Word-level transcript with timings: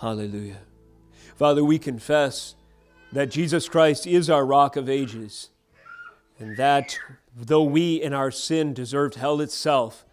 Hallelujah. 0.00 0.58
Father, 1.34 1.64
we 1.64 1.78
confess 1.78 2.54
that 3.12 3.30
Jesus 3.30 3.68
Christ 3.68 4.06
is 4.06 4.30
our 4.30 4.46
rock 4.46 4.76
of 4.76 4.88
ages, 4.88 5.50
and 6.38 6.56
that 6.56 6.96
though 7.34 7.64
we 7.64 8.00
in 8.00 8.12
our 8.12 8.30
sin 8.30 8.74
deserved 8.74 9.16
hell 9.16 9.40
itself, 9.40 10.04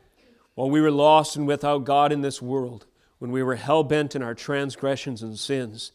while 0.55 0.71
we 0.71 0.81
were 0.81 0.91
lost 0.91 1.35
and 1.35 1.45
without 1.45 1.83
God 1.83 2.11
in 2.11 2.21
this 2.21 2.41
world, 2.41 2.87
when 3.19 3.29
we 3.31 3.43
were 3.43 3.55
hell 3.55 3.83
bent 3.83 4.15
in 4.15 4.23
our 4.23 4.33
transgressions 4.33 5.21
and 5.21 5.37
sins, 5.37 5.91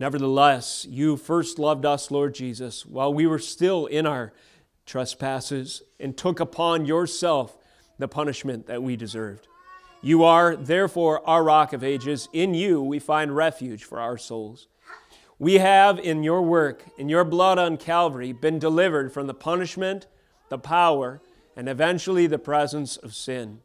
nevertheless, 0.00 0.84
you 0.90 1.16
first 1.16 1.60
loved 1.60 1.84
us, 1.84 2.10
Lord 2.10 2.34
Jesus, 2.34 2.84
while 2.84 3.14
we 3.14 3.26
were 3.26 3.38
still 3.38 3.86
in 3.86 4.04
our 4.04 4.32
trespasses, 4.84 5.82
and 6.00 6.16
took 6.16 6.40
upon 6.40 6.86
yourself 6.86 7.56
the 7.98 8.08
punishment 8.08 8.66
that 8.66 8.82
we 8.82 8.96
deserved. 8.96 9.46
You 10.04 10.24
are, 10.24 10.56
therefore, 10.56 11.26
our 11.28 11.44
rock 11.44 11.72
of 11.72 11.84
ages. 11.84 12.28
In 12.32 12.54
you 12.54 12.82
we 12.82 12.98
find 12.98 13.34
refuge 13.36 13.84
for 13.84 14.00
our 14.00 14.18
souls. 14.18 14.66
We 15.38 15.54
have, 15.54 15.98
in 15.98 16.24
your 16.24 16.42
work, 16.42 16.84
in 16.98 17.08
your 17.08 17.24
blood 17.24 17.58
on 17.58 17.76
Calvary, 17.76 18.32
been 18.32 18.58
delivered 18.58 19.12
from 19.12 19.28
the 19.28 19.34
punishment, 19.34 20.08
the 20.48 20.58
power, 20.58 21.20
and 21.56 21.68
eventually 21.68 22.26
the 22.26 22.38
presence 22.38 22.96
of 22.96 23.14
sin. 23.14 23.60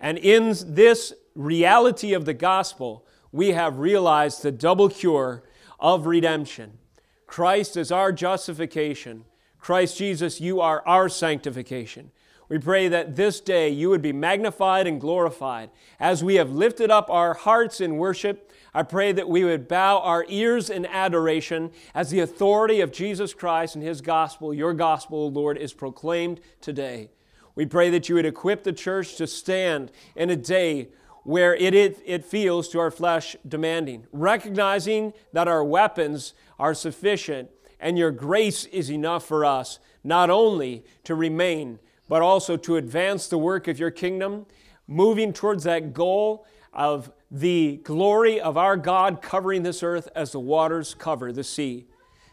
And 0.00 0.18
in 0.18 0.54
this 0.64 1.12
reality 1.34 2.12
of 2.12 2.26
the 2.26 2.34
gospel, 2.34 3.04
we 3.32 3.50
have 3.50 3.78
realized 3.78 4.42
the 4.42 4.52
double 4.52 4.88
cure 4.88 5.42
of 5.80 6.06
redemption. 6.06 6.78
Christ 7.26 7.76
is 7.76 7.90
our 7.90 8.12
justification. 8.12 9.24
Christ 9.58 9.96
Jesus, 9.96 10.40
you 10.40 10.60
are 10.60 10.86
our 10.86 11.08
sanctification. 11.08 12.10
We 12.52 12.58
pray 12.58 12.88
that 12.88 13.16
this 13.16 13.40
day 13.40 13.70
you 13.70 13.88
would 13.88 14.02
be 14.02 14.12
magnified 14.12 14.86
and 14.86 15.00
glorified. 15.00 15.70
As 15.98 16.22
we 16.22 16.34
have 16.34 16.50
lifted 16.50 16.90
up 16.90 17.08
our 17.08 17.32
hearts 17.32 17.80
in 17.80 17.96
worship, 17.96 18.52
I 18.74 18.82
pray 18.82 19.10
that 19.12 19.26
we 19.26 19.42
would 19.42 19.66
bow 19.66 20.00
our 20.00 20.26
ears 20.28 20.68
in 20.68 20.84
adoration 20.84 21.70
as 21.94 22.10
the 22.10 22.20
authority 22.20 22.82
of 22.82 22.92
Jesus 22.92 23.32
Christ 23.32 23.74
and 23.74 23.82
His 23.82 24.02
gospel, 24.02 24.52
your 24.52 24.74
gospel, 24.74 25.32
Lord, 25.32 25.56
is 25.56 25.72
proclaimed 25.72 26.40
today. 26.60 27.08
We 27.54 27.64
pray 27.64 27.88
that 27.88 28.10
you 28.10 28.16
would 28.16 28.26
equip 28.26 28.64
the 28.64 28.74
church 28.74 29.16
to 29.16 29.26
stand 29.26 29.90
in 30.14 30.28
a 30.28 30.36
day 30.36 30.90
where 31.22 31.54
it, 31.54 31.72
it, 31.72 32.02
it 32.04 32.22
feels 32.22 32.68
to 32.68 32.80
our 32.80 32.90
flesh 32.90 33.34
demanding, 33.48 34.06
recognizing 34.12 35.14
that 35.32 35.48
our 35.48 35.64
weapons 35.64 36.34
are 36.58 36.74
sufficient 36.74 37.48
and 37.80 37.96
your 37.96 38.10
grace 38.10 38.66
is 38.66 38.90
enough 38.90 39.24
for 39.24 39.42
us, 39.42 39.78
not 40.04 40.28
only 40.28 40.84
to 41.04 41.14
remain 41.14 41.78
but 42.12 42.20
also 42.20 42.58
to 42.58 42.76
advance 42.76 43.26
the 43.26 43.38
work 43.38 43.66
of 43.66 43.78
your 43.78 43.90
kingdom, 43.90 44.44
moving 44.86 45.32
towards 45.32 45.64
that 45.64 45.94
goal 45.94 46.44
of 46.70 47.10
the 47.30 47.80
glory 47.84 48.38
of 48.38 48.58
our 48.58 48.76
God 48.76 49.22
covering 49.22 49.62
this 49.62 49.82
earth 49.82 50.10
as 50.14 50.32
the 50.32 50.38
waters 50.38 50.92
cover 50.92 51.32
the 51.32 51.42
sea. 51.42 51.86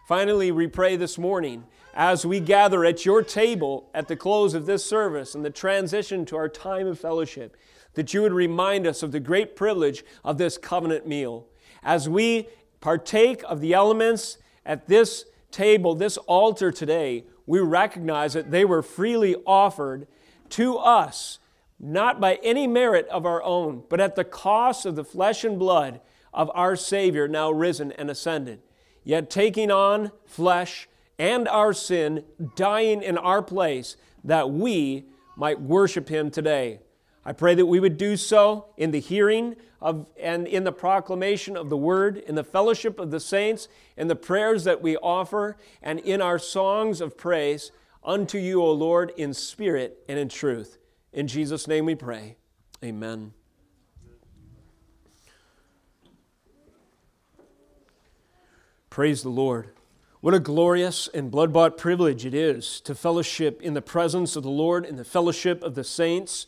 Finally, 0.05 0.51
we 0.51 0.67
pray 0.67 0.97
this 0.97 1.17
morning 1.17 1.63
as 1.93 2.25
we 2.25 2.41
gather 2.41 2.83
at 2.83 3.05
your 3.05 3.23
table 3.23 3.89
at 3.93 4.09
the 4.09 4.17
close 4.17 4.53
of 4.53 4.65
this 4.65 4.83
service 4.83 5.33
and 5.33 5.45
the 5.45 5.49
transition 5.49 6.25
to 6.25 6.35
our 6.35 6.49
time 6.49 6.85
of 6.85 6.99
fellowship, 6.99 7.55
that 7.93 8.13
you 8.13 8.21
would 8.21 8.33
remind 8.33 8.85
us 8.85 9.01
of 9.01 9.13
the 9.13 9.19
great 9.21 9.55
privilege 9.55 10.03
of 10.25 10.37
this 10.37 10.57
covenant 10.57 11.07
meal. 11.07 11.47
As 11.83 12.09
we 12.09 12.49
partake 12.81 13.43
of 13.47 13.61
the 13.61 13.71
elements 13.71 14.39
at 14.65 14.89
this 14.89 15.23
table, 15.51 15.95
this 15.95 16.17
altar 16.17 16.71
today, 16.71 17.25
we 17.45 17.59
recognize 17.59 18.33
that 18.33 18.51
they 18.51 18.65
were 18.65 18.81
freely 18.81 19.35
offered 19.45 20.07
to 20.49 20.77
us, 20.77 21.39
not 21.79 22.19
by 22.19 22.39
any 22.43 22.67
merit 22.67 23.07
of 23.07 23.25
our 23.25 23.41
own, 23.43 23.83
but 23.89 23.99
at 23.99 24.15
the 24.15 24.23
cost 24.23 24.85
of 24.85 24.95
the 24.95 25.03
flesh 25.03 25.43
and 25.43 25.57
blood 25.57 26.01
of 26.33 26.51
our 26.53 26.75
Savior, 26.75 27.27
now 27.27 27.51
risen 27.51 27.91
and 27.93 28.09
ascended, 28.09 28.61
yet 29.03 29.29
taking 29.29 29.71
on 29.71 30.11
flesh 30.25 30.87
and 31.17 31.47
our 31.47 31.73
sin, 31.73 32.23
dying 32.55 33.01
in 33.01 33.17
our 33.17 33.41
place, 33.41 33.97
that 34.23 34.49
we 34.49 35.05
might 35.35 35.61
worship 35.61 36.09
Him 36.09 36.29
today. 36.29 36.79
I 37.25 37.33
pray 37.33 37.55
that 37.55 37.65
we 37.65 37.79
would 37.79 37.97
do 37.97 38.15
so 38.15 38.67
in 38.77 38.91
the 38.91 38.99
hearing 38.99 39.55
of, 39.81 40.07
and 40.19 40.47
in 40.47 40.63
the 40.63 40.71
proclamation 40.71 41.55
of 41.55 41.69
the 41.69 41.77
word, 41.77 42.17
in 42.17 42.35
the 42.35 42.43
fellowship 42.43 42.99
of 42.99 43.11
the 43.11 43.19
saints, 43.19 43.67
in 43.97 44.07
the 44.07 44.15
prayers 44.15 44.63
that 44.65 44.81
we 44.81 44.97
offer, 44.97 45.57
and 45.81 45.99
in 45.99 46.21
our 46.21 46.39
songs 46.39 47.01
of 47.01 47.17
praise 47.17 47.71
unto 48.03 48.37
you, 48.37 48.61
O 48.61 48.71
Lord, 48.71 49.11
in 49.17 49.33
spirit 49.33 50.03
and 50.07 50.19
in 50.19 50.29
truth. 50.29 50.77
In 51.13 51.27
Jesus' 51.27 51.67
name 51.67 51.85
we 51.85 51.95
pray. 51.95 52.35
Amen. 52.83 53.33
Praise 58.89 59.21
the 59.23 59.29
Lord. 59.29 59.69
What 60.21 60.33
a 60.33 60.39
glorious 60.39 61.07
and 61.13 61.31
blood 61.31 61.53
bought 61.53 61.77
privilege 61.77 62.25
it 62.25 62.33
is 62.33 62.81
to 62.81 62.93
fellowship 62.93 63.61
in 63.61 63.73
the 63.73 63.81
presence 63.81 64.35
of 64.35 64.43
the 64.43 64.49
Lord, 64.49 64.85
in 64.85 64.97
the 64.97 65.05
fellowship 65.05 65.63
of 65.63 65.75
the 65.75 65.83
saints 65.83 66.45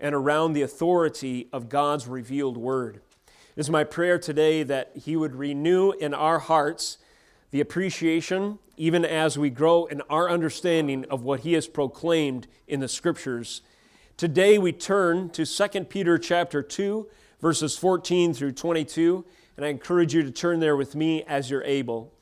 and 0.00 0.14
around 0.14 0.52
the 0.52 0.62
authority 0.62 1.48
of 1.52 1.68
God's 1.68 2.06
revealed 2.06 2.56
word. 2.56 3.00
It 3.26 3.60
is 3.60 3.70
my 3.70 3.84
prayer 3.84 4.18
today 4.18 4.62
that 4.62 4.92
He 4.94 5.16
would 5.16 5.34
renew 5.34 5.90
in 5.92 6.14
our 6.14 6.38
hearts 6.38 6.98
the 7.50 7.60
appreciation, 7.60 8.58
even 8.76 9.04
as 9.04 9.38
we 9.38 9.50
grow 9.50 9.86
in 9.86 10.00
our 10.02 10.30
understanding 10.30 11.04
of 11.10 11.22
what 11.22 11.40
He 11.40 11.54
has 11.54 11.66
proclaimed 11.66 12.46
in 12.66 12.80
the 12.80 12.88
Scriptures. 12.88 13.62
Today 14.16 14.58
we 14.58 14.72
turn 14.72 15.30
to 15.30 15.44
2 15.44 15.84
Peter 15.84 16.18
chapter 16.18 16.62
2, 16.62 17.08
verses 17.40 17.76
14 17.76 18.34
through 18.34 18.52
22, 18.52 19.24
and 19.56 19.66
I 19.66 19.68
encourage 19.70 20.14
you 20.14 20.22
to 20.22 20.30
turn 20.30 20.60
there 20.60 20.76
with 20.76 20.94
me 20.94 21.24
as 21.24 21.50
you're 21.50 21.64
able. 21.64 22.12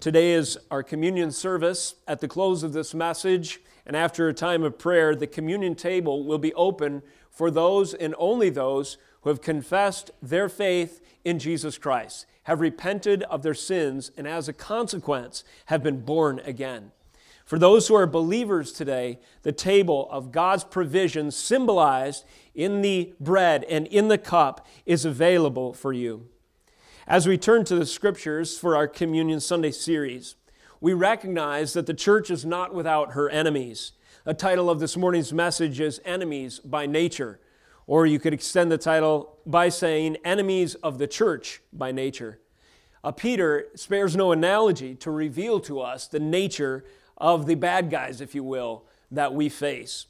Today 0.00 0.32
is 0.32 0.58
our 0.70 0.82
communion 0.82 1.30
service. 1.30 1.94
At 2.08 2.20
the 2.20 2.28
close 2.28 2.62
of 2.62 2.72
this 2.72 2.94
message, 2.94 3.60
and 3.86 3.96
after 3.96 4.28
a 4.28 4.34
time 4.34 4.62
of 4.62 4.78
prayer, 4.78 5.14
the 5.14 5.26
communion 5.26 5.74
table 5.74 6.24
will 6.24 6.38
be 6.38 6.54
open 6.54 7.02
for 7.30 7.50
those 7.50 7.94
and 7.94 8.14
only 8.18 8.50
those 8.50 8.96
who 9.22 9.30
have 9.30 9.40
confessed 9.40 10.10
their 10.20 10.48
faith 10.48 11.00
in 11.24 11.38
Jesus 11.38 11.78
Christ, 11.78 12.26
have 12.44 12.60
repented 12.60 13.22
of 13.24 13.42
their 13.42 13.54
sins, 13.54 14.10
and 14.16 14.26
as 14.26 14.48
a 14.48 14.52
consequence 14.52 15.44
have 15.66 15.82
been 15.82 16.00
born 16.00 16.40
again. 16.44 16.92
For 17.44 17.58
those 17.58 17.88
who 17.88 17.94
are 17.94 18.06
believers 18.06 18.72
today, 18.72 19.18
the 19.42 19.52
table 19.52 20.08
of 20.10 20.32
God's 20.32 20.64
provision 20.64 21.30
symbolized 21.30 22.24
in 22.54 22.82
the 22.82 23.14
bread 23.20 23.64
and 23.64 23.86
in 23.88 24.08
the 24.08 24.18
cup 24.18 24.66
is 24.86 25.04
available 25.04 25.72
for 25.72 25.92
you. 25.92 26.28
As 27.06 27.26
we 27.26 27.36
turn 27.36 27.64
to 27.64 27.76
the 27.76 27.86
scriptures 27.86 28.56
for 28.56 28.76
our 28.76 28.86
Communion 28.86 29.40
Sunday 29.40 29.72
series, 29.72 30.36
we 30.82 30.92
recognize 30.92 31.74
that 31.74 31.86
the 31.86 31.94
church 31.94 32.28
is 32.28 32.44
not 32.44 32.74
without 32.74 33.12
her 33.12 33.30
enemies. 33.30 33.92
The 34.24 34.34
title 34.34 34.68
of 34.68 34.80
this 34.80 34.96
morning's 34.96 35.32
message 35.32 35.78
is 35.78 36.00
Enemies 36.04 36.58
by 36.58 36.86
Nature, 36.86 37.38
or 37.86 38.04
you 38.04 38.18
could 38.18 38.34
extend 38.34 38.72
the 38.72 38.78
title 38.78 39.38
by 39.46 39.68
saying 39.68 40.16
Enemies 40.24 40.74
of 40.74 40.98
the 40.98 41.06
Church 41.06 41.62
by 41.72 41.92
Nature. 41.92 42.40
Uh, 43.04 43.12
Peter 43.12 43.68
spares 43.76 44.16
no 44.16 44.32
analogy 44.32 44.96
to 44.96 45.12
reveal 45.12 45.60
to 45.60 45.80
us 45.80 46.08
the 46.08 46.18
nature 46.18 46.84
of 47.16 47.46
the 47.46 47.54
bad 47.54 47.88
guys, 47.88 48.20
if 48.20 48.34
you 48.34 48.42
will, 48.42 48.84
that 49.08 49.32
we 49.32 49.48
face. 49.48 50.06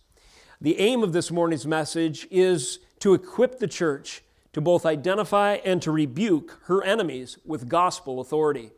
The 0.58 0.80
aim 0.80 1.02
of 1.02 1.12
this 1.12 1.30
morning's 1.30 1.66
message 1.66 2.26
is 2.30 2.78
to 3.00 3.12
equip 3.12 3.58
the 3.58 3.68
church 3.68 4.22
to 4.54 4.62
both 4.62 4.86
identify 4.86 5.56
and 5.66 5.82
to 5.82 5.92
rebuke 5.92 6.60
her 6.64 6.82
enemies 6.82 7.36
with 7.44 7.68
gospel 7.68 8.20
authority. 8.20 8.70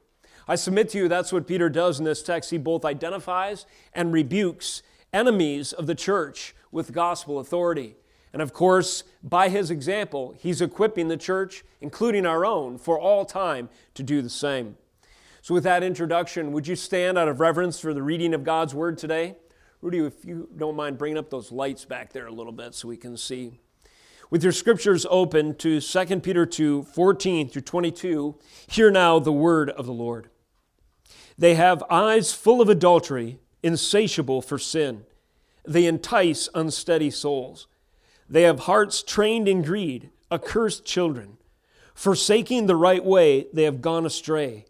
I 0.47 0.57
submit 0.57 0.89
to 0.91 0.99
you 0.99 1.09
that's 1.09 1.33
what 1.33 1.47
Peter 1.47 1.69
does 1.69 1.99
in 1.99 2.05
this 2.05 2.23
text. 2.23 2.51
He 2.51 2.59
both 2.59 2.85
identifies 2.85 3.67
and 3.93 4.13
rebukes 4.13 4.83
enemies 5.13 5.73
of 5.73 5.87
the 5.87 5.95
church 5.95 6.55
with 6.71 6.93
gospel 6.93 7.39
authority. 7.39 7.97
And 8.33 8.43
of 8.43 8.53
course, 8.53 9.05
by 9.23 9.49
his 9.49 9.71
example, 9.71 10.35
he's 10.37 10.61
equipping 10.61 11.09
the 11.09 11.17
church, 11.17 11.65
including 11.81 12.27
our 12.27 12.45
own, 12.45 12.79
for 12.79 12.99
all 12.99 13.25
time 13.25 13.69
to 13.95 14.03
do 14.03 14.21
the 14.21 14.29
same. 14.29 14.77
So, 15.41 15.55
with 15.55 15.65
that 15.65 15.83
introduction, 15.83 16.53
would 16.53 16.67
you 16.67 16.75
stand 16.75 17.17
out 17.17 17.29
of 17.29 17.39
reverence 17.39 17.79
for 17.79 17.95
the 17.95 18.03
reading 18.03 18.35
of 18.35 18.43
God's 18.43 18.75
word 18.75 18.99
today? 18.99 19.37
Rudy, 19.81 19.99
if 19.99 20.25
you 20.25 20.49
don't 20.57 20.75
mind 20.75 20.99
bringing 20.99 21.19
up 21.19 21.31
those 21.31 21.53
lights 21.53 21.85
back 21.85 22.13
there 22.13 22.27
a 22.27 22.33
little 22.33 22.53
bit 22.53 22.75
so 22.75 22.89
we 22.89 22.97
can 22.97 23.17
see. 23.17 23.61
With 24.31 24.43
your 24.43 24.53
scriptures 24.53 25.07
open 25.11 25.55
to 25.57 25.81
2 25.81 26.21
Peter 26.21 26.47
2 26.47 26.85
14 26.85 27.49
through 27.51 27.63
22, 27.63 28.37
hear 28.67 28.91
now 28.91 29.19
the 29.21 29.33
word 29.33 29.71
of 29.71 29.87
the 29.87 29.93
Lord. 29.93 30.31
They 31.37 31.55
have 31.55 31.83
eyes 31.91 32.33
full 32.33 32.61
of 32.61 32.69
adultery, 32.69 33.39
insatiable 33.63 34.41
for 34.43 34.59
sin. 34.59 35.05
They 35.67 35.87
entice 35.87 36.49
unsteady 36.55 37.11
souls. 37.11 37.67
They 38.29 38.43
have 38.43 38.61
hearts 38.61 39.03
trained 39.03 39.49
in 39.49 39.63
greed, 39.63 40.11
accursed 40.31 40.85
children. 40.85 41.39
Forsaking 41.95 42.67
the 42.67 42.77
right 42.77 43.05
way, 43.05 43.47
they 43.53 43.65
have 43.65 43.81
gone 43.81 44.07
astray. 44.07 44.67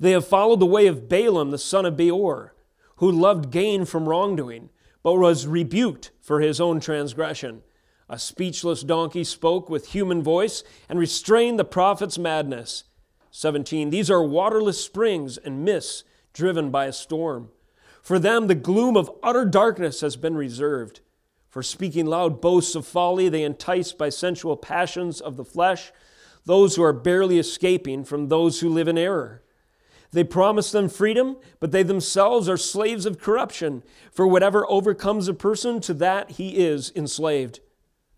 They 0.00 0.12
have 0.12 0.26
followed 0.26 0.60
the 0.60 0.66
way 0.66 0.86
of 0.86 1.08
Balaam, 1.08 1.50
the 1.50 1.58
son 1.58 1.86
of 1.86 1.96
Beor, 1.96 2.54
who 2.96 3.10
loved 3.10 3.50
gain 3.50 3.84
from 3.84 4.08
wrongdoing, 4.08 4.70
but 5.02 5.14
was 5.14 5.46
rebuked 5.46 6.10
for 6.20 6.40
his 6.40 6.60
own 6.60 6.80
transgression. 6.80 7.62
A 8.08 8.18
speechless 8.18 8.82
donkey 8.82 9.24
spoke 9.24 9.70
with 9.70 9.88
human 9.88 10.22
voice 10.22 10.64
and 10.88 10.98
restrained 10.98 11.58
the 11.58 11.64
prophet's 11.64 12.18
madness. 12.18 12.84
17. 13.32 13.90
These 13.90 14.10
are 14.10 14.22
waterless 14.22 14.82
springs 14.82 15.38
and 15.38 15.64
mists 15.64 16.04
driven 16.34 16.70
by 16.70 16.84
a 16.84 16.92
storm. 16.92 17.48
For 18.02 18.18
them, 18.18 18.46
the 18.46 18.54
gloom 18.54 18.96
of 18.96 19.10
utter 19.22 19.44
darkness 19.44 20.02
has 20.02 20.16
been 20.16 20.36
reserved. 20.36 21.00
For 21.48 21.62
speaking 21.62 22.06
loud 22.06 22.40
boasts 22.40 22.74
of 22.74 22.86
folly, 22.86 23.28
they 23.28 23.42
entice 23.42 23.92
by 23.92 24.10
sensual 24.10 24.56
passions 24.56 25.20
of 25.20 25.36
the 25.36 25.44
flesh 25.44 25.92
those 26.44 26.76
who 26.76 26.82
are 26.82 26.92
barely 26.92 27.38
escaping 27.38 28.04
from 28.04 28.28
those 28.28 28.60
who 28.60 28.68
live 28.68 28.88
in 28.88 28.98
error. 28.98 29.42
They 30.10 30.24
promise 30.24 30.70
them 30.70 30.88
freedom, 30.88 31.36
but 31.58 31.72
they 31.72 31.82
themselves 31.82 32.48
are 32.48 32.56
slaves 32.58 33.06
of 33.06 33.18
corruption. 33.18 33.82
For 34.10 34.26
whatever 34.26 34.68
overcomes 34.68 35.26
a 35.28 35.34
person, 35.34 35.80
to 35.82 35.94
that 35.94 36.32
he 36.32 36.58
is 36.58 36.92
enslaved. 36.94 37.60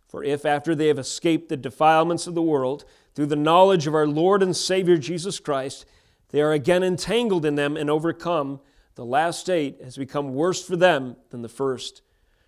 For 0.08 0.24
if 0.24 0.44
after 0.44 0.74
they 0.74 0.88
have 0.88 0.98
escaped 0.98 1.48
the 1.48 1.56
defilements 1.56 2.26
of 2.26 2.34
the 2.34 2.42
world, 2.42 2.84
through 3.14 3.26
the 3.26 3.36
knowledge 3.36 3.86
of 3.86 3.94
our 3.94 4.06
Lord 4.06 4.42
and 4.42 4.56
Savior 4.56 4.96
Jesus 4.96 5.38
Christ, 5.38 5.86
they 6.30 6.40
are 6.40 6.52
again 6.52 6.82
entangled 6.82 7.44
in 7.44 7.54
them 7.54 7.76
and 7.76 7.88
overcome, 7.88 8.60
the 8.96 9.04
last 9.04 9.40
state 9.40 9.80
has 9.82 9.96
become 9.96 10.34
worse 10.34 10.64
for 10.64 10.76
them 10.76 11.16
than 11.30 11.42
the 11.42 11.48
first. 11.48 12.02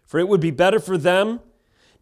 For 0.04 0.18
it 0.18 0.28
would 0.28 0.40
be 0.40 0.50
better 0.50 0.78
for 0.78 0.96
them 0.98 1.40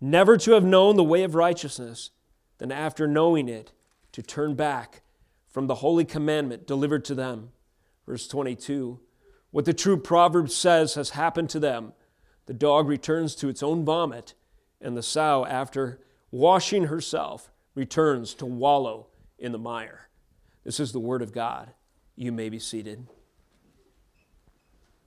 never 0.00 0.36
to 0.36 0.52
have 0.52 0.64
known 0.64 0.96
the 0.96 1.04
way 1.04 1.22
of 1.22 1.34
righteousness 1.34 2.10
than 2.58 2.70
after 2.70 3.06
knowing 3.06 3.48
it 3.48 3.72
to 4.12 4.22
turn 4.22 4.54
back 4.54 5.02
from 5.48 5.66
the 5.66 5.76
holy 5.76 6.04
commandment 6.04 6.66
delivered 6.66 7.04
to 7.06 7.14
them. 7.14 7.50
Verse 8.06 8.26
22 8.28 9.00
What 9.50 9.64
the 9.64 9.72
true 9.72 9.96
proverb 9.96 10.50
says 10.50 10.94
has 10.94 11.10
happened 11.10 11.50
to 11.50 11.60
them. 11.60 11.92
The 12.46 12.54
dog 12.54 12.88
returns 12.88 13.34
to 13.36 13.48
its 13.48 13.62
own 13.62 13.84
vomit, 13.84 14.34
and 14.80 14.96
the 14.96 15.02
sow, 15.02 15.46
after 15.46 16.00
washing 16.30 16.84
herself, 16.84 17.50
returns 17.74 18.34
to 18.34 18.46
wallow 18.46 19.06
in 19.38 19.52
the 19.52 19.58
mire. 19.58 20.08
This 20.64 20.80
is 20.80 20.92
the 20.92 21.00
word 21.00 21.22
of 21.22 21.32
God. 21.32 21.70
You 22.16 22.32
may 22.32 22.48
be 22.48 22.58
seated. 22.58 23.06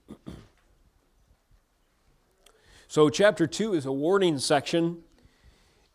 so, 2.88 3.08
chapter 3.10 3.46
2 3.46 3.74
is 3.74 3.86
a 3.86 3.92
warning 3.92 4.38
section 4.38 5.02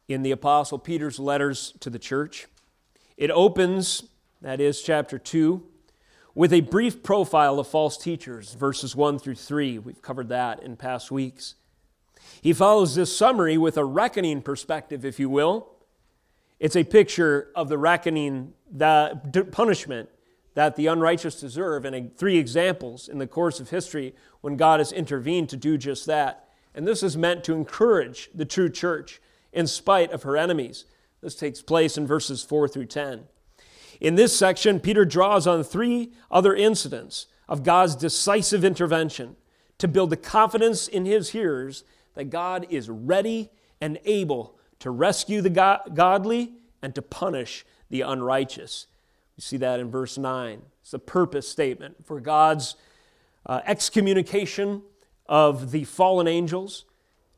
in 0.07 0.23
the 0.23 0.31
Apostle 0.31 0.79
Peter's 0.79 1.19
letters 1.19 1.73
to 1.79 1.89
the 1.89 1.99
church. 1.99 2.47
It 3.15 3.31
opens 3.31 4.03
that 4.43 4.59
is 4.59 4.81
chapter 4.81 5.17
2, 5.17 5.63
with 6.35 6.51
a 6.51 6.61
brief 6.61 7.01
profile 7.01 7.59
of 7.59 7.67
false 7.67 7.97
teachers, 7.97 8.53
verses 8.55 8.95
1 8.95 9.19
through 9.19 9.35
3. 9.35 9.79
We've 9.79 10.01
covered 10.01 10.29
that 10.29 10.61
in 10.61 10.75
past 10.75 11.11
weeks. 11.11 11.55
He 12.41 12.51
follows 12.51 12.95
this 12.95 13.15
summary 13.15 13.57
with 13.57 13.77
a 13.77 13.85
reckoning 13.85 14.41
perspective, 14.41 15.05
if 15.05 15.19
you 15.19 15.29
will. 15.29 15.72
It's 16.63 16.77
a 16.77 16.85
picture 16.85 17.49
of 17.55 17.67
the 17.67 17.77
reckoning, 17.77 18.53
the 18.71 19.19
punishment 19.51 20.07
that 20.53 20.77
the 20.77 20.87
unrighteous 20.87 21.37
deserve, 21.37 21.83
and 21.83 22.15
three 22.15 22.37
examples 22.37 23.09
in 23.09 23.17
the 23.17 23.27
course 23.27 23.59
of 23.59 23.69
history 23.69 24.15
when 24.39 24.55
God 24.55 24.79
has 24.79 24.93
intervened 24.93 25.49
to 25.49 25.57
do 25.57 25.77
just 25.77 26.05
that. 26.05 26.47
And 26.73 26.87
this 26.87 27.03
is 27.03 27.17
meant 27.17 27.43
to 27.43 27.53
encourage 27.53 28.29
the 28.33 28.45
true 28.45 28.69
church 28.69 29.21
in 29.51 29.67
spite 29.67 30.13
of 30.13 30.23
her 30.23 30.37
enemies. 30.37 30.85
This 31.19 31.35
takes 31.35 31.61
place 31.61 31.97
in 31.97 32.07
verses 32.07 32.43
4 32.43 32.69
through 32.69 32.85
10. 32.85 33.25
In 33.99 34.15
this 34.15 34.33
section, 34.33 34.79
Peter 34.79 35.03
draws 35.03 35.45
on 35.45 35.65
three 35.65 36.13
other 36.31 36.55
incidents 36.55 37.27
of 37.49 37.63
God's 37.63 37.97
decisive 37.97 38.63
intervention 38.63 39.35
to 39.79 39.89
build 39.89 40.11
the 40.11 40.15
confidence 40.15 40.87
in 40.87 41.03
his 41.03 41.31
hearers 41.31 41.83
that 42.13 42.29
God 42.29 42.65
is 42.69 42.89
ready 42.89 43.49
and 43.81 43.99
able 44.05 44.57
to 44.83 44.91
rescue 44.91 45.41
the 45.41 45.49
godly 45.49 46.53
and 46.81 46.93
to 46.93 47.01
punish 47.01 47.65
the 47.89 48.01
unrighteous. 48.01 48.87
We 49.35 49.41
see 49.41 49.57
that 49.57 49.79
in 49.79 49.89
verse 49.89 50.17
9. 50.17 50.61
It's 50.81 50.91
the 50.91 50.99
purpose 50.99 51.47
statement 51.47 52.05
for 52.05 52.19
God's 52.19 52.75
uh, 53.45 53.61
excommunication 53.65 54.83
of 55.25 55.71
the 55.71 55.85
fallen 55.85 56.27
angels 56.27 56.85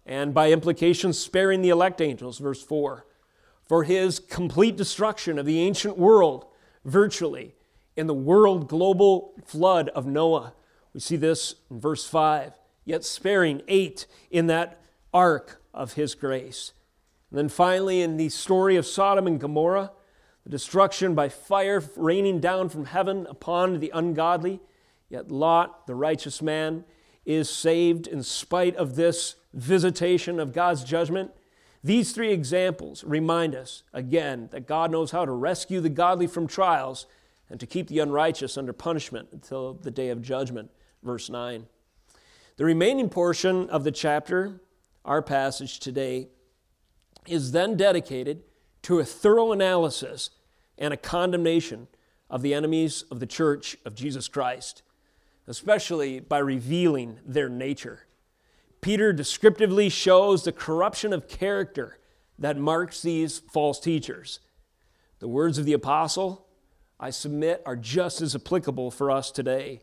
and 0.05 0.33
by 0.33 0.51
implication, 0.51 1.13
sparing 1.13 1.61
the 1.61 1.69
elect 1.69 2.01
angels, 2.01 2.37
verse 2.37 2.61
4 2.61 3.05
for 3.67 3.83
his 3.83 4.19
complete 4.19 4.75
destruction 4.77 5.39
of 5.39 5.45
the 5.45 5.59
ancient 5.59 5.97
world, 5.97 6.45
virtually, 6.83 7.55
in 7.95 8.07
the 8.07 8.13
world 8.13 8.67
global 8.67 9.33
flood 9.45 9.89
of 9.89 10.05
Noah. 10.05 10.53
We 10.93 10.99
see 10.99 11.15
this 11.15 11.55
in 11.71 11.79
verse 11.79 12.07
5, 12.07 12.53
yet 12.85 13.03
sparing 13.03 13.61
eight 13.67 14.05
in 14.29 14.47
that 14.47 14.81
ark 15.13 15.61
of 15.73 15.93
his 15.93 16.13
grace. 16.13 16.73
And 17.35 17.39
then 17.41 17.49
finally, 17.49 18.01
in 18.01 18.15
the 18.15 18.29
story 18.29 18.77
of 18.77 18.85
Sodom 18.85 19.27
and 19.27 19.41
Gomorrah, 19.41 19.91
the 20.45 20.49
destruction 20.49 21.15
by 21.15 21.27
fire 21.27 21.83
raining 21.97 22.39
down 22.39 22.69
from 22.69 22.85
heaven 22.85 23.27
upon 23.29 23.81
the 23.81 23.91
ungodly, 23.93 24.61
yet 25.09 25.29
Lot, 25.29 25.85
the 25.85 25.95
righteous 25.95 26.41
man, 26.41 26.85
is 27.25 27.49
saved 27.49 28.07
in 28.07 28.23
spite 28.23 28.77
of 28.77 28.95
this 28.95 29.35
visitation 29.53 30.39
of 30.39 30.53
God's 30.53 30.85
judgment. 30.85 31.31
These 31.83 32.13
three 32.13 32.31
examples 32.31 33.03
remind 33.03 33.53
us, 33.53 33.83
again, 33.91 34.47
that 34.53 34.65
God 34.65 34.89
knows 34.89 35.11
how 35.11 35.25
to 35.25 35.31
rescue 35.33 35.81
the 35.81 35.89
godly 35.89 36.27
from 36.27 36.47
trials 36.47 37.05
and 37.49 37.59
to 37.59 37.67
keep 37.67 37.89
the 37.89 37.99
unrighteous 37.99 38.57
under 38.57 38.71
punishment 38.71 39.27
until 39.33 39.73
the 39.73 39.91
day 39.91 40.07
of 40.07 40.21
judgment. 40.21 40.71
Verse 41.03 41.29
9. 41.29 41.65
The 42.55 42.63
remaining 42.63 43.09
portion 43.09 43.69
of 43.71 43.83
the 43.83 43.91
chapter, 43.91 44.61
our 45.03 45.21
passage 45.21 45.81
today, 45.81 46.29
is 47.27 47.51
then 47.51 47.75
dedicated 47.75 48.43
to 48.83 48.99
a 48.99 49.05
thorough 49.05 49.51
analysis 49.51 50.29
and 50.77 50.93
a 50.93 50.97
condemnation 50.97 51.87
of 52.29 52.41
the 52.41 52.53
enemies 52.53 53.03
of 53.11 53.19
the 53.19 53.25
church 53.25 53.77
of 53.85 53.95
Jesus 53.95 54.27
Christ, 54.27 54.81
especially 55.47 56.19
by 56.19 56.39
revealing 56.39 57.19
their 57.25 57.49
nature. 57.49 58.05
Peter 58.81 59.13
descriptively 59.13 59.89
shows 59.89 60.43
the 60.43 60.51
corruption 60.51 61.13
of 61.13 61.27
character 61.27 61.97
that 62.37 62.57
marks 62.57 63.01
these 63.01 63.39
false 63.39 63.79
teachers. 63.79 64.39
The 65.19 65.27
words 65.27 65.57
of 65.57 65.65
the 65.65 65.73
apostle, 65.73 66.45
I 66.99 67.09
submit, 67.09 67.63
are 67.65 67.75
just 67.75 68.21
as 68.21 68.35
applicable 68.35 68.91
for 68.91 69.09
us 69.09 69.31
today. 69.31 69.81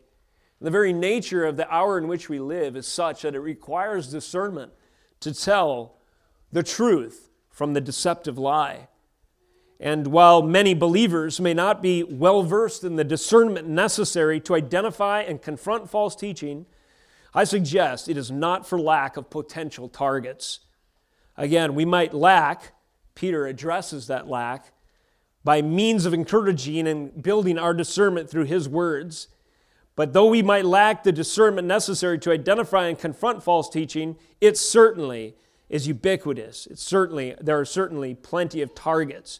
The 0.61 0.71
very 0.71 0.93
nature 0.93 1.43
of 1.43 1.57
the 1.57 1.69
hour 1.69 1.97
in 1.97 2.07
which 2.07 2.29
we 2.29 2.39
live 2.39 2.77
is 2.77 2.87
such 2.87 3.23
that 3.23 3.35
it 3.35 3.39
requires 3.39 4.07
discernment 4.07 4.71
to 5.19 5.33
tell 5.33 5.97
the 6.53 6.63
truth 6.63 7.29
from 7.53 7.73
the 7.73 7.79
deceptive 7.79 8.37
lie. 8.37 8.89
And 9.79 10.07
while 10.07 10.41
many 10.41 10.73
believers 10.73 11.39
may 11.39 11.53
not 11.53 11.81
be 11.81 12.03
well 12.03 12.41
versed 12.43 12.83
in 12.83 12.95
the 12.95 13.03
discernment 13.03 13.67
necessary 13.67 14.39
to 14.41 14.55
identify 14.55 15.21
and 15.21 15.41
confront 15.41 15.89
false 15.89 16.15
teaching, 16.15 16.65
I 17.33 17.43
suggest 17.43 18.09
it 18.09 18.17
is 18.17 18.31
not 18.31 18.67
for 18.67 18.79
lack 18.79 19.17
of 19.17 19.29
potential 19.29 19.87
targets. 19.87 20.61
Again, 21.37 21.75
we 21.75 21.85
might 21.85 22.13
lack, 22.13 22.73
Peter 23.15 23.45
addresses 23.45 24.07
that 24.07 24.27
lack, 24.27 24.71
by 25.43 25.61
means 25.61 26.05
of 26.05 26.13
encouraging 26.13 26.87
and 26.87 27.21
building 27.21 27.59
our 27.59 27.73
discernment 27.73 28.29
through 28.29 28.45
his 28.45 28.67
words. 28.67 29.27
But 29.95 30.13
though 30.13 30.27
we 30.27 30.41
might 30.41 30.65
lack 30.65 31.03
the 31.03 31.11
discernment 31.11 31.67
necessary 31.67 32.17
to 32.19 32.31
identify 32.31 32.87
and 32.87 32.97
confront 32.97 33.43
false 33.43 33.69
teaching, 33.69 34.15
it 34.41 34.57
certainly 34.57 35.35
is 35.73 35.87
ubiquitous. 35.87 36.67
It's 36.67 36.83
certainly, 36.83 37.33
there 37.41 37.59
are 37.59 37.65
certainly 37.65 38.13
plenty 38.13 38.61
of 38.61 38.75
targets 38.75 39.39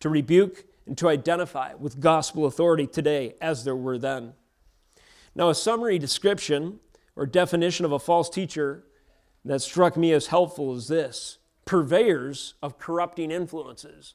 to 0.00 0.08
rebuke 0.08 0.64
and 0.86 0.96
to 0.96 1.10
identify 1.10 1.74
with 1.74 2.00
gospel 2.00 2.46
authority 2.46 2.86
today 2.86 3.34
as 3.38 3.64
there 3.64 3.76
were 3.76 3.98
then. 3.98 4.32
Now, 5.34 5.50
a 5.50 5.54
summary 5.54 5.98
description 5.98 6.80
or 7.16 7.26
definition 7.26 7.84
of 7.84 7.92
a 7.92 7.98
false 7.98 8.30
teacher 8.30 8.84
that 9.44 9.60
struck 9.60 9.94
me 9.94 10.12
as 10.12 10.28
helpful 10.28 10.74
is 10.74 10.88
this 10.88 11.36
purveyors 11.66 12.54
of 12.62 12.78
corrupting 12.78 13.30
influences, 13.30 14.14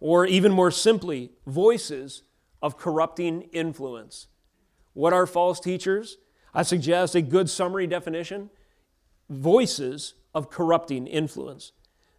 or 0.00 0.26
even 0.26 0.50
more 0.50 0.72
simply, 0.72 1.30
voices 1.46 2.24
of 2.60 2.76
corrupting 2.76 3.42
influence. 3.52 4.26
What 4.94 5.12
are 5.12 5.28
false 5.28 5.60
teachers? 5.60 6.18
I 6.52 6.64
suggest 6.64 7.14
a 7.14 7.22
good 7.22 7.48
summary 7.48 7.86
definition 7.86 8.50
voices 9.30 10.14
of 10.34 10.50
corrupting 10.50 11.06
influence. 11.06 11.72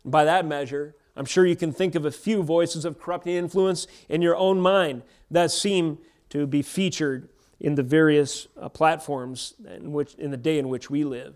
And 0.04 0.12
by 0.12 0.24
that 0.24 0.46
measure, 0.46 0.96
I'm 1.16 1.26
sure 1.26 1.46
you 1.46 1.56
can 1.56 1.72
think 1.72 1.96
of 1.96 2.06
a 2.06 2.12
few 2.12 2.44
voices 2.44 2.86
of 2.86 3.00
corrupting 3.00 3.36
influence 3.36 3.88
in 4.10 4.22
your 4.22 4.36
own 4.36 4.60
mind 4.60 5.04
that 5.32 5.52
seem 5.52 6.00
to 6.30 6.46
be 6.46 6.62
featured 6.62 7.30
in 7.60 7.76
the 7.76 7.84
various 7.84 8.48
uh, 8.60 8.70
platforms 8.70 9.54
in, 9.74 9.92
which, 9.92 10.16
in 10.16 10.32
the 10.32 10.38
day 10.38 10.60
in 10.60 10.70
which 10.70 10.90
we 10.90 11.04
live. 11.04 11.36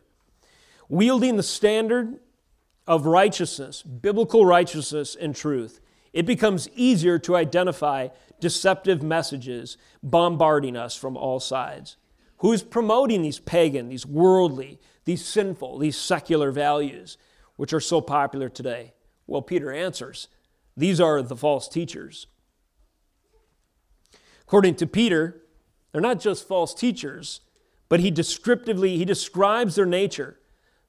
Wielding 0.89 1.37
the 1.37 1.43
standard 1.43 2.19
of 2.87 3.05
righteousness, 3.05 3.81
biblical 3.83 4.45
righteousness 4.45 5.15
and 5.15 5.35
truth, 5.35 5.79
it 6.11 6.25
becomes 6.25 6.67
easier 6.75 7.19
to 7.19 7.35
identify 7.35 8.09
deceptive 8.39 9.03
messages 9.03 9.77
bombarding 10.01 10.75
us 10.75 10.95
from 10.95 11.15
all 11.15 11.39
sides. 11.39 11.97
Who's 12.39 12.63
promoting 12.63 13.21
these 13.21 13.39
pagan, 13.39 13.89
these 13.89 14.05
worldly, 14.05 14.79
these 15.09 15.25
sinful, 15.25 15.79
these 15.79 15.97
secular 15.97 16.51
values, 16.51 17.17
which 17.55 17.73
are 17.73 17.79
so 17.79 17.99
popular 17.99 18.47
today? 18.47 18.93
Well, 19.25 19.41
Peter 19.41 19.71
answers 19.71 20.27
these 20.77 21.01
are 21.01 21.23
the 21.23 21.35
false 21.35 21.67
teachers. 21.67 22.27
According 24.43 24.75
to 24.75 24.85
Peter, 24.85 25.41
they're 25.91 25.99
not 25.99 26.19
just 26.19 26.47
false 26.47 26.75
teachers, 26.75 27.41
but 27.89 28.01
he 28.01 28.11
descriptively 28.11 28.97
he 28.97 29.03
describes 29.03 29.73
their 29.73 29.87
nature 29.87 30.37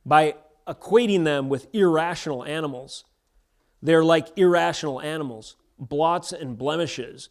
by 0.05 0.35
equating 0.69 1.25
them 1.25 1.49
with 1.49 1.75
irrational 1.75 2.45
animals. 2.45 3.05
They're 3.81 4.05
like 4.05 4.37
irrational 4.37 5.01
animals, 5.01 5.57
blots 5.79 6.31
and 6.31 6.59
blemishes. 6.59 7.31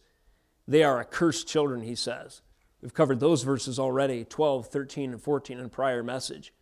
They 0.66 0.82
are 0.82 0.98
accursed 0.98 1.46
children, 1.46 1.82
he 1.82 1.94
says. 1.94 2.42
We've 2.82 2.92
covered 2.92 3.20
those 3.20 3.44
verses 3.44 3.78
already 3.78 4.24
12, 4.24 4.66
13, 4.66 5.12
and 5.12 5.22
14 5.22 5.60
in 5.60 5.68
prior 5.68 6.02
message. 6.02 6.52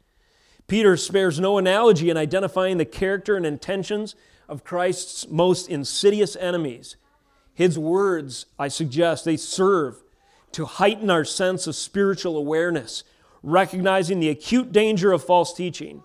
Peter 0.69 0.99
spares 0.99 1.41
no 1.41 1.57
analogy 1.57 2.11
in 2.11 2.17
identifying 2.19 2.77
the 2.77 2.85
character 2.85 3.37
and 3.37 3.47
intentions 3.47 4.15
of 4.49 4.65
Christ's 4.65 5.27
most 5.29 5.69
insidious 5.69 6.37
enemies. 6.37 6.97
His 7.55 7.79
words, 7.79 8.47
I 8.59 8.69
suggest, 8.69 9.25
they 9.25 9.39
serve 9.39 10.03
to 10.53 10.67
heighten 10.67 11.11
our 11.11 11.25
sense 11.25 11.67
of 11.67 11.75
spiritual 11.75 12.37
awareness, 12.37 13.03
recognizing 13.43 14.21
the 14.21 14.29
acute 14.29 14.71
danger 14.71 15.11
of 15.13 15.25
false 15.25 15.55
teaching, 15.55 16.03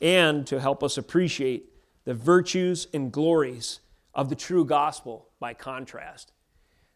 and 0.00 0.46
to 0.46 0.60
help 0.60 0.84
us 0.84 0.98
appreciate 0.98 1.70
the 2.04 2.14
virtues 2.14 2.86
and 2.92 3.10
glories 3.10 3.80
of 4.14 4.28
the 4.28 4.36
true 4.36 4.64
gospel 4.64 5.28
by 5.40 5.54
contrast. 5.54 6.32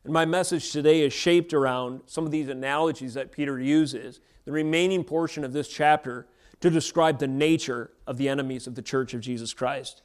And 0.05 0.13
my 0.13 0.27
message 0.27 0.73
today 0.73 1.01
is 1.01 1.13
shaped 1.13 1.55
around 1.55 2.03
some 2.07 2.27
of 2.27 2.31
these 2.31 2.49
analogies 2.49 3.15
that 3.15 3.33
Peter 3.33 3.59
uses, 3.59 4.21
the 4.45 4.53
remaining 4.53 5.05
portion 5.05 5.43
of 5.43 5.53
this 5.53 5.69
chapter, 5.69 6.27
to 6.61 6.71
describe 6.71 7.19
the 7.19 7.29
nature 7.29 7.91
of 8.07 8.17
the 8.17 8.29
enemies 8.29 8.67
of 8.67 8.75
the 8.75 8.83
church 8.83 9.15
of 9.15 9.21
Jesus 9.21 9.55
Christ. 9.55 10.03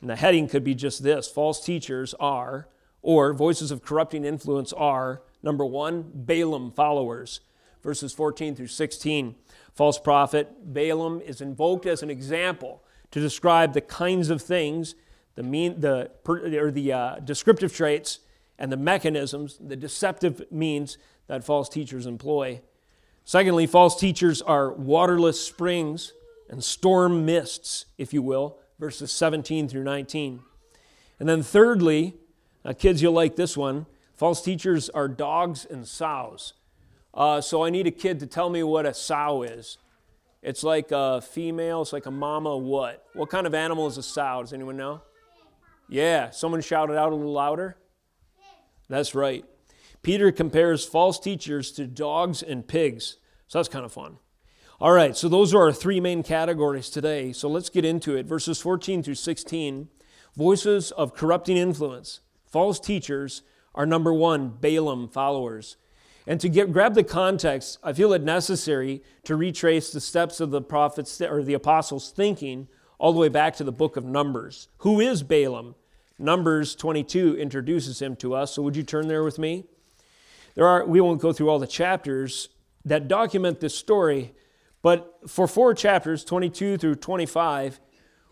And 0.00 0.08
the 0.08 0.16
heading 0.16 0.48
could 0.48 0.64
be 0.64 0.74
just 0.74 1.02
this 1.02 1.28
false 1.28 1.64
teachers 1.64 2.14
are, 2.20 2.68
or 3.02 3.32
voices 3.32 3.70
of 3.70 3.82
corrupting 3.82 4.24
influence 4.24 4.72
are, 4.72 5.22
number 5.42 5.64
one, 5.64 6.10
Balaam 6.14 6.70
followers, 6.70 7.40
verses 7.82 8.12
14 8.12 8.54
through 8.54 8.66
16. 8.66 9.34
False 9.74 9.98
prophet 9.98 10.72
Balaam 10.72 11.20
is 11.20 11.40
invoked 11.40 11.86
as 11.86 12.02
an 12.02 12.10
example 12.10 12.82
to 13.10 13.20
describe 13.20 13.72
the 13.72 13.80
kinds 13.80 14.30
of 14.30 14.42
things, 14.42 14.94
the, 15.34 15.42
mean, 15.42 15.80
the, 15.80 16.10
or 16.26 16.70
the 16.70 16.92
uh, 16.92 17.14
descriptive 17.20 17.74
traits 17.74 18.20
and 18.58 18.70
the 18.70 18.76
mechanisms, 18.76 19.58
the 19.60 19.76
deceptive 19.76 20.44
means 20.50 20.98
that 21.26 21.44
false 21.44 21.68
teachers 21.68 22.06
employ. 22.06 22.60
Secondly, 23.30 23.64
false 23.64 23.94
teachers 23.94 24.42
are 24.42 24.72
waterless 24.72 25.40
springs 25.40 26.14
and 26.48 26.64
storm 26.64 27.24
mists, 27.24 27.84
if 27.96 28.12
you 28.12 28.22
will, 28.22 28.58
verses 28.80 29.12
17 29.12 29.68
through 29.68 29.84
19. 29.84 30.40
And 31.20 31.28
then 31.28 31.44
thirdly, 31.44 32.16
kids, 32.78 33.00
you'll 33.00 33.12
like 33.12 33.36
this 33.36 33.56
one. 33.56 33.86
False 34.14 34.42
teachers 34.42 34.88
are 34.88 35.06
dogs 35.06 35.64
and 35.64 35.86
sows. 35.86 36.54
Uh, 37.14 37.40
so 37.40 37.64
I 37.64 37.70
need 37.70 37.86
a 37.86 37.92
kid 37.92 38.18
to 38.18 38.26
tell 38.26 38.50
me 38.50 38.64
what 38.64 38.84
a 38.84 38.92
sow 38.92 39.44
is. 39.44 39.78
It's 40.42 40.64
like 40.64 40.90
a 40.90 41.20
female, 41.20 41.82
it's 41.82 41.92
like 41.92 42.06
a 42.06 42.10
mama 42.10 42.56
what? 42.56 43.06
What 43.12 43.30
kind 43.30 43.46
of 43.46 43.54
animal 43.54 43.86
is 43.86 43.96
a 43.96 44.02
sow? 44.02 44.40
Does 44.40 44.52
anyone 44.52 44.76
know? 44.76 45.02
Yeah, 45.88 46.30
someone 46.30 46.62
shouted 46.62 46.96
out 46.96 47.12
a 47.12 47.14
little 47.14 47.32
louder. 47.32 47.76
That's 48.88 49.14
right. 49.14 49.44
Peter 50.02 50.32
compares 50.32 50.84
false 50.84 51.20
teachers 51.20 51.70
to 51.72 51.86
dogs 51.86 52.42
and 52.42 52.66
pigs. 52.66 53.18
So 53.50 53.58
that's 53.58 53.68
kind 53.68 53.84
of 53.84 53.92
fun. 53.92 54.18
All 54.80 54.92
right, 54.92 55.16
so 55.16 55.28
those 55.28 55.52
are 55.52 55.60
our 55.60 55.72
three 55.72 55.98
main 55.98 56.22
categories 56.22 56.88
today. 56.88 57.32
So 57.32 57.48
let's 57.48 57.68
get 57.68 57.84
into 57.84 58.16
it. 58.16 58.26
Verses 58.26 58.60
14 58.60 59.02
through 59.02 59.16
16 59.16 59.88
voices 60.36 60.92
of 60.92 61.14
corrupting 61.14 61.56
influence. 61.56 62.20
False 62.46 62.78
teachers 62.78 63.42
are 63.74 63.86
number 63.86 64.14
one, 64.14 64.50
Balaam 64.50 65.08
followers. 65.08 65.76
And 66.28 66.40
to 66.40 66.48
get, 66.48 66.72
grab 66.72 66.94
the 66.94 67.02
context, 67.02 67.78
I 67.82 67.92
feel 67.92 68.12
it 68.12 68.22
necessary 68.22 69.02
to 69.24 69.34
retrace 69.34 69.90
the 69.90 70.00
steps 70.00 70.38
of 70.38 70.52
the 70.52 70.62
prophets 70.62 71.20
or 71.20 71.42
the 71.42 71.54
apostles' 71.54 72.12
thinking 72.12 72.68
all 72.98 73.12
the 73.12 73.18
way 73.18 73.28
back 73.28 73.56
to 73.56 73.64
the 73.64 73.72
book 73.72 73.96
of 73.96 74.04
Numbers. 74.04 74.68
Who 74.78 75.00
is 75.00 75.24
Balaam? 75.24 75.74
Numbers 76.20 76.76
22 76.76 77.36
introduces 77.36 78.00
him 78.00 78.14
to 78.16 78.32
us. 78.32 78.54
So 78.54 78.62
would 78.62 78.76
you 78.76 78.84
turn 78.84 79.08
there 79.08 79.24
with 79.24 79.40
me? 79.40 79.64
There 80.54 80.68
are 80.68 80.86
we 80.86 81.00
won't 81.00 81.20
go 81.20 81.32
through 81.32 81.48
all 81.48 81.58
the 81.58 81.66
chapters 81.66 82.48
that 82.84 83.08
document 83.08 83.60
this 83.60 83.74
story, 83.74 84.32
but 84.82 85.18
for 85.28 85.46
four 85.46 85.74
chapters, 85.74 86.24
22 86.24 86.78
through 86.78 86.94
25, 86.96 87.80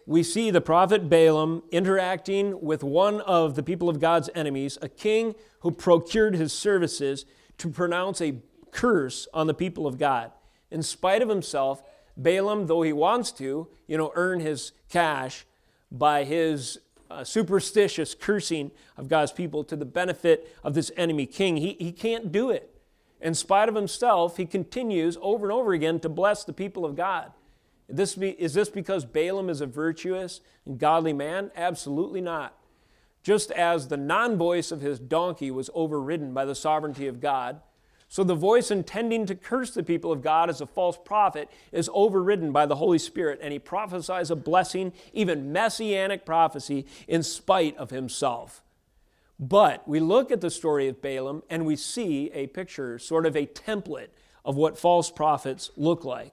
we 0.07 0.23
see 0.23 0.51
the 0.51 0.63
prophet 0.63 1.11
Balaam 1.11 1.63
interacting 1.71 2.63
with 2.63 2.83
one 2.83 3.21
of 3.21 3.57
the 3.57 3.63
people 3.63 3.91
of 3.91 4.01
God's 4.01 4.31
enemies, 4.35 4.79
a 4.81 4.89
king 4.89 5.35
who 5.61 5.71
procured 5.71 6.35
his 6.35 6.53
services 6.53 7.27
to 7.59 7.69
pronounce 7.69 8.23
a 8.23 8.39
curse 8.71 9.29
on 9.35 9.47
the 9.47 9.55
people 9.55 9.87
of 9.87 9.99
God. 9.99 10.33
In 10.71 10.83
spite 10.83 11.21
of 11.21 11.29
himself, 11.29 11.83
Balaam, 12.17 12.67
though 12.67 12.83
he 12.83 12.93
wants 12.93 13.33
to, 13.33 13.69
you 13.87 13.99
know, 13.99 14.13
earn 14.15 14.41
his 14.41 14.73
cash 14.89 15.45
by 15.93 16.25
his 16.25 16.79
uh, 17.11 17.25
superstitious 17.25 18.15
cursing 18.15 18.71
of 18.97 19.09
God's 19.09 19.33
people 19.33 19.63
to 19.65 19.77
the 19.77 19.85
benefit 19.85 20.57
of 20.65 20.75
this 20.75 20.91
enemy 20.97 21.27
king, 21.27 21.59
he, 21.59 21.77
he 21.79 21.93
can't 21.93 22.33
do 22.33 22.51
it. 22.51 22.78
In 23.21 23.35
spite 23.35 23.69
of 23.69 23.75
himself, 23.75 24.37
he 24.37 24.47
continues 24.47 25.17
over 25.21 25.47
and 25.47 25.53
over 25.53 25.73
again 25.73 26.01
to 26.01 26.09
bless 26.09 26.45
the 26.45 26.53
people 26.53 26.85
of 26.85 26.97
God. 26.97 27.33
This 27.89 28.15
be, 28.15 28.31
is 28.31 28.55
this 28.55 28.69
because 28.69 29.05
Balaam 29.05 29.49
is 29.49 29.61
a 29.61 29.67
virtuous 29.67 30.41
and 30.67 30.79
godly 30.79 31.13
man? 31.13 31.51
Absolutely 31.57 32.21
not. 32.21 32.55
Just 33.23 33.51
as 33.51 33.89
the 33.89 33.97
non 33.97 34.37
voice 34.37 34.71
of 34.71 34.81
his 34.81 34.99
donkey 34.99 35.51
was 35.51 35.71
overridden 35.75 36.33
by 36.33 36.45
the 36.45 36.55
sovereignty 36.55 37.07
of 37.07 37.21
God, 37.21 37.61
so 38.09 38.25
the 38.25 38.35
voice 38.35 38.71
intending 38.71 39.27
to 39.27 39.35
curse 39.35 39.73
the 39.73 39.83
people 39.83 40.11
of 40.11 40.23
God 40.23 40.49
as 40.49 40.63
a 40.63 40.67
false 40.67 40.99
prophet 41.03 41.51
is 41.73 41.91
overridden 41.93 42.53
by 42.53 42.65
the 42.65 42.77
Holy 42.77 42.99
Spirit, 42.99 43.39
and 43.43 43.53
he 43.53 43.59
prophesies 43.59 44.31
a 44.31 44.37
blessing, 44.37 44.95
even 45.13 45.53
messianic 45.53 46.25
prophecy, 46.25 46.87
in 47.07 47.23
spite 47.23 47.77
of 47.77 47.91
himself. 47.91 48.63
But 49.39 49.87
we 49.87 50.01
look 50.01 50.31
at 50.31 50.41
the 50.41 50.51
story 50.51 50.89
of 50.89 51.01
Balaam 51.01 51.43
and 51.49 51.65
we 51.65 51.77
see 51.77 52.31
a 52.33 52.49
picture, 52.49 52.99
sort 52.99 53.25
of 53.25 53.37
a 53.37 53.47
template 53.47 54.09
of 54.45 54.57
what 54.57 54.79
false 54.79 55.11
prophets 55.11 55.71
look 55.77 56.05
like. 56.05 56.33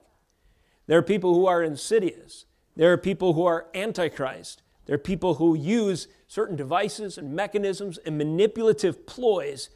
There 0.86 0.98
are 0.98 1.02
people 1.02 1.34
who 1.34 1.46
are 1.46 1.62
insidious. 1.62 2.46
There 2.74 2.92
are 2.92 2.98
people 2.98 3.34
who 3.34 3.44
are 3.44 3.66
antichrist. 3.74 4.62
There 4.86 4.94
are 4.94 4.98
people 4.98 5.34
who 5.34 5.56
use 5.56 6.08
certain 6.28 6.56
devices 6.56 7.18
and 7.18 7.34
mechanisms 7.34 7.98
and 7.98 8.18
manipulative 8.18 9.06
ploys 9.06 9.70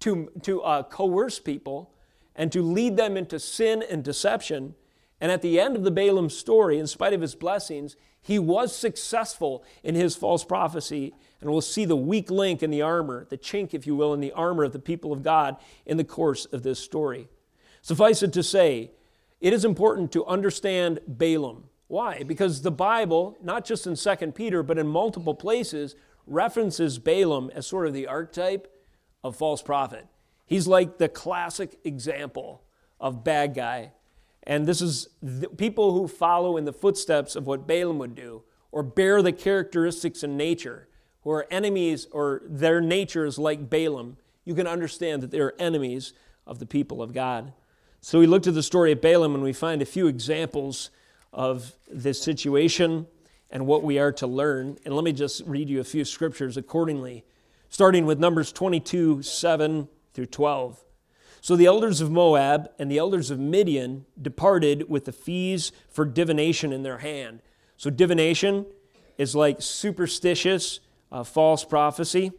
to, 0.00 0.30
to 0.42 0.62
uh, 0.62 0.82
coerce 0.84 1.38
people 1.38 1.94
and 2.34 2.50
to 2.52 2.62
lead 2.62 2.96
them 2.96 3.16
into 3.16 3.38
sin 3.38 3.84
and 3.88 4.02
deception. 4.02 4.74
And 5.20 5.30
at 5.30 5.42
the 5.42 5.60
end 5.60 5.76
of 5.76 5.84
the 5.84 5.90
Balaam 5.90 6.30
story, 6.30 6.78
in 6.78 6.86
spite 6.86 7.12
of 7.12 7.20
his 7.20 7.34
blessings, 7.34 7.96
he 8.22 8.38
was 8.38 8.74
successful 8.74 9.64
in 9.82 9.94
his 9.94 10.16
false 10.16 10.44
prophecy. 10.44 11.14
And 11.40 11.50
we'll 11.50 11.60
see 11.60 11.84
the 11.84 11.96
weak 11.96 12.30
link 12.30 12.62
in 12.62 12.70
the 12.70 12.82
armor, 12.82 13.26
the 13.28 13.38
chink, 13.38 13.72
if 13.72 13.86
you 13.86 13.96
will, 13.96 14.12
in 14.12 14.20
the 14.20 14.32
armor 14.32 14.64
of 14.64 14.72
the 14.72 14.78
people 14.78 15.12
of 15.12 15.22
God 15.22 15.56
in 15.86 15.96
the 15.96 16.04
course 16.04 16.44
of 16.46 16.62
this 16.62 16.78
story. 16.78 17.28
Suffice 17.82 18.22
it 18.22 18.32
to 18.34 18.42
say, 18.42 18.90
it 19.40 19.52
is 19.54 19.64
important 19.64 20.12
to 20.12 20.26
understand 20.26 21.00
Balaam. 21.06 21.64
Why? 21.86 22.22
Because 22.22 22.60
the 22.60 22.70
Bible, 22.70 23.38
not 23.42 23.64
just 23.64 23.86
in 23.86 23.96
2 23.96 24.32
Peter, 24.32 24.62
but 24.62 24.78
in 24.78 24.86
multiple 24.86 25.34
places, 25.34 25.96
references 26.26 26.98
Balaam 26.98 27.50
as 27.54 27.66
sort 27.66 27.86
of 27.86 27.94
the 27.94 28.06
archetype 28.06 28.70
of 29.24 29.34
false 29.34 29.62
prophet. 29.62 30.06
He's 30.44 30.66
like 30.66 30.98
the 30.98 31.08
classic 31.08 31.78
example 31.84 32.62
of 33.00 33.24
bad 33.24 33.54
guy. 33.54 33.92
And 34.42 34.66
this 34.66 34.82
is 34.82 35.08
people 35.56 35.92
who 35.92 36.06
follow 36.06 36.56
in 36.56 36.64
the 36.64 36.72
footsteps 36.72 37.34
of 37.34 37.46
what 37.46 37.66
Balaam 37.66 37.98
would 37.98 38.14
do 38.14 38.42
or 38.72 38.82
bear 38.82 39.22
the 39.22 39.32
characteristics 39.32 40.22
in 40.22 40.36
nature, 40.36 40.88
who 41.22 41.30
are 41.30 41.46
enemies 41.50 42.06
or 42.12 42.42
their 42.46 42.80
nature 42.80 43.24
is 43.24 43.38
like 43.38 43.70
Balaam. 43.70 44.16
You 44.44 44.54
can 44.54 44.66
understand 44.66 45.22
that 45.22 45.30
they're 45.30 45.60
enemies 45.60 46.12
of 46.46 46.58
the 46.58 46.66
people 46.66 47.02
of 47.02 47.12
God. 47.12 47.52
So 48.00 48.18
we 48.18 48.26
looked 48.26 48.46
at 48.46 48.54
the 48.54 48.62
story 48.62 48.92
of 48.92 49.00
Balaam 49.00 49.34
and 49.34 49.42
we 49.42 49.52
find 49.52 49.82
a 49.82 49.86
few 49.86 50.06
examples 50.06 50.90
of 51.32 51.72
this 51.90 52.22
situation 52.22 53.06
and 53.50 53.66
what 53.66 53.82
we 53.82 53.98
are 53.98 54.12
to 54.12 54.26
learn. 54.26 54.78
And 54.84 54.94
let 54.94 55.04
me 55.04 55.12
just 55.12 55.42
read 55.46 55.68
you 55.68 55.80
a 55.80 55.84
few 55.84 56.04
scriptures 56.04 56.56
accordingly 56.56 57.24
starting 57.70 58.04
with 58.04 58.18
Numbers 58.18 58.52
22 58.52 59.22
7 59.22 59.88
through 60.12 60.26
12. 60.26 60.84
So 61.40 61.56
the 61.56 61.66
elders 61.66 62.02
of 62.02 62.10
Moab 62.10 62.70
and 62.78 62.90
the 62.90 62.98
elders 62.98 63.30
of 63.30 63.38
Midian 63.38 64.04
departed 64.20 64.90
with 64.90 65.06
the 65.06 65.12
fees 65.12 65.72
for 65.88 66.04
divination 66.04 66.72
in 66.72 66.82
their 66.82 66.98
hand. 66.98 67.40
So 67.78 67.88
divination 67.88 68.66
is 69.16 69.34
like 69.34 69.62
superstitious, 69.62 70.80
uh, 71.12 71.24
false 71.24 71.64
prophecy. 71.64 72.32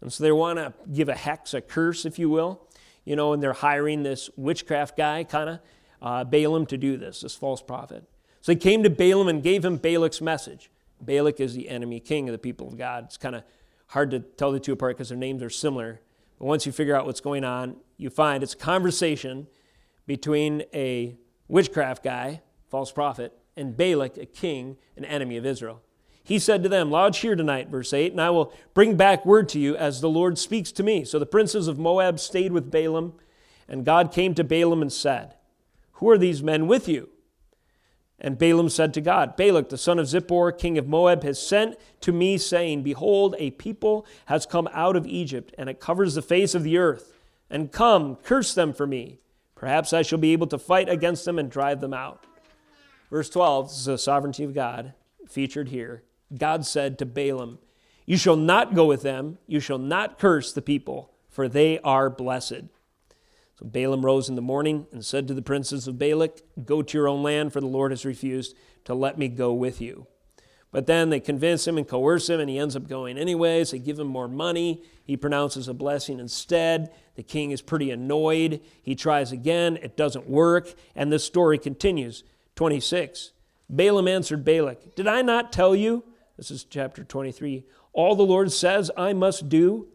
And 0.00 0.12
so 0.12 0.22
they 0.22 0.32
want 0.32 0.58
to 0.58 0.72
give 0.92 1.08
a 1.08 1.14
hex, 1.14 1.54
a 1.54 1.60
curse, 1.60 2.04
if 2.04 2.18
you 2.18 2.28
will. 2.28 2.68
You 3.04 3.16
know, 3.16 3.32
and 3.32 3.42
they're 3.42 3.52
hiring 3.52 4.02
this 4.02 4.30
witchcraft 4.36 4.96
guy, 4.96 5.24
kind 5.24 5.50
of, 5.50 5.60
uh, 6.00 6.24
Balaam, 6.24 6.66
to 6.66 6.76
do 6.76 6.96
this, 6.96 7.20
this 7.20 7.34
false 7.34 7.62
prophet. 7.62 8.04
So 8.40 8.52
they 8.52 8.56
came 8.56 8.82
to 8.82 8.90
Balaam 8.90 9.28
and 9.28 9.42
gave 9.42 9.64
him 9.64 9.78
Balak's 9.78 10.20
message. 10.20 10.70
Balak 11.00 11.40
is 11.40 11.54
the 11.54 11.68
enemy 11.68 12.00
king 12.00 12.28
of 12.28 12.32
the 12.32 12.38
people 12.38 12.68
of 12.68 12.76
God. 12.76 13.04
It's 13.04 13.16
kind 13.16 13.34
of 13.34 13.42
hard 13.88 14.10
to 14.10 14.20
tell 14.20 14.52
the 14.52 14.60
two 14.60 14.72
apart 14.72 14.96
because 14.96 15.08
their 15.08 15.18
names 15.18 15.42
are 15.42 15.50
similar. 15.50 16.00
But 16.38 16.46
once 16.46 16.66
you 16.66 16.72
figure 16.72 16.96
out 16.96 17.06
what's 17.06 17.20
going 17.20 17.44
on, 17.44 17.76
you 17.96 18.10
find 18.10 18.42
it's 18.42 18.54
a 18.54 18.58
conversation 18.58 19.46
between 20.06 20.64
a 20.72 21.16
witchcraft 21.48 22.02
guy, 22.02 22.42
false 22.68 22.92
prophet, 22.92 23.32
and 23.56 23.76
Balak, 23.76 24.16
a 24.16 24.26
king, 24.26 24.76
an 24.96 25.04
enemy 25.04 25.36
of 25.36 25.46
Israel. 25.46 25.80
He 26.24 26.38
said 26.38 26.62
to 26.62 26.70
them, 26.70 26.90
Lodge 26.90 27.18
here 27.18 27.36
tonight, 27.36 27.68
verse 27.68 27.92
8, 27.92 28.12
and 28.12 28.20
I 28.20 28.30
will 28.30 28.52
bring 28.72 28.96
back 28.96 29.26
word 29.26 29.48
to 29.50 29.60
you 29.60 29.76
as 29.76 30.00
the 30.00 30.08
Lord 30.08 30.38
speaks 30.38 30.72
to 30.72 30.82
me. 30.82 31.04
So 31.04 31.18
the 31.18 31.26
princes 31.26 31.68
of 31.68 31.78
Moab 31.78 32.18
stayed 32.18 32.50
with 32.50 32.70
Balaam, 32.70 33.12
and 33.68 33.84
God 33.84 34.10
came 34.10 34.34
to 34.34 34.44
Balaam 34.44 34.80
and 34.80 34.92
said, 34.92 35.34
Who 35.92 36.08
are 36.08 36.18
these 36.18 36.42
men 36.42 36.66
with 36.66 36.88
you? 36.88 37.10
And 38.18 38.38
Balaam 38.38 38.70
said 38.70 38.94
to 38.94 39.02
God, 39.02 39.36
Balak, 39.36 39.68
the 39.68 39.76
son 39.76 39.98
of 39.98 40.06
Zippor, 40.06 40.56
king 40.56 40.78
of 40.78 40.88
Moab, 40.88 41.24
has 41.24 41.44
sent 41.44 41.76
to 42.00 42.10
me, 42.10 42.38
saying, 42.38 42.82
Behold, 42.82 43.34
a 43.38 43.50
people 43.50 44.06
has 44.26 44.46
come 44.46 44.68
out 44.72 44.96
of 44.96 45.06
Egypt, 45.06 45.54
and 45.58 45.68
it 45.68 45.78
covers 45.78 46.14
the 46.14 46.22
face 46.22 46.54
of 46.54 46.62
the 46.62 46.78
earth. 46.78 47.12
And 47.50 47.70
come, 47.70 48.16
curse 48.16 48.54
them 48.54 48.72
for 48.72 48.86
me. 48.86 49.18
Perhaps 49.54 49.92
I 49.92 50.00
shall 50.00 50.18
be 50.18 50.32
able 50.32 50.46
to 50.48 50.58
fight 50.58 50.88
against 50.88 51.26
them 51.26 51.38
and 51.38 51.50
drive 51.50 51.80
them 51.80 51.92
out. 51.92 52.24
Verse 53.10 53.28
12 53.28 53.68
this 53.68 53.78
is 53.78 53.84
the 53.84 53.98
sovereignty 53.98 54.44
of 54.44 54.54
God 54.54 54.94
featured 55.28 55.68
here. 55.68 56.02
God 56.36 56.66
said 56.66 56.98
to 56.98 57.06
Balaam, 57.06 57.58
You 58.06 58.16
shall 58.16 58.36
not 58.36 58.74
go 58.74 58.86
with 58.86 59.02
them, 59.02 59.38
you 59.46 59.60
shall 59.60 59.78
not 59.78 60.18
curse 60.18 60.52
the 60.52 60.62
people, 60.62 61.12
for 61.28 61.48
they 61.48 61.78
are 61.80 62.10
blessed. 62.10 62.64
So 63.58 63.66
Balaam 63.66 64.04
rose 64.04 64.28
in 64.28 64.34
the 64.34 64.42
morning 64.42 64.86
and 64.92 65.04
said 65.04 65.28
to 65.28 65.34
the 65.34 65.42
princes 65.42 65.86
of 65.86 65.98
Balak, 65.98 66.42
Go 66.64 66.82
to 66.82 66.98
your 66.98 67.08
own 67.08 67.22
land, 67.22 67.52
for 67.52 67.60
the 67.60 67.66
Lord 67.66 67.92
has 67.92 68.04
refused 68.04 68.56
to 68.84 68.94
let 68.94 69.18
me 69.18 69.28
go 69.28 69.52
with 69.52 69.80
you. 69.80 70.06
But 70.74 70.86
then 70.86 71.10
they 71.10 71.20
convince 71.20 71.68
him 71.68 71.78
and 71.78 71.86
coerce 71.86 72.28
him, 72.28 72.40
and 72.40 72.50
he 72.50 72.58
ends 72.58 72.74
up 72.74 72.88
going 72.88 73.16
anyways. 73.16 73.70
They 73.70 73.78
give 73.78 74.00
him 74.00 74.08
more 74.08 74.26
money. 74.26 74.82
He 75.04 75.16
pronounces 75.16 75.68
a 75.68 75.74
blessing 75.74 76.18
instead. 76.18 76.90
The 77.14 77.22
king 77.22 77.52
is 77.52 77.62
pretty 77.62 77.92
annoyed. 77.92 78.60
He 78.82 78.96
tries 78.96 79.30
again. 79.30 79.78
It 79.80 79.96
doesn't 79.96 80.28
work. 80.28 80.74
And 80.96 81.12
this 81.12 81.22
story 81.22 81.58
continues. 81.58 82.24
26. 82.56 83.30
Balaam 83.70 84.08
answered 84.08 84.44
Balak, 84.44 84.96
Did 84.96 85.06
I 85.06 85.22
not 85.22 85.52
tell 85.52 85.76
you? 85.76 86.02
This 86.36 86.50
is 86.50 86.64
chapter 86.64 87.04
23. 87.04 87.64
All 87.92 88.16
the 88.16 88.24
Lord 88.24 88.50
says 88.52 88.90
I 88.96 89.12
must 89.12 89.48
do. 89.48 89.88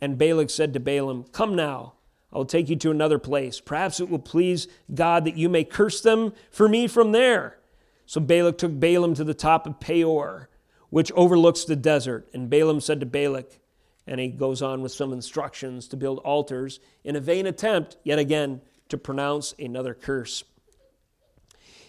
And 0.00 0.16
Balak 0.16 0.50
said 0.50 0.72
to 0.72 0.80
Balaam, 0.80 1.24
Come 1.32 1.54
now 1.54 1.94
I 2.32 2.38
will 2.38 2.44
take 2.44 2.68
you 2.68 2.76
to 2.76 2.90
another 2.90 3.18
place. 3.18 3.60
Perhaps 3.60 4.00
it 4.00 4.08
will 4.08 4.18
please 4.18 4.68
God 4.92 5.24
that 5.24 5.36
you 5.36 5.48
may 5.48 5.64
curse 5.64 6.00
them 6.00 6.32
for 6.50 6.68
me 6.68 6.86
from 6.86 7.12
there. 7.12 7.58
So 8.06 8.20
Balak 8.20 8.58
took 8.58 8.78
Balaam 8.78 9.14
to 9.14 9.24
the 9.24 9.34
top 9.34 9.66
of 9.66 9.80
Peor, 9.80 10.48
which 10.90 11.12
overlooks 11.12 11.64
the 11.64 11.76
desert. 11.76 12.28
And 12.32 12.50
Balaam 12.50 12.80
said 12.80 13.00
to 13.00 13.06
Balak, 13.06 13.58
and 14.06 14.20
he 14.20 14.28
goes 14.28 14.62
on 14.62 14.80
with 14.82 14.92
some 14.92 15.12
instructions 15.12 15.86
to 15.88 15.96
build 15.96 16.18
altars 16.20 16.80
in 17.04 17.16
a 17.16 17.20
vain 17.20 17.46
attempt, 17.46 17.96
yet 18.02 18.18
again, 18.18 18.60
to 18.88 18.98
pronounce 18.98 19.54
another 19.58 19.94
curse. 19.94 20.44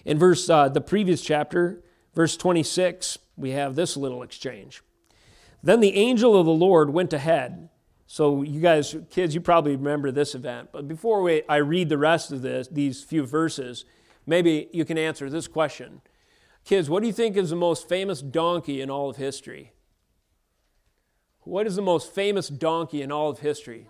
In 0.05 0.17
verse, 0.19 0.49
uh, 0.49 0.69
the 0.69 0.81
previous 0.81 1.21
chapter, 1.21 1.83
verse 2.13 2.37
26, 2.37 3.17
we 3.35 3.51
have 3.51 3.75
this 3.75 3.97
little 3.97 4.23
exchange. 4.23 4.81
Then 5.63 5.79
the 5.79 5.95
angel 5.95 6.37
of 6.37 6.45
the 6.45 6.51
Lord 6.51 6.91
went 6.91 7.13
ahead 7.13 7.69
so, 8.11 8.41
you 8.41 8.59
guys, 8.59 8.93
kids, 9.09 9.33
you 9.33 9.39
probably 9.39 9.77
remember 9.77 10.11
this 10.11 10.35
event. 10.35 10.73
But 10.73 10.85
before 10.85 11.21
we, 11.21 11.43
I 11.47 11.55
read 11.55 11.87
the 11.87 11.97
rest 11.97 12.33
of 12.33 12.41
this, 12.41 12.67
these 12.67 13.01
few 13.01 13.25
verses, 13.25 13.85
maybe 14.25 14.67
you 14.73 14.83
can 14.83 14.97
answer 14.97 15.29
this 15.29 15.47
question. 15.47 16.01
Kids, 16.65 16.89
what 16.89 16.99
do 16.99 17.07
you 17.07 17.13
think 17.13 17.37
is 17.37 17.51
the 17.51 17.55
most 17.55 17.87
famous 17.87 18.21
donkey 18.21 18.81
in 18.81 18.89
all 18.89 19.09
of 19.09 19.15
history? 19.15 19.71
What 21.43 21.65
is 21.65 21.77
the 21.77 21.81
most 21.81 22.13
famous 22.13 22.49
donkey 22.49 23.01
in 23.01 23.13
all 23.13 23.29
of 23.29 23.39
history? 23.39 23.87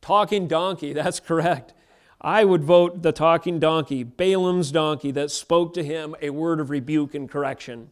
Talking 0.00 0.48
donkey, 0.48 0.92
that's 0.94 1.20
correct. 1.20 1.74
I 2.22 2.46
would 2.46 2.64
vote 2.64 3.02
the 3.02 3.12
talking 3.12 3.58
donkey, 3.58 4.02
Balaam's 4.02 4.72
donkey 4.72 5.10
that 5.10 5.30
spoke 5.30 5.74
to 5.74 5.84
him 5.84 6.16
a 6.22 6.30
word 6.30 6.58
of 6.58 6.70
rebuke 6.70 7.14
and 7.14 7.30
correction. 7.30 7.90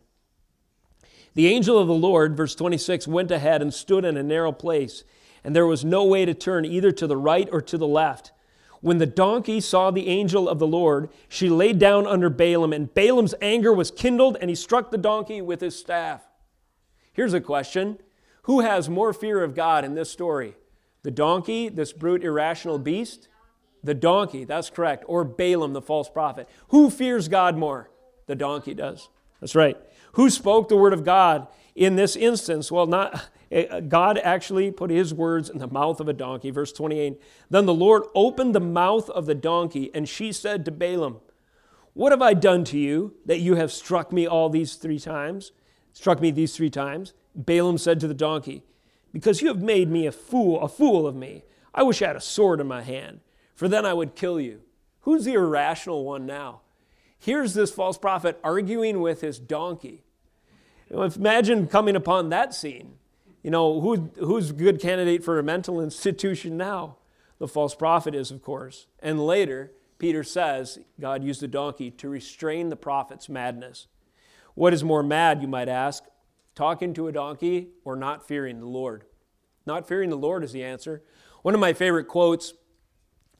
The 1.38 1.46
angel 1.46 1.78
of 1.78 1.86
the 1.86 1.94
Lord, 1.94 2.36
verse 2.36 2.56
26, 2.56 3.06
went 3.06 3.30
ahead 3.30 3.62
and 3.62 3.72
stood 3.72 4.04
in 4.04 4.16
a 4.16 4.24
narrow 4.24 4.50
place 4.50 5.04
and 5.44 5.54
there 5.54 5.68
was 5.68 5.84
no 5.84 6.02
way 6.04 6.24
to 6.24 6.34
turn 6.34 6.64
either 6.64 6.90
to 6.90 7.06
the 7.06 7.16
right 7.16 7.48
or 7.52 7.60
to 7.62 7.78
the 7.78 7.86
left. 7.86 8.32
When 8.80 8.98
the 8.98 9.06
donkey 9.06 9.60
saw 9.60 9.92
the 9.92 10.08
angel 10.08 10.48
of 10.48 10.58
the 10.58 10.66
Lord, 10.66 11.10
she 11.28 11.48
laid 11.48 11.78
down 11.78 12.08
under 12.08 12.28
Balaam, 12.28 12.72
and 12.72 12.92
Balaam's 12.92 13.36
anger 13.40 13.72
was 13.72 13.92
kindled, 13.92 14.36
and 14.40 14.50
he 14.50 14.56
struck 14.56 14.90
the 14.90 14.98
donkey 14.98 15.40
with 15.40 15.60
his 15.60 15.78
staff. 15.78 16.26
Here's 17.12 17.34
a 17.34 17.40
question 17.40 17.98
Who 18.42 18.58
has 18.62 18.88
more 18.88 19.12
fear 19.12 19.44
of 19.44 19.54
God 19.54 19.84
in 19.84 19.94
this 19.94 20.10
story? 20.10 20.56
The 21.04 21.12
donkey, 21.12 21.68
this 21.68 21.92
brute, 21.92 22.24
irrational 22.24 22.80
beast? 22.80 23.28
The 23.84 23.94
donkey, 23.94 24.42
that's 24.42 24.70
correct. 24.70 25.04
Or 25.06 25.22
Balaam, 25.22 25.72
the 25.72 25.80
false 25.80 26.08
prophet. 26.08 26.48
Who 26.70 26.90
fears 26.90 27.28
God 27.28 27.56
more? 27.56 27.90
The 28.26 28.34
donkey 28.34 28.74
does. 28.74 29.08
That's 29.40 29.54
right. 29.54 29.76
Who 30.18 30.28
spoke 30.28 30.68
the 30.68 30.76
word 30.76 30.92
of 30.92 31.04
God 31.04 31.48
in 31.74 31.96
this 31.96 32.14
instance? 32.14 32.70
Well, 32.70 32.86
not 32.86 33.30
Eh, 33.50 33.80
God 33.80 34.18
actually 34.18 34.70
put 34.70 34.90
his 34.90 35.14
words 35.14 35.48
in 35.48 35.58
the 35.58 35.68
mouth 35.68 36.00
of 36.00 36.08
a 36.08 36.12
donkey. 36.12 36.50
Verse 36.50 36.72
28 36.72 37.20
Then 37.50 37.66
the 37.66 37.74
Lord 37.74 38.04
opened 38.14 38.54
the 38.54 38.60
mouth 38.60 39.08
of 39.10 39.26
the 39.26 39.34
donkey, 39.34 39.90
and 39.94 40.08
she 40.08 40.32
said 40.32 40.64
to 40.64 40.70
Balaam, 40.70 41.20
What 41.94 42.12
have 42.12 42.22
I 42.22 42.34
done 42.34 42.64
to 42.64 42.78
you 42.78 43.14
that 43.24 43.40
you 43.40 43.54
have 43.54 43.72
struck 43.72 44.12
me 44.12 44.26
all 44.26 44.50
these 44.50 44.74
three 44.74 44.98
times? 44.98 45.52
Struck 45.92 46.20
me 46.20 46.30
these 46.30 46.54
three 46.54 46.70
times? 46.70 47.14
Balaam 47.34 47.78
said 47.78 48.00
to 48.00 48.08
the 48.08 48.14
donkey, 48.14 48.64
Because 49.12 49.40
you 49.40 49.48
have 49.48 49.62
made 49.62 49.88
me 49.88 50.06
a 50.06 50.12
fool, 50.12 50.60
a 50.60 50.68
fool 50.68 51.06
of 51.06 51.16
me. 51.16 51.44
I 51.74 51.82
wish 51.82 52.02
I 52.02 52.08
had 52.08 52.16
a 52.16 52.20
sword 52.20 52.60
in 52.60 52.66
my 52.66 52.82
hand, 52.82 53.20
for 53.54 53.68
then 53.68 53.86
I 53.86 53.94
would 53.94 54.14
kill 54.14 54.40
you. 54.40 54.60
Who's 55.02 55.24
the 55.24 55.34
irrational 55.34 56.04
one 56.04 56.26
now? 56.26 56.60
Here's 57.18 57.54
this 57.54 57.70
false 57.70 57.96
prophet 57.96 58.38
arguing 58.44 59.00
with 59.00 59.22
his 59.22 59.38
donkey. 59.38 60.04
Imagine 60.90 61.66
coming 61.66 61.96
upon 61.96 62.30
that 62.30 62.54
scene. 62.54 62.94
You 63.42 63.50
know, 63.50 63.80
who, 63.80 64.10
who's 64.18 64.50
a 64.50 64.54
good 64.54 64.80
candidate 64.80 65.22
for 65.22 65.38
a 65.38 65.42
mental 65.42 65.80
institution 65.80 66.56
now? 66.56 66.96
The 67.38 67.48
false 67.48 67.74
prophet 67.74 68.14
is, 68.14 68.30
of 68.30 68.42
course. 68.42 68.86
And 69.00 69.24
later, 69.24 69.72
Peter 69.98 70.24
says 70.24 70.78
God 71.00 71.22
used 71.22 71.42
a 71.42 71.48
donkey 71.48 71.90
to 71.92 72.08
restrain 72.08 72.68
the 72.68 72.76
prophet's 72.76 73.28
madness. 73.28 73.86
What 74.54 74.74
is 74.74 74.82
more 74.82 75.02
mad, 75.02 75.40
you 75.40 75.48
might 75.48 75.68
ask? 75.68 76.04
Talking 76.54 76.94
to 76.94 77.06
a 77.06 77.12
donkey 77.12 77.68
or 77.84 77.94
not 77.94 78.26
fearing 78.26 78.58
the 78.58 78.66
Lord? 78.66 79.04
Not 79.66 79.86
fearing 79.86 80.10
the 80.10 80.16
Lord 80.16 80.42
is 80.42 80.52
the 80.52 80.64
answer. 80.64 81.02
One 81.42 81.54
of 81.54 81.60
my 81.60 81.72
favorite 81.72 82.08
quotes 82.08 82.54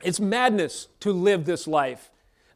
it's 0.01 0.21
madness 0.21 0.87
to 1.01 1.13
live 1.13 1.45
this 1.45 1.67
life 1.67 2.11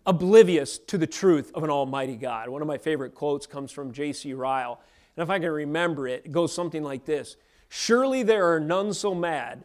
oblivious 0.06 0.78
to 0.78 0.98
the 0.98 1.06
truth 1.06 1.52
of 1.54 1.62
an 1.62 1.70
almighty 1.70 2.16
God. 2.16 2.48
One 2.48 2.62
of 2.62 2.68
my 2.68 2.78
favorite 2.78 3.14
quotes 3.14 3.46
comes 3.46 3.70
from 3.70 3.92
J.C. 3.92 4.34
Ryle. 4.34 4.80
And 5.16 5.22
if 5.22 5.30
I 5.30 5.38
can 5.38 5.50
remember 5.50 6.08
it, 6.08 6.22
it 6.24 6.32
goes 6.32 6.54
something 6.54 6.82
like 6.82 7.04
this 7.04 7.36
Surely 7.68 8.22
there 8.22 8.52
are 8.52 8.60
none 8.60 8.92
so 8.92 9.14
mad 9.14 9.64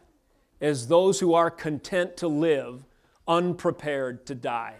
as 0.60 0.88
those 0.88 1.20
who 1.20 1.34
are 1.34 1.50
content 1.50 2.16
to 2.18 2.28
live 2.28 2.84
unprepared 3.26 4.26
to 4.26 4.34
die. 4.34 4.76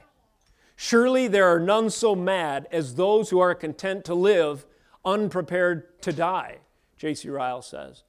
Surely 0.76 1.28
there 1.28 1.46
are 1.46 1.60
none 1.60 1.90
so 1.90 2.14
mad 2.14 2.68
as 2.70 2.94
those 2.94 3.30
who 3.30 3.40
are 3.40 3.54
content 3.54 4.04
to 4.04 4.14
live 4.14 4.64
unprepared 5.04 6.00
to 6.02 6.12
die, 6.12 6.58
J.C. 6.96 7.28
Ryle 7.28 7.62
says. 7.62 8.04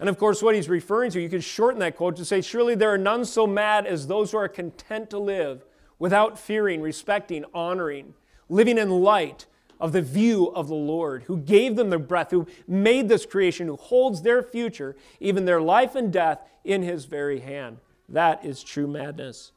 And 0.00 0.08
of 0.08 0.16
course, 0.16 0.42
what 0.42 0.54
he's 0.54 0.68
referring 0.68 1.10
to, 1.12 1.20
you 1.20 1.28
could 1.28 1.44
shorten 1.44 1.80
that 1.80 1.96
quote 1.96 2.16
to 2.16 2.24
say, 2.24 2.40
Surely 2.40 2.74
there 2.74 2.92
are 2.92 2.98
none 2.98 3.24
so 3.24 3.46
mad 3.46 3.86
as 3.86 4.06
those 4.06 4.30
who 4.30 4.38
are 4.38 4.48
content 4.48 5.10
to 5.10 5.18
live 5.18 5.64
without 5.98 6.38
fearing, 6.38 6.80
respecting, 6.80 7.44
honoring, 7.52 8.14
living 8.48 8.78
in 8.78 8.90
light, 8.90 9.46
of 9.80 9.92
the 9.92 10.02
view 10.02 10.46
of 10.54 10.68
the 10.68 10.74
Lord, 10.74 11.24
who 11.24 11.36
gave 11.36 11.76
them 11.76 11.90
the 11.90 11.98
breath, 11.98 12.30
who 12.30 12.46
made 12.66 13.08
this 13.08 13.24
creation, 13.24 13.68
who 13.68 13.76
holds 13.76 14.22
their 14.22 14.42
future, 14.42 14.96
even 15.20 15.44
their 15.44 15.60
life 15.60 15.94
and 15.94 16.12
death, 16.12 16.40
in 16.64 16.82
his 16.82 17.04
very 17.04 17.40
hand. 17.40 17.78
That 18.08 18.44
is 18.44 18.62
true 18.62 18.88
madness. 18.88 19.52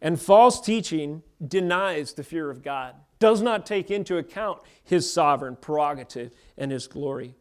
And 0.00 0.20
false 0.20 0.60
teaching 0.60 1.22
denies 1.46 2.12
the 2.14 2.24
fear 2.24 2.50
of 2.50 2.62
God, 2.62 2.94
does 3.18 3.42
not 3.42 3.66
take 3.66 3.90
into 3.90 4.16
account 4.16 4.60
his 4.82 5.12
sovereign 5.12 5.56
prerogative 5.56 6.32
and 6.56 6.70
his 6.70 6.86
glory. 6.86 7.34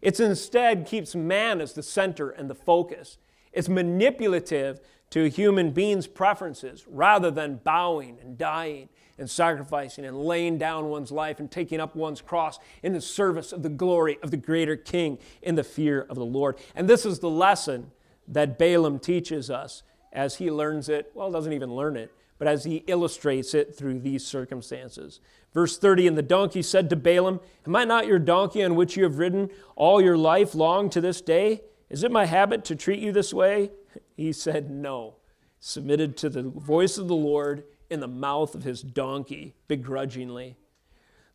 It 0.00 0.20
instead 0.20 0.86
keeps 0.86 1.14
man 1.14 1.60
as 1.60 1.72
the 1.72 1.82
center 1.82 2.30
and 2.30 2.48
the 2.48 2.54
focus. 2.54 3.18
It's 3.52 3.68
manipulative 3.68 4.80
to 5.10 5.28
human 5.28 5.70
beings' 5.70 6.06
preferences 6.06 6.84
rather 6.88 7.30
than 7.30 7.60
bowing 7.62 8.18
and 8.20 8.36
dying 8.36 8.88
and 9.18 9.30
sacrificing 9.30 10.04
and 10.04 10.18
laying 10.18 10.58
down 10.58 10.88
one's 10.88 11.10
life 11.10 11.40
and 11.40 11.50
taking 11.50 11.80
up 11.80 11.96
one's 11.96 12.20
cross 12.20 12.58
in 12.82 12.92
the 12.92 13.00
service 13.00 13.52
of 13.52 13.62
the 13.62 13.68
glory 13.68 14.18
of 14.22 14.30
the 14.30 14.36
greater 14.36 14.76
King 14.76 15.18
in 15.42 15.54
the 15.54 15.64
fear 15.64 16.06
of 16.08 16.16
the 16.16 16.24
Lord. 16.24 16.56
And 16.74 16.88
this 16.88 17.06
is 17.06 17.20
the 17.20 17.30
lesson 17.30 17.92
that 18.28 18.58
Balaam 18.58 18.98
teaches 18.98 19.50
us 19.50 19.82
as 20.12 20.36
he 20.36 20.50
learns 20.50 20.88
it. 20.88 21.10
Well, 21.14 21.30
doesn't 21.30 21.52
even 21.52 21.74
learn 21.74 21.96
it, 21.96 22.12
but 22.38 22.48
as 22.48 22.64
he 22.64 22.76
illustrates 22.86 23.54
it 23.54 23.74
through 23.74 24.00
these 24.00 24.26
circumstances. 24.26 25.20
Verse 25.54 25.78
30 25.78 26.08
And 26.08 26.18
the 26.18 26.22
donkey 26.22 26.62
said 26.62 26.90
to 26.90 26.96
Balaam, 26.96 27.40
Am 27.66 27.76
I 27.76 27.84
not 27.84 28.06
your 28.06 28.18
donkey 28.18 28.62
on 28.62 28.74
which 28.74 28.96
you 28.96 29.04
have 29.04 29.18
ridden 29.18 29.50
all 29.76 30.00
your 30.00 30.18
life 30.18 30.54
long 30.54 30.90
to 30.90 31.00
this 31.00 31.20
day? 31.20 31.62
Is 31.88 32.02
it 32.02 32.10
my 32.10 32.26
habit 32.26 32.64
to 32.66 32.76
treat 32.76 33.00
you 33.00 33.12
this 33.12 33.32
way? 33.32 33.70
He 34.16 34.32
said, 34.32 34.70
No. 34.70 35.16
Submitted 35.60 36.16
to 36.18 36.28
the 36.28 36.42
voice 36.42 36.98
of 36.98 37.08
the 37.08 37.14
Lord 37.14 37.64
in 37.90 38.00
the 38.00 38.08
mouth 38.08 38.54
of 38.54 38.64
his 38.64 38.82
donkey 38.82 39.54
begrudgingly. 39.68 40.56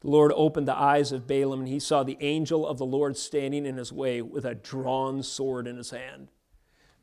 The 0.01 0.09
Lord 0.09 0.31
opened 0.35 0.67
the 0.67 0.77
eyes 0.77 1.11
of 1.11 1.27
Balaam, 1.27 1.59
and 1.61 1.67
he 1.67 1.79
saw 1.79 2.03
the 2.03 2.17
angel 2.21 2.65
of 2.67 2.77
the 2.77 2.85
Lord 2.85 3.17
standing 3.17 3.65
in 3.65 3.77
his 3.77 3.93
way 3.93 4.21
with 4.21 4.45
a 4.45 4.55
drawn 4.55 5.21
sword 5.21 5.67
in 5.67 5.77
his 5.77 5.91
hand. 5.91 6.29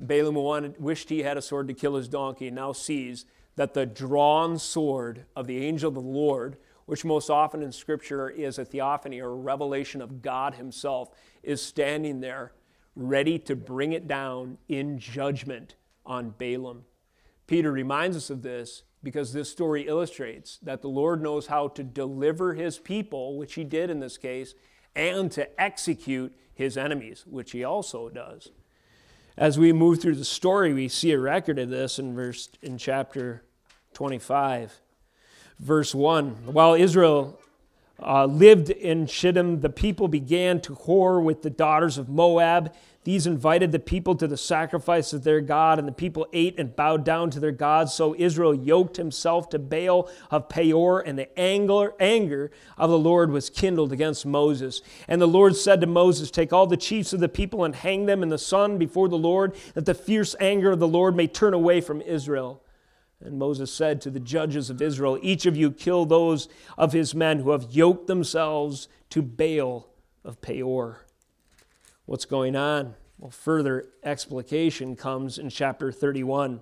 Balaam 0.00 0.34
wanted, 0.34 0.80
wished 0.80 1.08
he 1.08 1.22
had 1.22 1.36
a 1.36 1.42
sword 1.42 1.68
to 1.68 1.74
kill 1.74 1.94
his 1.94 2.08
donkey, 2.08 2.48
and 2.48 2.56
now 2.56 2.72
sees 2.72 3.24
that 3.56 3.74
the 3.74 3.86
drawn 3.86 4.58
sword 4.58 5.26
of 5.36 5.46
the 5.46 5.64
angel 5.64 5.88
of 5.88 5.94
the 5.94 6.00
Lord, 6.00 6.56
which 6.86 7.04
most 7.04 7.30
often 7.30 7.62
in 7.62 7.72
Scripture 7.72 8.28
is 8.28 8.58
a 8.58 8.64
theophany 8.64 9.20
or 9.20 9.30
a 9.30 9.36
revelation 9.36 10.00
of 10.00 10.22
God 10.22 10.54
Himself, 10.54 11.10
is 11.42 11.62
standing 11.62 12.20
there 12.20 12.52
ready 12.98 13.38
to 13.38 13.54
bring 13.54 13.92
it 13.92 14.08
down 14.08 14.58
in 14.68 14.98
judgment 14.98 15.76
on 16.04 16.34
Balaam. 16.36 16.84
Peter 17.46 17.70
reminds 17.70 18.16
us 18.16 18.28
of 18.28 18.42
this 18.42 18.82
because 19.04 19.32
this 19.32 19.48
story 19.48 19.86
illustrates 19.86 20.58
that 20.58 20.82
the 20.82 20.88
Lord 20.88 21.22
knows 21.22 21.46
how 21.46 21.68
to 21.68 21.84
deliver 21.84 22.54
his 22.54 22.78
people, 22.78 23.38
which 23.38 23.54
he 23.54 23.62
did 23.62 23.88
in 23.88 24.00
this 24.00 24.18
case, 24.18 24.54
and 24.96 25.30
to 25.30 25.60
execute 25.60 26.36
his 26.52 26.76
enemies, 26.76 27.24
which 27.24 27.52
he 27.52 27.62
also 27.62 28.08
does. 28.08 28.50
As 29.36 29.56
we 29.56 29.72
move 29.72 30.00
through 30.00 30.16
the 30.16 30.24
story, 30.24 30.74
we 30.74 30.88
see 30.88 31.12
a 31.12 31.20
record 31.20 31.60
of 31.60 31.70
this 31.70 32.00
in 32.00 32.16
verse 32.16 32.50
in 32.60 32.78
chapter 32.78 33.44
25. 33.94 34.80
Verse 35.60 35.94
1. 35.94 36.30
While 36.46 36.74
Israel 36.74 37.38
uh, 38.00 38.26
lived 38.26 38.70
in 38.70 39.06
Shittim, 39.06 39.60
the 39.60 39.70
people 39.70 40.08
began 40.08 40.60
to 40.62 40.74
whore 40.74 41.22
with 41.22 41.42
the 41.42 41.50
daughters 41.50 41.98
of 41.98 42.08
Moab. 42.08 42.72
These 43.04 43.26
invited 43.26 43.72
the 43.72 43.78
people 43.78 44.14
to 44.16 44.26
the 44.26 44.36
sacrifice 44.36 45.12
of 45.12 45.24
their 45.24 45.40
God, 45.40 45.78
and 45.78 45.88
the 45.88 45.92
people 45.92 46.26
ate 46.32 46.60
and 46.60 46.76
bowed 46.76 47.04
down 47.04 47.30
to 47.30 47.40
their 47.40 47.52
gods. 47.52 47.94
So 47.94 48.14
Israel 48.18 48.54
yoked 48.54 48.98
himself 48.98 49.48
to 49.50 49.58
Baal 49.58 50.10
of 50.30 50.48
Peor, 50.48 51.00
and 51.00 51.18
the 51.18 51.38
anger, 51.38 51.94
anger 51.98 52.50
of 52.76 52.90
the 52.90 52.98
Lord 52.98 53.30
was 53.30 53.50
kindled 53.50 53.92
against 53.92 54.26
Moses. 54.26 54.82
And 55.08 55.22
the 55.22 55.26
Lord 55.26 55.56
said 55.56 55.80
to 55.80 55.86
Moses, 55.86 56.30
Take 56.30 56.52
all 56.52 56.66
the 56.66 56.76
chiefs 56.76 57.12
of 57.12 57.20
the 57.20 57.28
people 57.28 57.64
and 57.64 57.74
hang 57.74 58.06
them 58.06 58.22
in 58.22 58.28
the 58.28 58.38
sun 58.38 58.78
before 58.78 59.08
the 59.08 59.16
Lord, 59.16 59.56
that 59.74 59.86
the 59.86 59.94
fierce 59.94 60.36
anger 60.38 60.72
of 60.72 60.78
the 60.78 60.86
Lord 60.86 61.16
may 61.16 61.26
turn 61.28 61.54
away 61.54 61.80
from 61.80 62.02
Israel. 62.02 62.62
And 63.24 63.38
Moses 63.38 63.72
said 63.72 64.00
to 64.02 64.10
the 64.10 64.20
judges 64.20 64.70
of 64.70 64.80
Israel, 64.80 65.18
Each 65.22 65.44
of 65.44 65.56
you 65.56 65.70
kill 65.70 66.06
those 66.06 66.48
of 66.76 66.92
his 66.92 67.14
men 67.14 67.40
who 67.40 67.50
have 67.50 67.72
yoked 67.72 68.06
themselves 68.06 68.88
to 69.10 69.22
Baal 69.22 69.88
of 70.24 70.40
Peor. 70.40 71.00
What's 72.06 72.24
going 72.24 72.54
on? 72.54 72.94
Well, 73.18 73.30
further 73.30 73.86
explication 74.04 74.94
comes 74.94 75.38
in 75.38 75.50
chapter 75.50 75.90
31. 75.90 76.60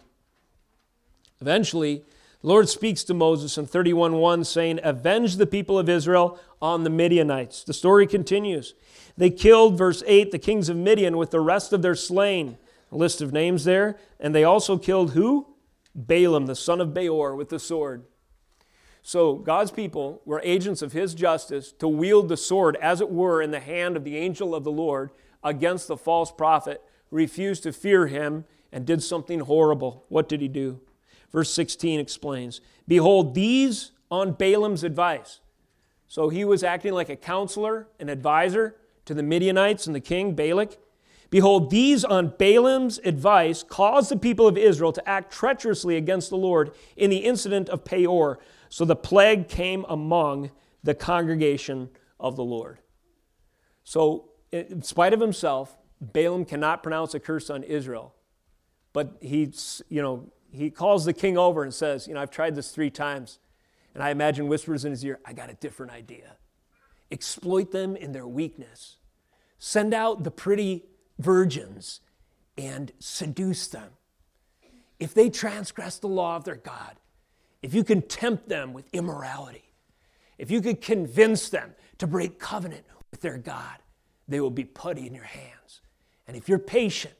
Eventually, 1.41 2.03
the 2.41 2.49
Lord 2.49 2.69
speaks 2.69 3.05
to 3.05 3.15
Moses 3.15 3.59
in 3.59 3.67
31:1 3.67 4.45
saying, 4.45 4.81
"Avenge 4.83 5.37
the 5.37 5.47
people 5.47 5.79
of 5.79 5.89
Israel 5.89 6.39
on 6.63 6.85
the 6.85 6.91
Midianites." 6.91 7.63
The 7.63 7.75
story 7.75 8.07
continues. 8.07 8.75
They 9.19 9.31
killed 9.31 9.77
verse 9.77 10.03
8 10.07 10.31
the 10.31 10.39
kings 10.39 10.69
of 10.69 10.77
Midian 10.77 11.19
with 11.19 11.31
the 11.31 11.41
rest 11.41 11.73
of 11.73 11.83
their 11.83 11.95
slain. 11.95 12.57
A 12.91 12.97
list 12.97 13.21
of 13.21 13.33
names 13.33 13.65
there, 13.65 13.99
and 14.19 14.35
they 14.35 14.45
also 14.45 14.79
killed 14.79 15.11
who? 15.11 15.47
Balaam, 15.97 16.47
the 16.47 16.55
son 16.55 16.81
of 16.81 16.93
Beor, 16.93 17.35
with 17.35 17.49
the 17.49 17.59
sword. 17.59 18.05
So 19.03 19.37
God's 19.37 19.71
people 19.71 20.21
were 20.25 20.41
agents 20.45 20.83
of 20.83 20.93
his 20.93 21.15
justice 21.15 21.73
to 21.79 21.89
wield 21.89 22.29
the 22.29 22.37
sword, 22.37 22.77
as 22.83 23.01
it 23.01 23.11
were, 23.11 23.41
in 23.41 23.51
the 23.51 23.61
hand 23.61 23.97
of 23.97 24.05
the 24.05 24.17
angel 24.17 24.55
of 24.55 24.65
the 24.65 24.73
Lord 24.73 25.11
against 25.43 25.89
the 25.89 25.97
false 25.97 26.31
prophet, 26.31 26.83
refused 27.11 27.63
to 27.63 27.73
fear 27.73 28.09
him, 28.09 28.45
and 28.73 28.85
did 28.85 29.03
something 29.03 29.41
horrible. 29.41 30.05
What 30.09 30.29
did 30.29 30.41
he 30.41 30.49
do? 30.49 30.81
Verse 31.31 31.53
16 31.53 32.01
explains 32.01 32.61
Behold, 32.87 33.35
these 33.35 33.93
on 34.11 34.33
Balaam's 34.33 34.85
advice. 34.85 35.41
So 36.09 36.29
he 36.29 36.45
was 36.45 36.63
acting 36.63 36.93
like 36.93 37.09
a 37.09 37.17
counselor, 37.17 37.89
an 37.99 38.09
advisor 38.09 38.77
to 39.07 39.15
the 39.15 39.23
Midianites 39.23 39.87
and 39.87 39.95
the 39.95 40.01
king, 40.01 40.35
Balak. 40.35 40.79
Behold, 41.31 41.71
these 41.71 42.05
on 42.05 42.35
Balaam's 42.39 42.99
advice 42.99 43.63
caused 43.63 44.11
the 44.11 44.17
people 44.17 44.47
of 44.47 44.57
Israel 44.57 44.93
to 44.93 45.09
act 45.09 45.33
treacherously 45.33 45.97
against 45.97 46.31
the 46.31 46.37
Lord 46.37 46.73
in 46.97 47.11
the 47.11 47.19
incident 47.19 47.69
of 47.69 47.85
Peor. 47.85 48.39
So 48.69 48.85
the 48.85 48.97
plague 48.97 49.49
came 49.49 49.85
among 49.89 50.51
the 50.83 50.95
congregation 50.95 51.91
of 52.21 52.37
the 52.37 52.45
Lord. 52.45 52.79
So, 53.85 54.31
in 54.53 54.83
spite 54.83 55.13
of 55.13 55.21
himself, 55.21 55.77
Balaam 56.01 56.45
cannot 56.45 56.83
pronounce 56.83 57.15
a 57.15 57.21
curse 57.21 57.51
on 57.51 57.63
Israel. 57.63 58.15
But 58.93 59.19
he, 59.21 59.53
you 59.89 60.03
know, 60.03 60.33
he 60.51 60.71
calls 60.71 61.05
the 61.05 61.13
king 61.13 61.37
over 61.37 61.63
and 61.63 61.75
says, 61.75 62.07
You 62.07 62.15
know, 62.15 62.21
I've 62.21 62.31
tried 62.31 62.55
this 62.55 62.71
three 62.71 62.91
times. 62.91 63.39
And 63.95 64.03
I 64.03 64.11
imagine 64.11 64.47
whispers 64.47 64.85
in 64.85 64.91
his 64.91 65.05
ear, 65.05 65.21
I 65.25 65.33
got 65.33 65.51
a 65.51 65.55
different 65.55 65.93
idea. 65.93 66.37
Exploit 67.11 67.73
them 67.73 67.97
in 67.97 68.13
their 68.13 68.27
weakness. 68.27 68.97
Send 69.59 69.95
out 69.95 70.23
the 70.23 70.31
pretty 70.31 70.85
virgins 71.19 72.01
and 72.59 72.93
seduce 72.99 73.69
them. 73.69 73.91
If 74.99 75.13
they 75.15 75.29
transgress 75.29 75.99
the 75.99 76.09
law 76.09 76.37
of 76.37 76.45
their 76.45 76.57
God, 76.57 76.97
if 77.63 77.75
you 77.75 77.85
can 77.85 78.03
tempt 78.03 78.49
them 78.49 78.73
with 78.73 78.89
immorality, 78.93 79.73
if 80.39 80.51
you 80.51 80.61
could 80.61 80.81
convince 80.81 81.49
them 81.49 81.75
to 81.99 82.07
break 82.07 82.39
covenant 82.39 82.85
with 83.11 83.21
their 83.21 83.39
God, 83.39 83.77
they 84.29 84.41
will 84.41 84.51
be 84.51 84.65
putty 84.65 85.07
in 85.07 85.15
your 85.15 85.25
hands. 85.25 85.81
And 86.27 86.37
if 86.37 86.49
you're 86.49 86.59
patient, 86.59 87.15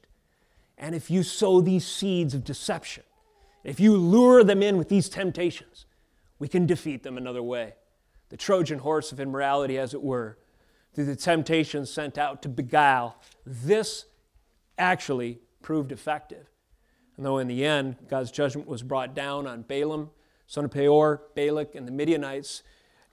and 0.77 0.93
if 0.93 1.09
you 1.09 1.23
sow 1.23 1.61
these 1.61 1.85
seeds 1.85 2.33
of 2.33 2.43
deception, 2.43 3.03
if 3.63 3.79
you 3.79 3.97
lure 3.97 4.43
them 4.43 4.61
in 4.61 4.77
with 4.77 4.89
these 4.89 5.09
temptations, 5.09 5.85
we 6.39 6.47
can 6.47 6.65
defeat 6.65 7.03
them 7.03 7.17
another 7.17 7.41
way. 7.41 7.73
The 8.29 8.37
Trojan 8.37 8.79
horse 8.79 9.11
of 9.11 9.19
immorality, 9.19 9.77
as 9.77 9.93
it 9.93 10.01
were, 10.01 10.37
through 10.97 11.05
the 11.05 11.15
temptations 11.15 11.91
sent 11.91 12.17
out 12.17 12.41
to 12.41 12.49
beguile, 12.49 13.21
this 13.45 14.05
actually 14.79 15.37
proved 15.61 15.91
effective. 15.91 16.49
And 17.15 17.23
though 17.23 17.37
in 17.37 17.47
the 17.47 17.63
end, 17.63 17.97
God's 18.09 18.31
judgment 18.31 18.67
was 18.67 18.81
brought 18.81 19.13
down 19.13 19.45
on 19.45 19.61
Balaam, 19.61 20.09
son 20.47 20.65
of 20.65 20.71
Peor, 20.71 21.21
Balak, 21.35 21.75
and 21.75 21.87
the 21.87 21.91
Midianites, 21.91 22.63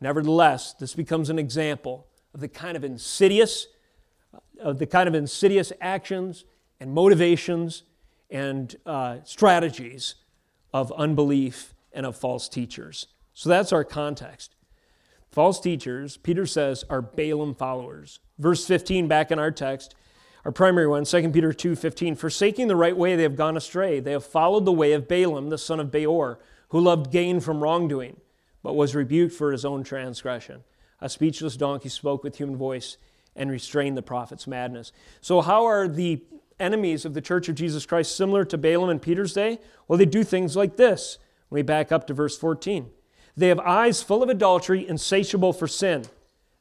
nevertheless, 0.00 0.72
this 0.72 0.94
becomes 0.94 1.28
an 1.28 1.38
example 1.38 2.06
of 2.32 2.40
the 2.40 2.48
kind 2.48 2.74
of 2.74 2.84
insidious, 2.84 3.66
of 4.58 4.78
the 4.78 4.86
kind 4.86 5.06
of 5.06 5.14
insidious 5.14 5.70
actions 5.78 6.46
and 6.80 6.90
motivations 6.90 7.82
and 8.30 8.76
uh, 8.86 9.18
strategies 9.24 10.14
of 10.72 10.90
unbelief 10.92 11.74
and 11.92 12.06
of 12.06 12.16
false 12.16 12.48
teachers. 12.48 13.08
So 13.34 13.50
that's 13.50 13.74
our 13.74 13.84
context. 13.84 14.53
False 15.34 15.58
teachers, 15.58 16.16
Peter 16.16 16.46
says, 16.46 16.84
are 16.88 17.02
Balaam 17.02 17.56
followers. 17.56 18.20
Verse 18.38 18.64
15, 18.68 19.08
back 19.08 19.32
in 19.32 19.40
our 19.40 19.50
text, 19.50 19.96
our 20.44 20.52
primary 20.52 20.86
one, 20.86 21.04
2 21.04 21.30
Peter 21.30 21.52
2 21.52 21.74
15, 21.74 22.14
forsaking 22.14 22.68
the 22.68 22.76
right 22.76 22.96
way, 22.96 23.16
they 23.16 23.24
have 23.24 23.34
gone 23.34 23.56
astray. 23.56 23.98
They 23.98 24.12
have 24.12 24.24
followed 24.24 24.64
the 24.64 24.70
way 24.70 24.92
of 24.92 25.08
Balaam, 25.08 25.48
the 25.48 25.58
son 25.58 25.80
of 25.80 25.90
Beor, 25.90 26.38
who 26.68 26.78
loved 26.78 27.10
gain 27.10 27.40
from 27.40 27.64
wrongdoing, 27.64 28.20
but 28.62 28.76
was 28.76 28.94
rebuked 28.94 29.34
for 29.34 29.50
his 29.50 29.64
own 29.64 29.82
transgression. 29.82 30.62
A 31.00 31.08
speechless 31.08 31.56
donkey 31.56 31.88
spoke 31.88 32.22
with 32.22 32.36
human 32.36 32.56
voice 32.56 32.96
and 33.34 33.50
restrained 33.50 33.96
the 33.96 34.02
prophet's 34.02 34.46
madness. 34.46 34.92
So, 35.20 35.40
how 35.40 35.64
are 35.64 35.88
the 35.88 36.22
enemies 36.60 37.04
of 37.04 37.14
the 37.14 37.20
church 37.20 37.48
of 37.48 37.56
Jesus 37.56 37.86
Christ 37.86 38.16
similar 38.16 38.44
to 38.44 38.56
Balaam 38.56 38.90
in 38.90 39.00
Peter's 39.00 39.32
day? 39.32 39.58
Well, 39.88 39.98
they 39.98 40.06
do 40.06 40.22
things 40.22 40.54
like 40.54 40.76
this. 40.76 41.18
When 41.48 41.58
we 41.58 41.62
back 41.62 41.90
up 41.90 42.06
to 42.06 42.14
verse 42.14 42.38
14. 42.38 42.88
They 43.36 43.48
have 43.48 43.60
eyes 43.60 44.02
full 44.02 44.22
of 44.22 44.28
adultery, 44.28 44.86
insatiable 44.86 45.52
for 45.52 45.66
sin. 45.66 46.04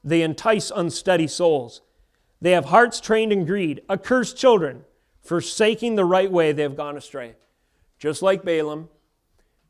They 0.04 0.22
entice 0.22 0.72
unsteady 0.76 1.28
souls. 1.28 1.82
They 2.42 2.52
have 2.52 2.66
hearts 2.66 3.00
trained 3.00 3.32
in 3.32 3.46
greed, 3.46 3.82
accursed 3.90 4.38
children. 4.38 4.84
Forsaking 5.22 5.96
the 5.96 6.06
right 6.06 6.32
way, 6.32 6.52
they 6.52 6.64
have 6.64 6.76
gone 6.76 6.98
astray. 6.98 7.36
Just 8.00 8.22
like 8.22 8.44
Balaam, 8.44 8.90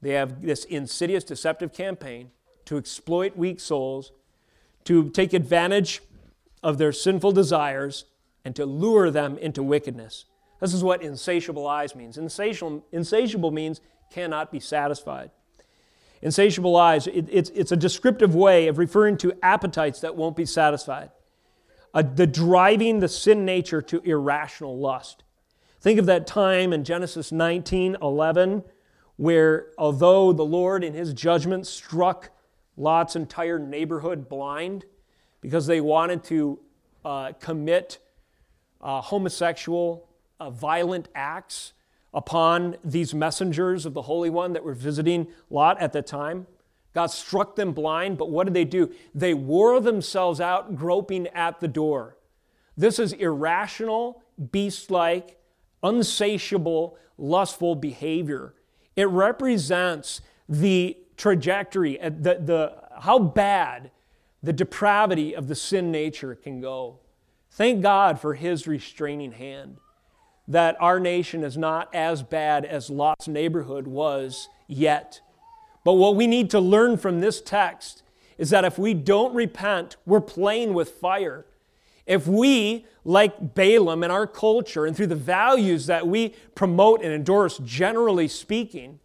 they 0.02 0.12
have 0.12 0.42
this 0.42 0.66
insidious, 0.66 1.24
deceptive 1.24 1.72
campaign 1.72 2.32
to 2.66 2.78
exploit 2.78 3.38
weak 3.38 3.60
souls, 3.60 4.12
to 4.86 5.10
take 5.12 5.34
advantage 5.34 6.02
of 6.64 6.78
their 6.78 6.92
sinful 6.92 7.34
desires, 7.34 8.06
and 8.44 8.56
to 8.56 8.66
lure 8.66 9.12
them 9.12 9.38
into 9.38 9.62
wickedness. 9.62 10.26
This 10.60 10.74
is 10.74 10.84
what 10.84 11.02
insatiable 11.02 11.68
eyes 11.68 11.96
means. 11.96 12.18
Insatiable, 12.18 12.86
insatiable 12.92 13.52
means 13.52 13.82
cannot 14.12 14.52
be 14.52 14.60
satisfied. 14.60 15.30
Insatiable 16.24 16.78
eyes, 16.78 17.06
it, 17.08 17.28
it's, 17.30 17.50
it's 17.50 17.74
a 17.74 17.78
descriptive 17.78 18.34
way 18.34 18.68
of 18.68 18.78
referring 18.78 19.18
to 19.18 19.34
appetites 19.44 20.00
that 20.00 20.16
won't 20.16 20.38
be 20.38 20.46
satisfied. 20.46 21.12
Uh, 21.94 22.02
the 22.02 22.26
driving 22.26 23.02
the 23.02 23.10
sin 23.10 23.44
nature 23.44 23.82
to 23.82 24.00
irrational 24.02 24.80
lust. 24.80 25.24
Think 25.82 26.00
of 26.00 26.06
that 26.06 26.26
time 26.26 26.72
in 26.72 26.86
Genesis 26.86 27.34
19 27.34 27.98
11 28.02 28.64
where 29.18 29.68
although 29.78 30.32
the 30.34 30.46
Lord 30.46 30.84
in 30.84 30.94
his 30.94 31.14
judgment 31.14 31.68
struck 31.68 32.30
Lot's 32.78 33.16
entire 33.16 33.60
neighborhood 33.60 34.28
blind 34.28 34.86
because 35.42 35.68
they 35.68 35.82
wanted 35.82 36.24
to 36.26 36.60
uh, 37.06 37.34
commit 37.34 38.00
uh, 38.82 39.02
homosexual, 39.02 40.10
uh, 40.40 40.50
violent 40.50 41.10
acts 41.14 41.74
upon 42.14 42.78
these 42.84 43.14
messengers 43.14 43.86
of 43.86 43.94
the 43.94 44.04
Holy 44.04 44.30
One 44.30 44.54
that 44.54 44.64
were 44.64 44.74
visiting 44.74 45.28
Lot 45.50 45.80
at 45.82 45.94
the 45.94 46.02
time. 46.02 46.48
God 46.94 47.08
struck 47.08 47.56
them 47.56 47.74
blind, 47.74 48.18
but 48.18 48.30
what 48.30 48.46
did 48.46 48.54
they 48.54 48.66
do? 48.66 48.92
They 49.16 49.34
wore 49.34 49.80
themselves 49.80 50.40
out 50.40 50.76
groping 50.76 51.28
at 51.30 51.60
the 51.60 51.68
door. 51.68 52.18
This 52.78 53.00
is 53.00 53.14
irrational, 53.14 54.22
beast 54.52 54.92
like, 54.92 55.40
unsatiable, 55.82 56.98
lustful 57.18 57.76
behavior. 57.76 58.54
It 58.96 59.10
represents 59.10 60.22
the 60.48 60.98
trajectory, 61.18 62.00
uh, 62.00 62.10
the, 62.10 62.36
the, 62.36 62.76
how 63.00 63.18
bad 63.18 63.90
the 64.44 64.54
depravity 64.54 65.36
of 65.36 65.48
the 65.48 65.56
sin 65.56 65.92
nature 65.92 66.36
can 66.36 66.62
go. 66.62 67.00
Thank 67.52 67.82
God 67.82 68.20
for 68.20 68.36
His 68.36 68.68
restraining 68.68 69.32
hand 69.32 69.78
that 70.48 70.76
our 70.80 71.00
nation 71.00 71.44
is 71.44 71.58
not 71.58 71.94
as 71.94 72.22
bad 72.22 72.66
as 72.66 72.90
Lot's 72.90 73.28
neighborhood 73.28 73.88
was 73.88 74.50
yet. 74.68 75.22
But 75.84 75.94
what 75.94 76.16
we 76.16 76.28
need 76.28 76.50
to 76.52 76.60
learn 76.60 76.98
from 76.98 77.22
this 77.22 77.42
text 77.42 78.04
is 78.38 78.50
that 78.50 78.66
if 78.66 78.78
we 78.78 78.94
don't 78.94 79.34
repent, 79.34 79.96
we're 80.06 80.22
playing 80.22 80.74
with 80.74 80.90
fire. 80.92 81.46
If 82.06 82.28
we, 82.28 82.86
like 83.06 83.54
Balaam 83.54 84.04
in 84.04 84.12
our 84.12 84.28
culture 84.28 84.86
and 84.86 84.96
through 84.96 85.08
the 85.08 85.16
values 85.16 85.86
that 85.86 86.08
we 86.08 86.30
promote 86.56 87.02
and 87.02 87.14
endorse, 87.14 87.60
generally 87.60 88.28
speaking, 88.28 89.00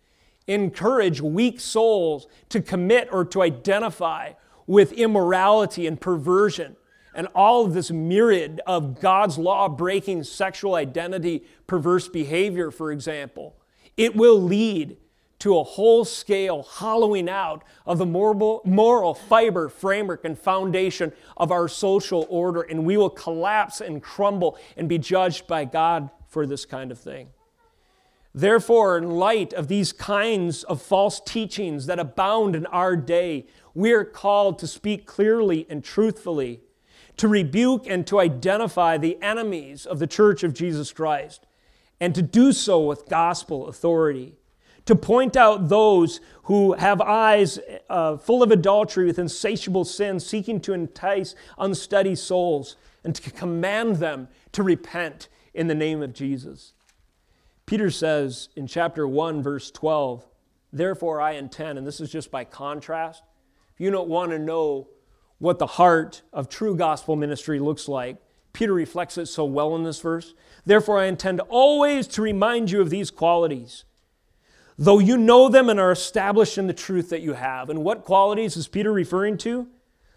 encourage 0.46 1.20
weak 1.20 1.60
souls 1.60 2.26
to 2.48 2.60
commit 2.60 3.08
or 3.12 3.24
to 3.26 3.42
identify 3.42 4.32
with 4.66 4.92
immorality 4.92 5.86
and 5.86 6.00
perversion 6.00 6.76
and 7.14 7.26
all 7.34 7.64
of 7.64 7.74
this 7.74 7.90
myriad 7.90 8.60
of 8.66 9.00
God's 9.00 9.38
law 9.38 9.68
breaking 9.68 10.24
sexual 10.24 10.74
identity, 10.74 11.44
perverse 11.66 12.08
behavior, 12.08 12.70
for 12.70 12.92
example, 12.92 13.56
it 13.96 14.14
will 14.14 14.40
lead 14.40 14.96
to 15.40 15.58
a 15.58 15.62
whole 15.64 16.04
scale 16.04 16.62
hollowing 16.62 17.28
out 17.28 17.62
of 17.86 17.98
the 17.98 18.06
moral, 18.06 18.60
moral 18.64 19.14
fiber, 19.14 19.68
framework, 19.68 20.24
and 20.24 20.38
foundation 20.38 21.12
of 21.36 21.52
our 21.52 21.68
social 21.68 22.26
order, 22.28 22.62
and 22.62 22.84
we 22.84 22.96
will 22.96 23.10
collapse 23.10 23.80
and 23.80 24.02
crumble 24.02 24.58
and 24.76 24.88
be 24.88 24.98
judged 24.98 25.46
by 25.46 25.64
God 25.64 26.10
for 26.26 26.46
this 26.46 26.64
kind 26.64 26.90
of 26.90 26.98
thing. 26.98 27.28
Therefore, 28.34 28.98
in 28.98 29.10
light 29.10 29.52
of 29.52 29.68
these 29.68 29.92
kinds 29.92 30.62
of 30.64 30.82
false 30.82 31.20
teachings 31.20 31.86
that 31.86 31.98
abound 31.98 32.54
in 32.54 32.66
our 32.66 32.94
day, 32.94 33.46
we 33.74 33.92
are 33.92 34.04
called 34.04 34.58
to 34.58 34.66
speak 34.66 35.06
clearly 35.06 35.66
and 35.70 35.82
truthfully, 35.82 36.60
to 37.18 37.28
rebuke 37.28 37.86
and 37.86 38.06
to 38.06 38.18
identify 38.18 38.96
the 38.96 39.20
enemies 39.22 39.86
of 39.86 39.98
the 39.98 40.06
church 40.06 40.42
of 40.42 40.54
Jesus 40.54 40.92
Christ, 40.92 41.46
and 42.00 42.14
to 42.14 42.22
do 42.22 42.52
so 42.52 42.80
with 42.80 43.08
gospel 43.08 43.68
authority 43.68 44.38
to 44.88 44.96
point 44.96 45.36
out 45.36 45.68
those 45.68 46.18
who 46.44 46.72
have 46.72 47.02
eyes 47.02 47.58
uh, 47.90 48.16
full 48.16 48.42
of 48.42 48.50
adultery 48.50 49.04
with 49.04 49.18
insatiable 49.18 49.84
sin, 49.84 50.18
seeking 50.18 50.58
to 50.62 50.72
entice 50.72 51.34
unsteady 51.58 52.14
souls, 52.14 52.76
and 53.04 53.14
to 53.14 53.30
command 53.30 53.96
them 53.96 54.28
to 54.50 54.62
repent 54.62 55.28
in 55.52 55.66
the 55.66 55.74
name 55.74 56.02
of 56.02 56.14
Jesus. 56.14 56.72
Peter 57.66 57.90
says 57.90 58.48
in 58.56 58.66
chapter 58.66 59.06
1, 59.06 59.42
verse 59.42 59.70
12, 59.70 60.26
Therefore 60.72 61.20
I 61.20 61.32
intend, 61.32 61.76
and 61.76 61.86
this 61.86 62.00
is 62.00 62.10
just 62.10 62.30
by 62.30 62.44
contrast, 62.44 63.22
if 63.74 63.80
you 63.80 63.90
don't 63.90 64.08
want 64.08 64.30
to 64.30 64.38
know 64.38 64.88
what 65.38 65.58
the 65.58 65.66
heart 65.66 66.22
of 66.32 66.48
true 66.48 66.76
gospel 66.76 67.16
ministry 67.16 67.58
looks 67.58 67.88
like, 67.88 68.16
Peter 68.52 68.72
reflects 68.72 69.18
it 69.18 69.26
so 69.26 69.44
well 69.44 69.76
in 69.76 69.84
this 69.84 70.00
verse. 70.00 70.34
Therefore 70.64 70.98
I 70.98 71.06
intend 71.06 71.40
always 71.48 72.06
to 72.08 72.22
remind 72.22 72.70
you 72.70 72.80
of 72.80 72.90
these 72.90 73.10
qualities 73.10 73.84
though 74.78 75.00
you 75.00 75.16
know 75.18 75.48
them 75.48 75.68
and 75.68 75.80
are 75.80 75.90
established 75.90 76.56
in 76.56 76.68
the 76.68 76.72
truth 76.72 77.10
that 77.10 77.20
you 77.20 77.32
have. 77.34 77.68
And 77.68 77.82
what 77.82 78.04
qualities 78.04 78.56
is 78.56 78.68
Peter 78.68 78.92
referring 78.92 79.36
to? 79.38 79.66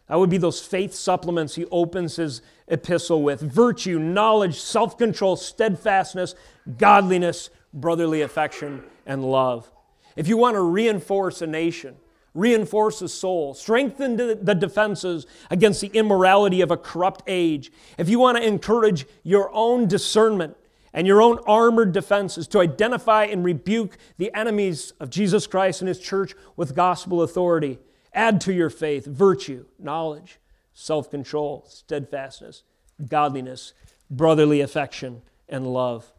That 0.08 0.20
would 0.20 0.30
be 0.30 0.38
those 0.38 0.62
faith 0.62 0.94
supplements 0.94 1.56
he 1.56 1.66
opens 1.72 2.18
his 2.18 2.42
epistle 2.68 3.24
with 3.24 3.42
virtue, 3.42 3.98
knowledge, 3.98 4.60
self 4.60 4.98
control, 4.98 5.36
steadfastness, 5.36 6.36
godliness, 6.78 7.50
brotherly 7.74 8.22
affection, 8.22 8.84
and 9.06 9.24
love. 9.24 9.72
If 10.16 10.28
you 10.28 10.38
want 10.38 10.56
to 10.56 10.62
reinforce 10.62 11.42
a 11.42 11.48
nation, 11.48 11.96
reinforce 12.34 13.02
a 13.02 13.10
soul, 13.10 13.54
strengthen 13.54 14.16
the 14.16 14.56
defenses 14.56 15.26
against 15.50 15.82
the 15.82 15.88
immorality 15.94 16.62
of 16.62 16.72
a 16.72 16.78
corrupt 16.78 17.24
age, 17.28 17.72
if 17.98 18.08
you 18.08 18.20
want 18.20 18.38
to 18.38 18.44
encourage 18.44 19.06
your 19.24 19.50
own 19.54 19.88
discernment, 19.88 20.56
and 20.94 21.08
your 21.08 21.22
own 21.22 21.40
armored 21.48 21.92
defenses 21.92 22.48
to 22.50 22.60
identify 22.60 23.26
and 23.26 23.44
rebuke 23.44 23.98
the 24.18 24.34
enemies 24.34 24.94
of 25.00 25.10
Jesus 25.10 25.48
Christ 25.48 25.82
and 25.82 25.88
His 25.88 26.00
church 26.00 26.36
with 26.56 26.76
gospel 26.76 27.22
authority. 27.22 27.80
Add 28.14 28.42
to 28.42 28.54
your 28.54 28.70
faith 28.70 29.06
virtue, 29.06 29.66
knowledge, 29.80 30.40
self 30.74 31.10
control, 31.10 31.66
steadfastness, 31.68 32.64
godliness, 33.08 33.74
brotherly 34.10 34.60
affection, 34.60 35.22
and 35.48 35.66
love. 35.66 36.12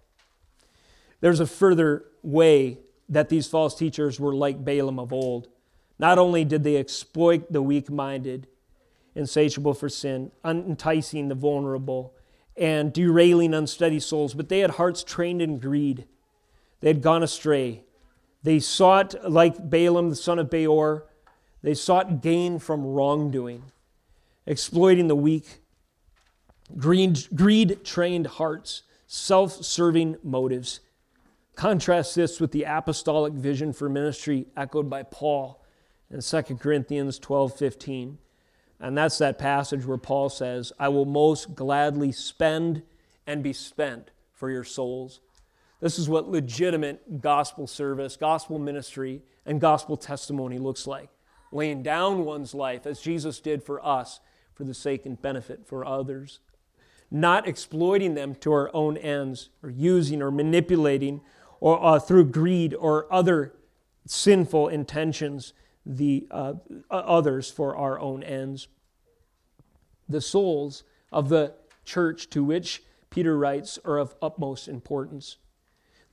There's 1.21 1.41
a 1.41 1.47
further 1.47 2.05
way 2.23 2.79
that 3.09 3.29
these 3.29 3.47
false 3.47 3.75
teachers 3.75 4.19
were 4.19 4.35
like 4.35 4.65
Balaam 4.65 4.99
of 4.99 5.13
old. 5.13 5.49
Not 5.99 6.19
only 6.19 6.45
did 6.45 6.65
they 6.65 6.77
exploit 6.77 7.53
the 7.53 7.63
weak 7.63 7.91
minded, 7.91 8.47
insatiable 9.15 9.75
for 9.75 9.89
sin, 9.89 10.33
enticing 10.45 11.29
the 11.29 11.35
vulnerable, 11.35 12.15
and 12.57 12.93
derailing 12.93 13.55
unsteady 13.55 14.01
souls, 14.01 14.35
but 14.35 14.49
they 14.49 14.61
had 14.61 14.73
hearts 14.73 15.03
trained 15.03 15.41
in 15.41 15.59
greed. 15.59 16.07
They 16.81 16.89
had 16.89 17.03
gone 17.03 17.23
astray. 17.23 17.85
They 18.43 18.59
sought, 18.59 19.15
like 19.31 19.71
Balaam, 19.71 20.11
the 20.11 20.17
son 20.17 20.39
of 20.39 20.51
Beor, 20.51 21.07
they 21.63 21.75
sought 21.75 22.23
gain 22.23 22.59
from 22.59 22.85
wrongdoing, 22.85 23.63
exploiting 24.47 25.07
the 25.07 25.17
weak, 25.17 25.61
greed 26.77 27.85
trained 27.85 28.27
hearts, 28.27 28.83
self 29.07 29.65
serving 29.65 30.17
motives. 30.25 30.81
Contrast 31.55 32.15
this 32.17 32.41
with 32.41 32.51
the 32.51 32.65
apostolic 32.65 33.33
vision 33.35 33.73
for 33.73 33.89
ministry 33.89 34.47
echoed 34.57 34.91
by 34.91 35.03
Paul 35.05 35.62
in 36.13 36.21
2 36.21 36.43
Corinthians 36.57 37.19
12 37.19 37.57
15. 37.57 38.19
And 38.79 38.99
that's 38.99 39.19
that 39.19 39.39
passage 39.39 39.87
where 39.87 39.99
Paul 39.99 40.29
says, 40.29 40.73
I 40.79 40.89
will 40.89 41.05
most 41.05 41.55
gladly 41.55 42.13
spend 42.13 42.83
and 43.27 43.43
be 43.43 43.53
spent 43.53 44.11
for 44.33 44.51
your 44.51 44.65
souls. 44.65 45.21
This 45.81 45.99
is 45.99 46.09
what 46.09 46.29
legitimate 46.29 47.21
gospel 47.21 47.67
service, 47.67 48.17
gospel 48.17 48.59
ministry, 48.59 49.23
and 49.47 49.61
gospel 49.61 49.97
testimony 49.97 50.59
looks 50.59 50.87
like. 50.87 51.11
Laying 51.53 51.83
down 51.83 52.25
one's 52.25 52.55
life 52.55 52.87
as 52.87 53.01
Jesus 53.01 53.41
did 53.41 53.63
for 53.63 53.85
us 53.85 54.21
for 54.55 54.65
the 54.65 54.75
sake 54.75 55.07
and 55.07 55.21
benefit 55.21 55.67
for 55.67 55.85
others. 55.85 56.41
Not 57.11 57.47
exploiting 57.47 58.15
them 58.15 58.35
to 58.37 58.53
our 58.53 58.71
own 58.75 58.97
ends 58.97 59.51
or 59.63 59.71
using 59.71 60.23
or 60.23 60.31
manipulating 60.31 61.21
or 61.61 61.85
uh, 61.85 61.99
through 62.01 62.27
greed 62.27 62.75
or 62.75 63.13
other 63.13 63.55
sinful 64.07 64.69
intentions 64.69 65.53
the 65.85 66.27
uh, 66.31 66.55
others 66.91 67.51
for 67.51 67.77
our 67.77 67.99
own 67.99 68.23
ends. 68.23 68.69
The 70.09 70.21
souls 70.21 70.85
of 71.11 71.29
the 71.29 71.55
church 71.85 72.31
to 72.31 72.45
which 72.45 72.83
Peter 73.11 73.37
writes 73.37 73.79
are 73.85 73.99
of 73.99 74.15
utmost 74.23 74.69
importance. 74.69 75.37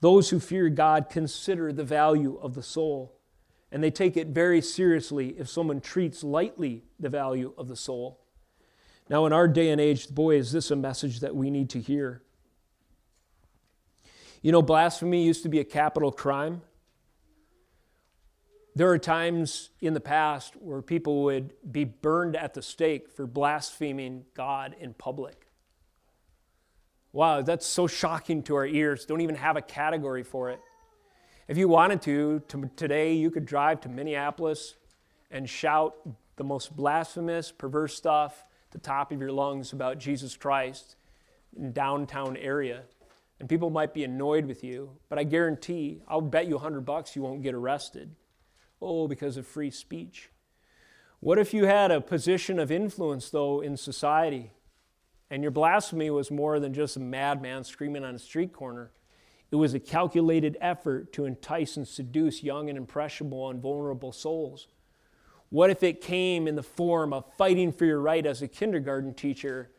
Those 0.01 0.29
who 0.29 0.39
fear 0.39 0.69
God 0.69 1.09
consider 1.09 1.71
the 1.71 1.83
value 1.83 2.37
of 2.41 2.55
the 2.55 2.63
soul, 2.63 3.17
and 3.71 3.83
they 3.83 3.91
take 3.91 4.17
it 4.17 4.27
very 4.27 4.61
seriously 4.61 5.29
if 5.37 5.49
someone 5.49 5.81
treats 5.81 6.23
lightly 6.23 6.83
the 6.99 7.09
value 7.09 7.53
of 7.57 7.67
the 7.67 7.75
soul. 7.75 8.21
Now, 9.09 9.25
in 9.25 9.33
our 9.33 9.47
day 9.47 9.69
and 9.69 9.81
age, 9.81 10.09
boy, 10.09 10.35
is 10.35 10.51
this 10.51 10.71
a 10.71 10.75
message 10.75 11.19
that 11.21 11.35
we 11.35 11.49
need 11.49 11.69
to 11.71 11.81
hear. 11.81 12.21
You 14.41 14.51
know, 14.51 14.61
blasphemy 14.61 15.25
used 15.25 15.43
to 15.43 15.49
be 15.49 15.59
a 15.59 15.65
capital 15.65 16.11
crime. 16.11 16.61
There 18.75 18.89
are 18.89 18.99
times 18.99 19.71
in 19.81 19.93
the 19.93 19.99
past 19.99 20.55
where 20.55 20.81
people 20.81 21.23
would 21.23 21.53
be 21.69 21.83
burned 21.83 22.35
at 22.35 22.53
the 22.53 22.61
stake 22.61 23.09
for 23.09 23.25
blaspheming 23.25 24.25
God 24.35 24.75
in 24.79 24.93
public. 24.93 25.47
Wow, 27.11 27.41
that's 27.41 27.65
so 27.65 27.87
shocking 27.87 28.43
to 28.43 28.55
our 28.55 28.67
ears. 28.67 29.05
Don't 29.05 29.21
even 29.21 29.35
have 29.35 29.57
a 29.57 29.61
category 29.61 30.23
for 30.23 30.51
it. 30.51 30.59
If 31.47 31.57
you 31.57 31.67
wanted 31.67 32.01
to, 32.03 32.41
to 32.49 32.69
today 32.75 33.13
you 33.13 33.31
could 33.31 33.45
drive 33.45 33.81
to 33.81 33.89
Minneapolis 33.89 34.75
and 35.31 35.49
shout 35.49 35.95
the 36.35 36.43
most 36.43 36.75
blasphemous, 36.75 37.51
perverse 37.51 37.95
stuff 37.95 38.45
the 38.71 38.77
top 38.77 39.11
of 39.11 39.19
your 39.19 39.31
lungs 39.31 39.73
about 39.73 39.97
Jesus 39.97 40.37
Christ 40.37 40.95
in 41.57 41.71
downtown 41.71 42.37
area. 42.37 42.83
And 43.39 43.47
people 43.47 43.69
might 43.69 43.93
be 43.93 44.03
annoyed 44.03 44.45
with 44.45 44.63
you, 44.63 44.91
but 45.07 45.17
I 45.17 45.23
guarantee, 45.23 46.01
I'll 46.07 46.21
bet 46.21 46.47
you 46.47 46.57
a 46.57 46.59
hundred 46.59 46.81
bucks 46.81 47.15
you 47.15 47.21
won't 47.21 47.41
get 47.41 47.55
arrested. 47.55 48.15
Oh, 48.81 49.07
because 49.07 49.37
of 49.37 49.45
free 49.45 49.71
speech. 49.71 50.29
What 51.19 51.37
if 51.37 51.53
you 51.53 51.65
had 51.65 51.91
a 51.91 51.99
position 51.99 52.59
of 52.59 52.71
influence, 52.71 53.29
though, 53.29 53.59
in 53.59 53.75
society, 53.75 54.51
and 55.29 55.43
your 55.43 55.51
blasphemy 55.51 56.09
was 56.09 56.31
more 56.31 56.59
than 56.59 56.73
just 56.73 56.95
a 56.95 57.01
madman 57.01 57.63
screaming 57.65 58.05
on 58.05 58.15
a 58.15 58.19
street 58.19 58.53
corner? 58.53 58.91
It 59.51 59.57
was 59.57 59.73
a 59.73 59.79
calculated 59.79 60.57
effort 60.61 61.11
to 61.13 61.25
entice 61.25 61.75
and 61.75 61.87
seduce 61.87 62.43
young 62.43 62.69
and 62.69 62.77
impressionable 62.77 63.49
and 63.49 63.61
vulnerable 63.61 64.11
souls. 64.11 64.67
What 65.49 65.71
if 65.71 65.83
it 65.83 66.01
came 66.01 66.47
in 66.47 66.55
the 66.55 66.63
form 66.63 67.11
of 67.11 67.25
fighting 67.37 67.71
for 67.71 67.85
your 67.85 67.99
right 67.99 68.25
as 68.25 68.41
a 68.41 68.47
kindergarten 68.47 69.13
teacher 69.13 69.71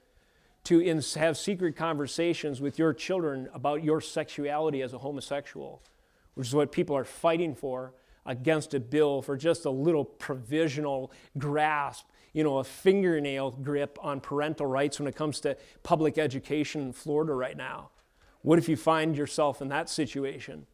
to 0.65 0.81
have 1.17 1.39
secret 1.39 1.77
conversations 1.77 2.61
with 2.61 2.79
your 2.79 2.93
children 2.93 3.49
about 3.55 3.83
your 3.83 4.01
sexuality 4.01 4.83
as 4.83 4.93
a 4.93 4.99
homosexual, 4.99 5.83
which 6.35 6.49
is 6.49 6.55
what 6.55 6.71
people 6.71 6.97
are 6.97 7.05
fighting 7.05 7.55
for 7.55 7.95
against 8.27 8.75
a 8.75 8.81
bill 8.81 9.23
for 9.23 9.37
just 9.37 9.65
a 9.65 9.71
little 9.71 10.05
provisional 10.05 11.13
grasp, 11.39 12.07
you 12.33 12.45
know, 12.45 12.59
a 12.59 12.65
fingernail 12.65 13.53
grip 13.53 13.99
on 14.01 14.21
parental 14.21 14.67
rights 14.67 14.99
when 14.99 15.09
it 15.09 15.17
comes 15.17 15.41
to 15.41 15.57
public 15.83 16.19
education 16.19 16.83
in 16.83 16.93
Florida 16.93 17.33
right 17.33 17.57
now. 17.57 17.91
What 18.43 18.59
if 18.59 18.69
you 18.69 18.77
find 18.77 19.17
yourself 19.17 19.61
in 19.61 19.69
that 19.69 19.89
situation? 19.89 20.67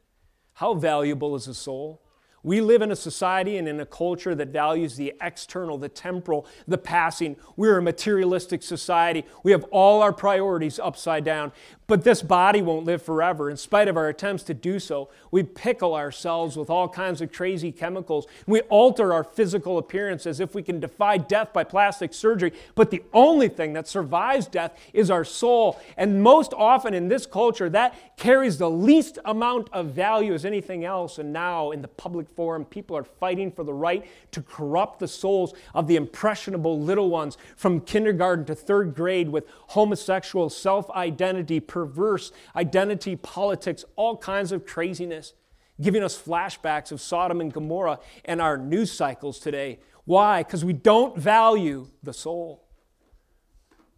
How 0.54 0.74
valuable 0.74 1.34
is 1.34 1.48
a 1.48 1.54
soul? 1.54 2.02
We 2.42 2.60
live 2.60 2.80
in 2.80 2.92
a 2.92 2.96
society 2.96 3.56
and 3.56 3.66
in 3.66 3.80
a 3.80 3.84
culture 3.84 4.32
that 4.36 4.50
values 4.50 4.94
the 4.94 5.14
external, 5.20 5.78
the 5.78 5.88
temporal, 5.88 6.46
the 6.68 6.78
passing. 6.78 7.34
We're 7.56 7.78
a 7.78 7.82
materialistic 7.82 8.62
society. 8.62 9.24
We 9.42 9.50
have 9.50 9.64
all 9.72 10.00
our 10.00 10.12
priorities 10.12 10.78
upside 10.78 11.24
down. 11.24 11.50
But 11.88 12.02
this 12.02 12.20
body 12.20 12.62
won't 12.62 12.84
live 12.84 13.00
forever. 13.00 13.48
In 13.48 13.56
spite 13.56 13.86
of 13.86 13.96
our 13.96 14.08
attempts 14.08 14.42
to 14.44 14.54
do 14.54 14.80
so, 14.80 15.08
we 15.30 15.44
pickle 15.44 15.94
ourselves 15.94 16.56
with 16.56 16.68
all 16.68 16.88
kinds 16.88 17.20
of 17.20 17.32
crazy 17.32 17.70
chemicals. 17.70 18.26
We 18.44 18.62
alter 18.62 19.12
our 19.12 19.22
physical 19.22 19.78
appearance 19.78 20.26
as 20.26 20.40
if 20.40 20.52
we 20.52 20.64
can 20.64 20.80
defy 20.80 21.18
death 21.18 21.52
by 21.52 21.62
plastic 21.62 22.12
surgery. 22.12 22.52
But 22.74 22.90
the 22.90 23.04
only 23.12 23.48
thing 23.48 23.72
that 23.74 23.86
survives 23.86 24.48
death 24.48 24.76
is 24.92 25.12
our 25.12 25.24
soul. 25.24 25.80
And 25.96 26.24
most 26.24 26.52
often 26.54 26.92
in 26.92 27.06
this 27.06 27.24
culture, 27.24 27.70
that 27.70 28.16
carries 28.16 28.58
the 28.58 28.70
least 28.70 29.20
amount 29.24 29.68
of 29.72 29.86
value 29.86 30.34
as 30.34 30.44
anything 30.44 30.84
else. 30.84 31.18
And 31.18 31.32
now 31.32 31.70
in 31.70 31.82
the 31.82 31.88
public 31.88 32.28
forum, 32.30 32.64
people 32.64 32.96
are 32.96 33.04
fighting 33.04 33.52
for 33.52 33.62
the 33.62 33.74
right 33.74 34.04
to 34.32 34.42
corrupt 34.42 34.98
the 34.98 35.08
souls 35.08 35.54
of 35.72 35.86
the 35.86 35.94
impressionable 35.94 36.80
little 36.80 37.10
ones 37.10 37.38
from 37.56 37.80
kindergarten 37.80 38.44
to 38.46 38.56
third 38.56 38.96
grade 38.96 39.28
with 39.28 39.44
homosexual 39.68 40.50
self 40.50 40.90
identity 40.90 41.60
perverse 41.76 42.32
identity 42.56 43.16
politics, 43.16 43.84
all 43.96 44.16
kinds 44.16 44.50
of 44.50 44.64
craziness, 44.64 45.34
giving 45.78 46.02
us 46.02 46.18
flashbacks 46.18 46.90
of 46.90 47.02
Sodom 47.02 47.38
and 47.38 47.52
Gomorrah 47.52 47.98
and 48.24 48.40
our 48.40 48.56
news 48.56 48.90
cycles 48.90 49.38
today. 49.38 49.78
Why? 50.06 50.42
Because 50.42 50.64
we 50.64 50.72
don't 50.72 51.18
value 51.18 51.88
the 52.02 52.14
soul. 52.14 52.64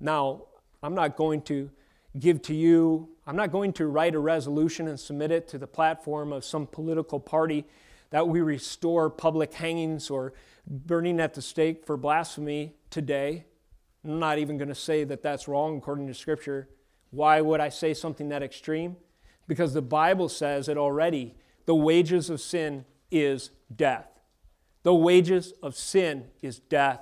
Now, 0.00 0.46
I'm 0.82 0.96
not 0.96 1.16
going 1.16 1.42
to 1.42 1.70
give 2.18 2.42
to 2.42 2.54
you, 2.54 3.10
I'm 3.24 3.36
not 3.36 3.52
going 3.52 3.72
to 3.74 3.86
write 3.86 4.16
a 4.16 4.18
resolution 4.18 4.88
and 4.88 4.98
submit 4.98 5.30
it 5.30 5.46
to 5.48 5.58
the 5.58 5.68
platform 5.68 6.32
of 6.32 6.44
some 6.44 6.66
political 6.66 7.20
party 7.20 7.64
that 8.10 8.26
we 8.26 8.40
restore 8.40 9.08
public 9.08 9.54
hangings 9.54 10.10
or 10.10 10.32
burning 10.66 11.20
at 11.20 11.34
the 11.34 11.42
stake 11.42 11.86
for 11.86 11.96
blasphemy 11.96 12.74
today. 12.90 13.44
I'm 14.04 14.18
not 14.18 14.38
even 14.38 14.58
going 14.58 14.66
to 14.66 14.74
say 14.74 15.04
that 15.04 15.22
that's 15.22 15.46
wrong 15.46 15.78
according 15.78 16.08
to 16.08 16.14
Scripture. 16.14 16.68
Why 17.10 17.40
would 17.40 17.60
I 17.60 17.68
say 17.68 17.94
something 17.94 18.28
that 18.28 18.42
extreme? 18.42 18.96
Because 19.46 19.72
the 19.72 19.82
Bible 19.82 20.28
says 20.28 20.68
it 20.68 20.76
already. 20.76 21.34
The 21.66 21.74
wages 21.74 22.30
of 22.30 22.40
sin 22.40 22.84
is 23.10 23.50
death. 23.74 24.20
The 24.82 24.94
wages 24.94 25.52
of 25.62 25.74
sin 25.74 26.26
is 26.42 26.58
death. 26.58 27.00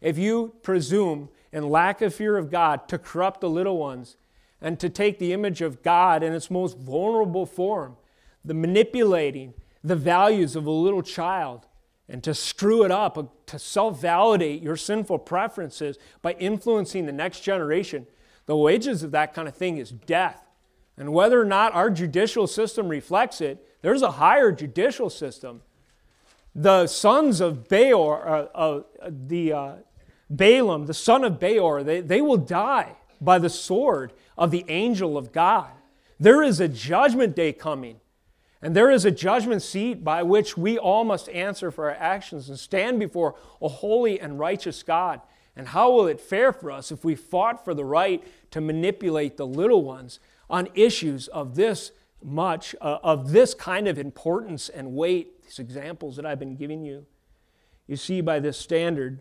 If 0.00 0.18
you 0.18 0.54
presume 0.62 1.30
in 1.52 1.68
lack 1.68 2.02
of 2.02 2.14
fear 2.14 2.36
of 2.36 2.50
God 2.50 2.88
to 2.88 2.98
corrupt 2.98 3.40
the 3.40 3.50
little 3.50 3.78
ones 3.78 4.16
and 4.60 4.78
to 4.80 4.88
take 4.88 5.18
the 5.18 5.32
image 5.32 5.60
of 5.60 5.82
God 5.82 6.22
in 6.22 6.32
its 6.32 6.50
most 6.50 6.78
vulnerable 6.78 7.46
form, 7.46 7.96
the 8.44 8.54
manipulating 8.54 9.54
the 9.82 9.96
values 9.96 10.56
of 10.56 10.66
a 10.66 10.70
little 10.70 11.02
child, 11.02 11.66
and 12.08 12.22
to 12.22 12.34
screw 12.34 12.84
it 12.84 12.90
up, 12.90 13.16
uh, 13.16 13.24
to 13.46 13.58
self 13.58 14.00
validate 14.00 14.62
your 14.62 14.76
sinful 14.76 15.18
preferences 15.20 15.96
by 16.22 16.32
influencing 16.32 17.06
the 17.06 17.12
next 17.12 17.40
generation, 17.40 18.06
the 18.46 18.56
wages 18.56 19.02
of 19.02 19.10
that 19.10 19.34
kind 19.34 19.48
of 19.48 19.54
thing 19.54 19.78
is 19.78 19.90
death. 19.90 20.42
And 20.96 21.12
whether 21.12 21.40
or 21.40 21.44
not 21.44 21.74
our 21.74 21.90
judicial 21.90 22.46
system 22.46 22.88
reflects 22.88 23.40
it, 23.40 23.64
there's 23.82 24.02
a 24.02 24.12
higher 24.12 24.50
judicial 24.50 25.10
system. 25.10 25.62
The 26.54 26.86
sons 26.86 27.40
of 27.40 27.68
Beor, 27.68 28.26
uh, 28.26 28.46
uh, 28.54 28.82
the 29.08 29.52
uh, 29.52 29.72
Balaam, 30.30 30.86
the 30.86 30.94
son 30.94 31.22
of 31.22 31.38
Beor, 31.38 31.82
they, 31.82 32.00
they 32.00 32.22
will 32.22 32.38
die 32.38 32.96
by 33.20 33.38
the 33.38 33.50
sword 33.50 34.12
of 34.38 34.50
the 34.50 34.64
angel 34.68 35.18
of 35.18 35.32
God. 35.32 35.70
There 36.18 36.42
is 36.42 36.60
a 36.60 36.68
judgment 36.68 37.36
day 37.36 37.52
coming. 37.52 38.00
And 38.62 38.74
there 38.74 38.90
is 38.90 39.04
a 39.04 39.10
judgment 39.10 39.62
seat 39.62 40.02
by 40.02 40.22
which 40.22 40.56
we 40.56 40.78
all 40.78 41.04
must 41.04 41.28
answer 41.28 41.70
for 41.70 41.90
our 41.90 41.96
actions 41.96 42.48
and 42.48 42.58
stand 42.58 42.98
before 42.98 43.36
a 43.60 43.68
holy 43.68 44.18
and 44.18 44.38
righteous 44.38 44.82
God. 44.82 45.20
And 45.56 45.68
how 45.68 45.90
will 45.90 46.06
it 46.06 46.20
fare 46.20 46.52
for 46.52 46.70
us 46.70 46.92
if 46.92 47.04
we 47.04 47.14
fought 47.14 47.64
for 47.64 47.72
the 47.72 47.84
right 47.84 48.22
to 48.50 48.60
manipulate 48.60 49.36
the 49.36 49.46
little 49.46 49.82
ones 49.82 50.20
on 50.50 50.68
issues 50.74 51.28
of 51.28 51.54
this 51.54 51.92
much, 52.22 52.74
uh, 52.80 52.98
of 53.02 53.32
this 53.32 53.54
kind 53.54 53.88
of 53.88 53.98
importance 53.98 54.68
and 54.68 54.92
weight? 54.92 55.42
These 55.44 55.58
examples 55.58 56.16
that 56.16 56.26
I've 56.26 56.38
been 56.38 56.56
giving 56.56 56.84
you. 56.84 57.06
You 57.86 57.96
see, 57.96 58.20
by 58.20 58.38
this 58.38 58.58
standard, 58.58 59.20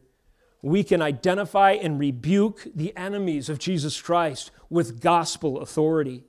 we 0.62 0.84
can 0.84 1.02
identify 1.02 1.72
and 1.74 2.00
rebuke 2.00 2.68
the 2.76 2.96
enemies 2.98 3.50
of 3.50 3.60
Jesus 3.60 4.02
Christ 4.02 4.52
with 4.70 5.00
gospel 5.00 5.60
authority. 5.62 6.24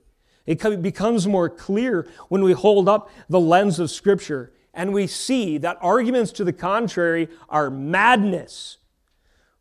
It 0.45 0.81
becomes 0.81 1.27
more 1.27 1.49
clear 1.49 2.07
when 2.29 2.43
we 2.43 2.53
hold 2.53 2.87
up 2.87 3.09
the 3.27 3.39
lens 3.39 3.79
of 3.79 3.91
Scripture 3.91 4.53
and 4.73 4.93
we 4.93 5.07
see 5.07 5.57
that 5.57 5.77
arguments 5.81 6.31
to 6.33 6.43
the 6.43 6.53
contrary 6.53 7.27
are 7.49 7.69
madness 7.69 8.77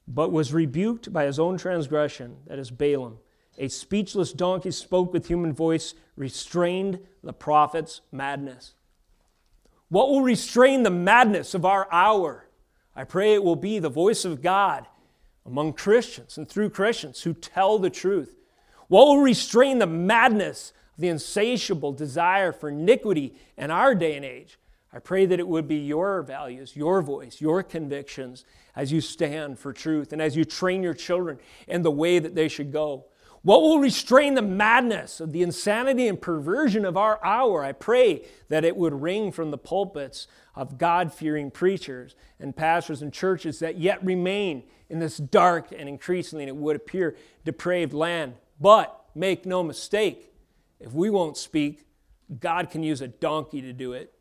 but 0.08 0.32
was 0.32 0.52
rebuked 0.52 1.12
by 1.12 1.24
his 1.24 1.38
own 1.38 1.58
transgression, 1.58 2.36
that 2.46 2.58
is 2.58 2.70
Balaam. 2.70 3.18
A 3.58 3.68
speechless 3.68 4.32
donkey 4.32 4.70
spoke 4.70 5.12
with 5.12 5.28
human 5.28 5.52
voice, 5.52 5.94
restrained 6.16 7.00
the 7.22 7.32
prophet's 7.32 8.02
madness. 8.12 8.74
What 9.88 10.10
will 10.10 10.22
restrain 10.22 10.82
the 10.82 10.90
madness 10.90 11.54
of 11.54 11.64
our 11.64 11.88
hour? 11.92 12.48
I 12.94 13.04
pray 13.04 13.34
it 13.34 13.44
will 13.44 13.56
be 13.56 13.78
the 13.78 13.88
voice 13.88 14.24
of 14.24 14.42
God 14.42 14.86
among 15.44 15.74
Christians 15.74 16.36
and 16.36 16.48
through 16.48 16.70
Christians 16.70 17.22
who 17.22 17.34
tell 17.34 17.78
the 17.78 17.90
truth. 17.90 18.36
What 18.88 19.06
will 19.06 19.20
restrain 19.20 19.78
the 19.78 19.86
madness 19.86 20.72
of 20.94 21.00
the 21.00 21.08
insatiable 21.08 21.92
desire 21.92 22.52
for 22.52 22.68
iniquity 22.68 23.34
in 23.56 23.70
our 23.70 23.94
day 23.94 24.16
and 24.16 24.24
age? 24.24 24.58
I 24.92 24.98
pray 24.98 25.26
that 25.26 25.40
it 25.40 25.48
would 25.48 25.68
be 25.68 25.76
your 25.76 26.22
values, 26.22 26.76
your 26.76 27.02
voice, 27.02 27.40
your 27.40 27.62
convictions 27.62 28.44
as 28.74 28.92
you 28.92 29.00
stand 29.00 29.58
for 29.58 29.72
truth 29.72 30.12
and 30.12 30.22
as 30.22 30.36
you 30.36 30.44
train 30.44 30.82
your 30.82 30.94
children 30.94 31.38
in 31.66 31.82
the 31.82 31.90
way 31.90 32.18
that 32.18 32.34
they 32.34 32.48
should 32.48 32.72
go. 32.72 33.06
What 33.42 33.62
will 33.62 33.78
restrain 33.78 34.34
the 34.34 34.42
madness 34.42 35.20
of 35.20 35.32
the 35.32 35.42
insanity 35.42 36.08
and 36.08 36.20
perversion 36.20 36.84
of 36.84 36.96
our 36.96 37.24
hour? 37.24 37.62
I 37.62 37.70
pray 37.70 38.24
that 38.48 38.64
it 38.64 38.76
would 38.76 39.00
ring 39.00 39.30
from 39.30 39.52
the 39.52 39.58
pulpits 39.58 40.26
of 40.56 40.78
God 40.78 41.12
fearing 41.12 41.52
preachers 41.52 42.16
and 42.40 42.56
pastors 42.56 43.02
and 43.02 43.12
churches 43.12 43.60
that 43.60 43.78
yet 43.78 44.04
remain 44.04 44.64
in 44.88 44.98
this 44.98 45.18
dark 45.18 45.68
and 45.70 45.88
increasingly, 45.88 46.44
it 46.44 46.56
would 46.56 46.74
appear, 46.74 47.16
depraved 47.44 47.92
land. 47.92 48.34
But 48.60 48.98
make 49.14 49.46
no 49.46 49.62
mistake, 49.62 50.32
if 50.80 50.92
we 50.92 51.10
won't 51.10 51.36
speak, 51.36 51.86
God 52.40 52.70
can 52.70 52.82
use 52.82 53.00
a 53.00 53.08
donkey 53.08 53.62
to 53.62 53.72
do 53.72 53.92
it. 53.92 54.12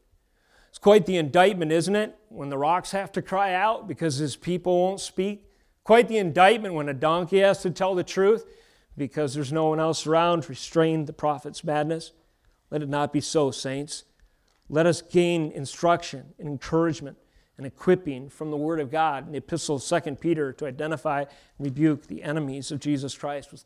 Quite 0.86 1.08
the 1.08 1.18
indictment, 1.18 1.72
isn't 1.72 1.96
it, 1.96 2.16
when 2.30 2.50
the 2.50 2.60
rocks 2.60 2.92
have 2.92 3.12
to 3.14 3.22
cry 3.24 3.56
out 3.56 3.88
because 3.88 4.18
his 4.18 4.36
people 4.36 4.84
won't 4.84 5.00
speak? 5.00 5.50
Quite 5.84 6.08
the 6.08 6.20
indictment 6.20 6.76
when 6.76 6.88
a 6.90 6.94
donkey 6.94 7.40
has 7.40 7.64
to 7.64 7.72
tell 7.72 7.96
the 7.96 8.04
truth 8.04 8.46
because 8.96 9.34
there's 9.34 9.52
no 9.52 9.66
one 9.66 9.80
else 9.80 10.06
around 10.06 10.44
to 10.44 10.50
restrain 10.50 11.06
the 11.06 11.12
prophet's 11.12 11.64
madness. 11.64 12.12
Let 12.70 12.84
it 12.84 12.90
not 12.90 13.12
be 13.12 13.20
so, 13.20 13.50
saints. 13.50 14.04
Let 14.70 14.86
us 14.86 15.02
gain 15.02 15.52
instruction 15.54 16.36
and 16.38 16.48
encouragement 16.48 17.18
and 17.58 17.66
equipping 17.66 18.30
from 18.30 18.52
the 18.52 18.58
Word 18.58 18.80
of 18.80 18.92
God 18.92 19.26
in 19.26 19.32
the 19.32 19.40
epistle 19.40 19.78
of 19.78 19.84
2 19.84 20.18
Peter 20.18 20.54
to 20.54 20.68
identify 20.68 21.22
and 21.22 21.30
rebuke 21.58 22.06
the 22.06 22.22
enemies 22.22 22.72
of 22.72 22.80
Jesus 22.80 23.18
Christ 23.18 23.52
with 23.52 23.66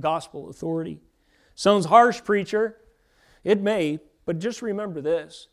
gospel 0.00 0.50
authority. 0.50 0.98
Sounds 1.54 1.86
harsh, 1.86 2.24
preacher. 2.24 2.76
It 3.44 3.60
may, 3.60 4.00
but 4.24 4.40
just 4.40 4.62
remember 4.62 5.00
this 5.00 5.46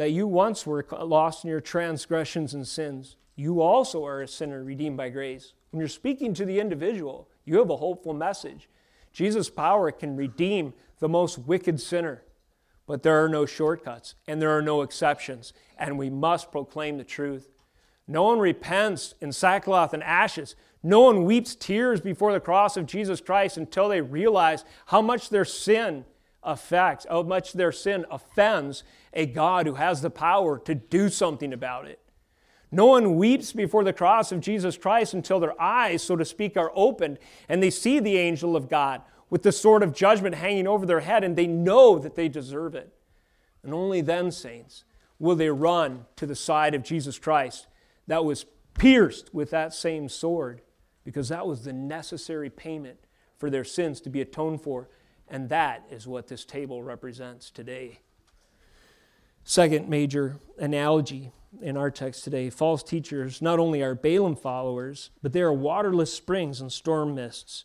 that 0.00 0.12
you 0.12 0.26
once 0.26 0.66
were 0.66 0.86
lost 1.02 1.44
in 1.44 1.50
your 1.50 1.60
transgressions 1.60 2.54
and 2.54 2.66
sins. 2.66 3.16
You 3.36 3.60
also 3.60 4.02
are 4.06 4.22
a 4.22 4.26
sinner 4.26 4.64
redeemed 4.64 4.96
by 4.96 5.10
grace. 5.10 5.52
When 5.70 5.78
you're 5.78 5.90
speaking 5.90 6.32
to 6.32 6.46
the 6.46 6.58
individual, 6.58 7.28
you 7.44 7.58
have 7.58 7.68
a 7.68 7.76
hopeful 7.76 8.14
message. 8.14 8.70
Jesus' 9.12 9.50
power 9.50 9.92
can 9.92 10.16
redeem 10.16 10.72
the 11.00 11.08
most 11.10 11.40
wicked 11.40 11.82
sinner. 11.82 12.22
But 12.86 13.02
there 13.02 13.22
are 13.22 13.28
no 13.28 13.44
shortcuts 13.44 14.14
and 14.26 14.40
there 14.40 14.56
are 14.56 14.62
no 14.62 14.80
exceptions, 14.80 15.52
and 15.76 15.98
we 15.98 16.08
must 16.08 16.50
proclaim 16.50 16.96
the 16.96 17.04
truth. 17.04 17.50
No 18.08 18.22
one 18.22 18.38
repents 18.38 19.12
in 19.20 19.32
sackcloth 19.32 19.92
and 19.92 20.02
ashes. 20.02 20.56
No 20.82 21.00
one 21.00 21.24
weeps 21.24 21.54
tears 21.54 22.00
before 22.00 22.32
the 22.32 22.40
cross 22.40 22.78
of 22.78 22.86
Jesus 22.86 23.20
Christ 23.20 23.58
until 23.58 23.90
they 23.90 24.00
realize 24.00 24.64
how 24.86 25.02
much 25.02 25.28
their 25.28 25.44
sin 25.44 26.06
affects, 26.42 27.06
how 27.08 27.22
much 27.22 27.52
their 27.52 27.72
sin 27.72 28.04
offends 28.10 28.82
a 29.12 29.26
God 29.26 29.66
who 29.66 29.74
has 29.74 30.02
the 30.02 30.10
power 30.10 30.58
to 30.60 30.74
do 30.74 31.08
something 31.08 31.52
about 31.52 31.86
it. 31.86 32.00
No 32.72 32.86
one 32.86 33.16
weeps 33.16 33.52
before 33.52 33.82
the 33.82 33.92
cross 33.92 34.30
of 34.30 34.40
Jesus 34.40 34.78
Christ 34.78 35.12
until 35.12 35.40
their 35.40 35.60
eyes, 35.60 36.02
so 36.02 36.16
to 36.16 36.24
speak, 36.24 36.56
are 36.56 36.72
opened 36.74 37.18
and 37.48 37.62
they 37.62 37.70
see 37.70 37.98
the 37.98 38.16
angel 38.16 38.54
of 38.54 38.68
God 38.68 39.02
with 39.28 39.42
the 39.42 39.52
sword 39.52 39.82
of 39.82 39.94
judgment 39.94 40.36
hanging 40.36 40.66
over 40.66 40.86
their 40.86 41.00
head 41.00 41.24
and 41.24 41.36
they 41.36 41.46
know 41.46 41.98
that 41.98 42.14
they 42.14 42.28
deserve 42.28 42.74
it. 42.74 42.92
And 43.62 43.74
only 43.74 44.00
then, 44.00 44.30
saints, 44.30 44.84
will 45.18 45.36
they 45.36 45.50
run 45.50 46.06
to 46.16 46.26
the 46.26 46.36
side 46.36 46.74
of 46.74 46.82
Jesus 46.82 47.18
Christ 47.18 47.66
that 48.06 48.24
was 48.24 48.46
pierced 48.74 49.34
with 49.34 49.50
that 49.50 49.74
same 49.74 50.08
sword 50.08 50.62
because 51.04 51.28
that 51.28 51.46
was 51.46 51.64
the 51.64 51.72
necessary 51.72 52.50
payment 52.50 52.98
for 53.36 53.50
their 53.50 53.64
sins 53.64 54.00
to 54.02 54.10
be 54.10 54.20
atoned 54.20 54.62
for. 54.62 54.88
And 55.30 55.48
that 55.48 55.86
is 55.90 56.06
what 56.06 56.26
this 56.26 56.44
table 56.44 56.82
represents 56.82 57.50
today. 57.50 58.00
Second 59.44 59.88
major 59.88 60.36
analogy 60.58 61.32
in 61.62 61.76
our 61.76 61.90
text 61.90 62.24
today 62.24 62.50
false 62.50 62.82
teachers 62.82 63.40
not 63.40 63.58
only 63.58 63.82
are 63.82 63.94
Balaam 63.94 64.36
followers, 64.36 65.10
but 65.22 65.32
they 65.32 65.40
are 65.40 65.52
waterless 65.52 66.12
springs 66.12 66.60
and 66.60 66.72
storm 66.72 67.14
mists. 67.14 67.64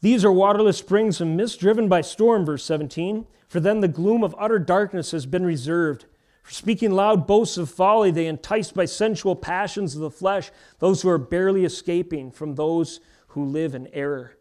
These 0.00 0.24
are 0.24 0.32
waterless 0.32 0.78
springs 0.78 1.20
and 1.20 1.36
mists 1.36 1.56
driven 1.56 1.88
by 1.88 2.00
storm, 2.00 2.44
verse 2.44 2.64
17. 2.64 3.26
For 3.48 3.60
them 3.60 3.80
the 3.80 3.88
gloom 3.88 4.22
of 4.22 4.34
utter 4.38 4.58
darkness 4.58 5.12
has 5.12 5.24
been 5.24 5.46
reserved. 5.46 6.06
For 6.42 6.52
speaking 6.52 6.92
loud 6.92 7.26
boasts 7.26 7.56
of 7.56 7.70
folly, 7.70 8.10
they 8.10 8.26
enticed 8.26 8.74
by 8.74 8.84
sensual 8.84 9.34
passions 9.34 9.94
of 9.94 10.00
the 10.00 10.10
flesh 10.10 10.50
those 10.78 11.02
who 11.02 11.08
are 11.08 11.18
barely 11.18 11.64
escaping 11.64 12.30
from 12.30 12.54
those 12.54 13.00
who 13.28 13.44
live 13.44 13.74
in 13.74 13.88
error. 13.88 14.36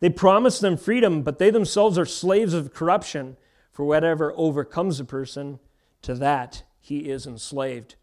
They 0.00 0.10
promise 0.10 0.58
them 0.58 0.76
freedom, 0.76 1.22
but 1.22 1.38
they 1.38 1.50
themselves 1.50 1.98
are 1.98 2.06
slaves 2.06 2.52
of 2.54 2.74
corruption. 2.74 3.36
For 3.72 3.84
whatever 3.84 4.32
overcomes 4.36 5.00
a 5.00 5.04
person, 5.04 5.58
to 6.00 6.14
that 6.14 6.62
he 6.80 7.10
is 7.10 7.26
enslaved. 7.26 7.96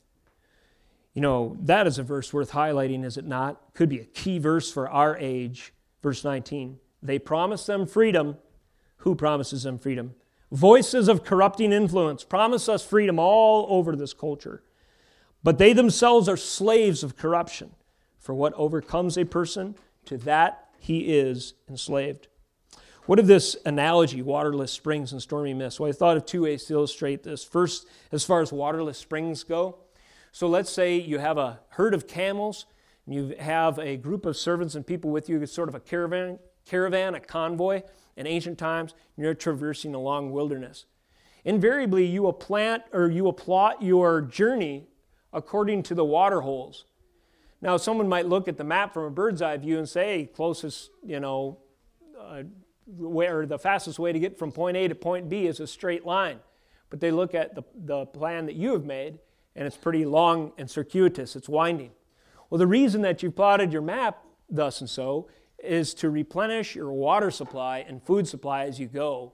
You 1.14 1.22
know, 1.22 1.58
that 1.62 1.88
is 1.88 1.98
a 1.98 2.04
verse 2.04 2.32
worth 2.32 2.52
highlighting, 2.52 3.04
is 3.04 3.18
it 3.18 3.26
not? 3.26 3.74
Could 3.74 3.90
be 3.90 4.00
a 4.00 4.06
key 4.06 4.38
verse 4.38 4.72
for 4.72 4.88
our 4.88 5.18
age. 5.18 5.74
Verse 6.04 6.24
19. 6.24 6.78
They 7.02 7.18
promise 7.18 7.66
them 7.66 7.88
freedom. 7.88 8.38
Who 8.98 9.16
promises 9.16 9.64
them 9.64 9.80
freedom? 9.80 10.14
Voices 10.52 11.08
of 11.08 11.24
corrupting 11.24 11.74
influence 11.74 12.24
promise 12.24 12.70
us 12.70 12.86
freedom 12.86 13.18
all 13.18 13.66
over 13.70 13.96
this 13.96 14.14
culture. 14.14 14.62
But 15.42 15.58
they 15.58 15.74
themselves 15.74 16.30
are 16.30 16.38
slaves 16.38 17.04
of 17.04 17.18
corruption. 17.18 17.72
For 18.20 18.36
what 18.36 18.54
overcomes 18.54 19.18
a 19.18 19.26
person, 19.26 19.76
to 20.06 20.18
that 20.20 20.63
he 20.84 21.18
is 21.18 21.54
enslaved. 21.70 22.28
What 23.06 23.18
of 23.18 23.26
this 23.26 23.56
analogy, 23.66 24.22
waterless 24.22 24.74
springs 24.74 25.14
and 25.14 25.22
stormy 25.22 25.54
mists? 25.54 25.80
Well, 25.80 25.90
I 25.90 25.94
thought 25.94 26.18
of 26.18 26.26
two 26.26 26.44
ways 26.44 26.66
to 26.66 26.74
illustrate 26.74 27.24
this. 27.24 27.42
First, 27.42 27.88
as 28.12 28.26
far 28.26 28.42
as 28.42 28.52
waterless 28.52 28.98
springs 28.98 29.46
go. 29.46 29.78
So 30.34 30.46
let's 30.48 30.70
say 30.70 30.98
you 30.98 31.20
have 31.20 31.38
a 31.38 31.62
herd 31.70 31.94
of 31.94 32.06
camels, 32.06 32.66
and 33.06 33.16
you 33.16 33.34
have 33.40 33.80
a 33.80 33.96
group 33.96 34.26
of 34.26 34.36
servants 34.36 34.76
and 34.76 34.86
people 34.86 35.10
with 35.10 35.30
you, 35.30 35.42
it's 35.42 35.54
sort 35.54 35.70
of 35.70 35.76
a 35.76 35.80
caravan, 35.80 36.38
caravan, 36.66 37.16
a 37.16 37.22
convoy 37.22 37.82
in 38.18 38.28
ancient 38.28 38.58
times, 38.58 38.94
and 39.16 39.24
you're 39.24 39.34
traversing 39.34 39.96
a 39.96 40.00
long 40.00 40.32
wilderness. 40.32 40.86
Invariably, 41.46 42.06
you 42.06 42.24
will 42.24 42.34
plant 42.34 42.84
or 42.92 43.10
you 43.10 43.24
will 43.24 43.32
plot 43.32 43.82
your 43.82 44.22
journey 44.22 44.90
according 45.32 45.84
to 45.84 45.96
the 45.96 46.04
water 46.04 46.42
holes. 46.42 46.84
Now, 47.64 47.78
someone 47.78 48.10
might 48.10 48.26
look 48.26 48.50
at 48.50 48.58
the 48.58 48.66
map 48.66 48.94
from 48.94 49.06
a 49.06 49.10
bird's 49.10 49.42
eye 49.42 49.56
view 49.56 49.78
and 49.78 49.88
say, 49.88 50.30
closest, 50.36 50.92
you 51.02 51.22
know, 51.22 51.60
uh, 52.20 52.44
where 52.86 53.46
the 53.46 53.58
fastest 53.58 54.00
way 54.00 54.12
to 54.12 54.20
get 54.20 54.38
from 54.38 54.52
point 54.52 54.76
A 54.76 54.90
to 54.90 54.96
point 54.96 55.30
B 55.30 55.48
is 55.48 55.62
a 55.62 55.66
straight 55.66 56.06
line. 56.06 56.40
But 56.90 57.00
they 57.00 57.10
look 57.10 57.34
at 57.34 57.56
the, 57.56 57.64
the 57.74 58.06
plan 58.06 58.48
that 58.48 58.56
you 58.56 58.74
have 58.74 58.84
made, 58.84 59.18
and 59.56 59.66
it's 59.66 59.78
pretty 59.78 60.04
long 60.04 60.52
and 60.58 60.70
circuitous, 60.70 61.38
it's 61.38 61.48
winding. 61.48 61.92
Well, 62.50 62.60
the 62.60 62.68
reason 62.68 63.02
that 63.04 63.24
you've 63.24 63.38
plotted 63.38 63.72
your 63.72 63.82
map 63.82 64.26
thus 64.50 64.82
and 64.82 64.90
so 64.90 65.30
is 65.58 65.94
to 65.94 66.10
replenish 66.10 66.76
your 66.76 66.92
water 66.92 67.32
supply 67.32 67.86
and 67.88 68.04
food 68.04 68.28
supply 68.28 68.66
as 68.66 68.78
you 68.78 68.88
go, 68.88 69.32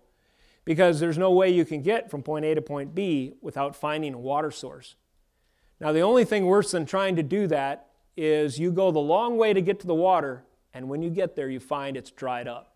because 0.66 1.00
there's 1.00 1.18
no 1.18 1.32
way 1.32 1.50
you 1.50 1.66
can 1.66 1.82
get 1.82 2.12
from 2.12 2.22
point 2.22 2.46
A 2.46 2.54
to 2.54 2.62
point 2.62 2.94
B 2.94 3.34
without 3.42 3.76
finding 3.76 4.14
a 4.14 4.20
water 4.20 4.52
source. 4.52 4.98
Now, 5.82 5.92
the 5.92 6.02
only 6.02 6.26
thing 6.26 6.46
worse 6.46 6.70
than 6.70 6.86
trying 6.86 7.16
to 7.16 7.24
do 7.24 7.48
that 7.48 7.88
is 8.20 8.60
you 8.60 8.72
go 8.72 8.92
the 8.92 9.00
long 9.00 9.38
way 9.38 9.54
to 9.54 9.62
get 9.62 9.80
to 9.82 9.88
the 9.88 9.96
water, 9.96 10.44
and 10.74 10.90
when 10.90 11.02
you 11.02 11.10
get 11.10 11.36
there, 11.36 11.50
you 11.50 11.60
find 11.60 11.98
it's 11.98 12.12
dried 12.12 12.48
up. 12.48 12.76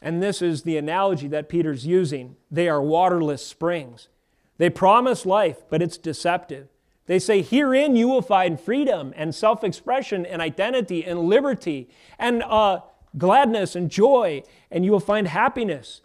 And 0.00 0.22
this 0.22 0.40
is 0.40 0.62
the 0.62 0.76
analogy 0.76 1.28
that 1.28 1.48
Peter's 1.48 1.86
using. 1.86 2.36
They 2.50 2.68
are 2.68 2.80
waterless 2.80 3.44
springs. 3.44 4.08
They 4.56 4.70
promise 4.70 5.26
life, 5.26 5.58
but 5.68 5.82
it's 5.82 5.96
deceptive. 5.96 6.68
They 7.06 7.18
say, 7.18 7.42
Herein 7.42 7.96
you 7.96 8.06
will 8.06 8.22
find 8.22 8.60
freedom 8.60 9.12
and 9.16 9.34
self 9.34 9.64
expression 9.64 10.26
and 10.26 10.42
identity 10.42 11.04
and 11.04 11.20
liberty 11.20 11.88
and 12.18 12.42
uh, 12.42 12.80
gladness 13.16 13.74
and 13.74 13.90
joy, 13.90 14.42
and 14.70 14.84
you 14.84 14.92
will 14.92 15.00
find 15.00 15.26
happiness. 15.26 16.02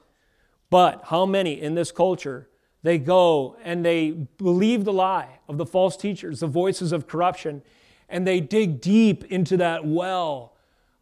But 0.70 1.04
how 1.06 1.26
many 1.26 1.62
in 1.62 1.76
this 1.76 1.92
culture 1.92 2.50
they 2.84 2.98
go 2.98 3.58
and 3.64 3.86
they 3.86 4.12
believe 4.12 4.86
the 4.86 4.94
lie 4.94 5.40
of 5.48 5.58
the 5.58 5.66
false 5.66 5.96
teachers, 5.96 6.40
the 6.40 6.48
voices 6.48 6.92
of 6.92 7.08
corruption, 7.08 7.62
and 8.14 8.28
they 8.28 8.40
dig 8.40 8.80
deep 8.80 9.26
into 9.26 9.58
that 9.58 9.84
well 9.84 10.54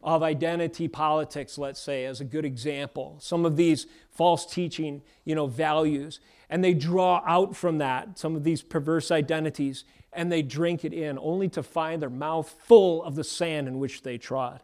of 0.02 0.22
identity 0.22 0.88
politics, 0.88 1.58
let's 1.58 1.78
say, 1.78 2.06
as 2.06 2.22
a 2.22 2.24
good 2.24 2.46
example. 2.46 3.16
Some 3.20 3.44
of 3.44 3.56
these 3.56 3.86
false 4.10 4.46
teaching, 4.46 5.02
you 5.26 5.34
know, 5.34 5.46
values, 5.46 6.20
and 6.48 6.64
they 6.64 6.72
draw 6.72 7.22
out 7.26 7.54
from 7.54 7.76
that 7.78 8.18
some 8.18 8.34
of 8.34 8.44
these 8.44 8.62
perverse 8.62 9.10
identities 9.10 9.84
and 10.14 10.32
they 10.32 10.40
drink 10.40 10.86
it 10.86 10.94
in, 10.94 11.18
only 11.18 11.50
to 11.50 11.62
find 11.62 12.00
their 12.00 12.10
mouth 12.10 12.54
full 12.66 13.02
of 13.04 13.14
the 13.14 13.24
sand 13.24 13.68
in 13.68 13.78
which 13.78 14.02
they 14.02 14.16
trod. 14.16 14.62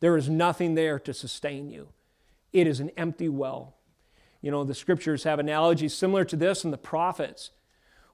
There 0.00 0.16
is 0.16 0.28
nothing 0.28 0.74
there 0.74 0.98
to 1.00 1.12
sustain 1.12 1.68
you. 1.68 1.88
It 2.52 2.66
is 2.66 2.80
an 2.80 2.90
empty 2.96 3.28
well. 3.28 3.74
You 4.40 4.50
know, 4.50 4.64
the 4.64 4.74
scriptures 4.74 5.24
have 5.24 5.38
analogies 5.38 5.94
similar 5.94 6.24
to 6.24 6.36
this 6.36 6.64
in 6.64 6.70
the 6.70 6.78
prophets. 6.78 7.50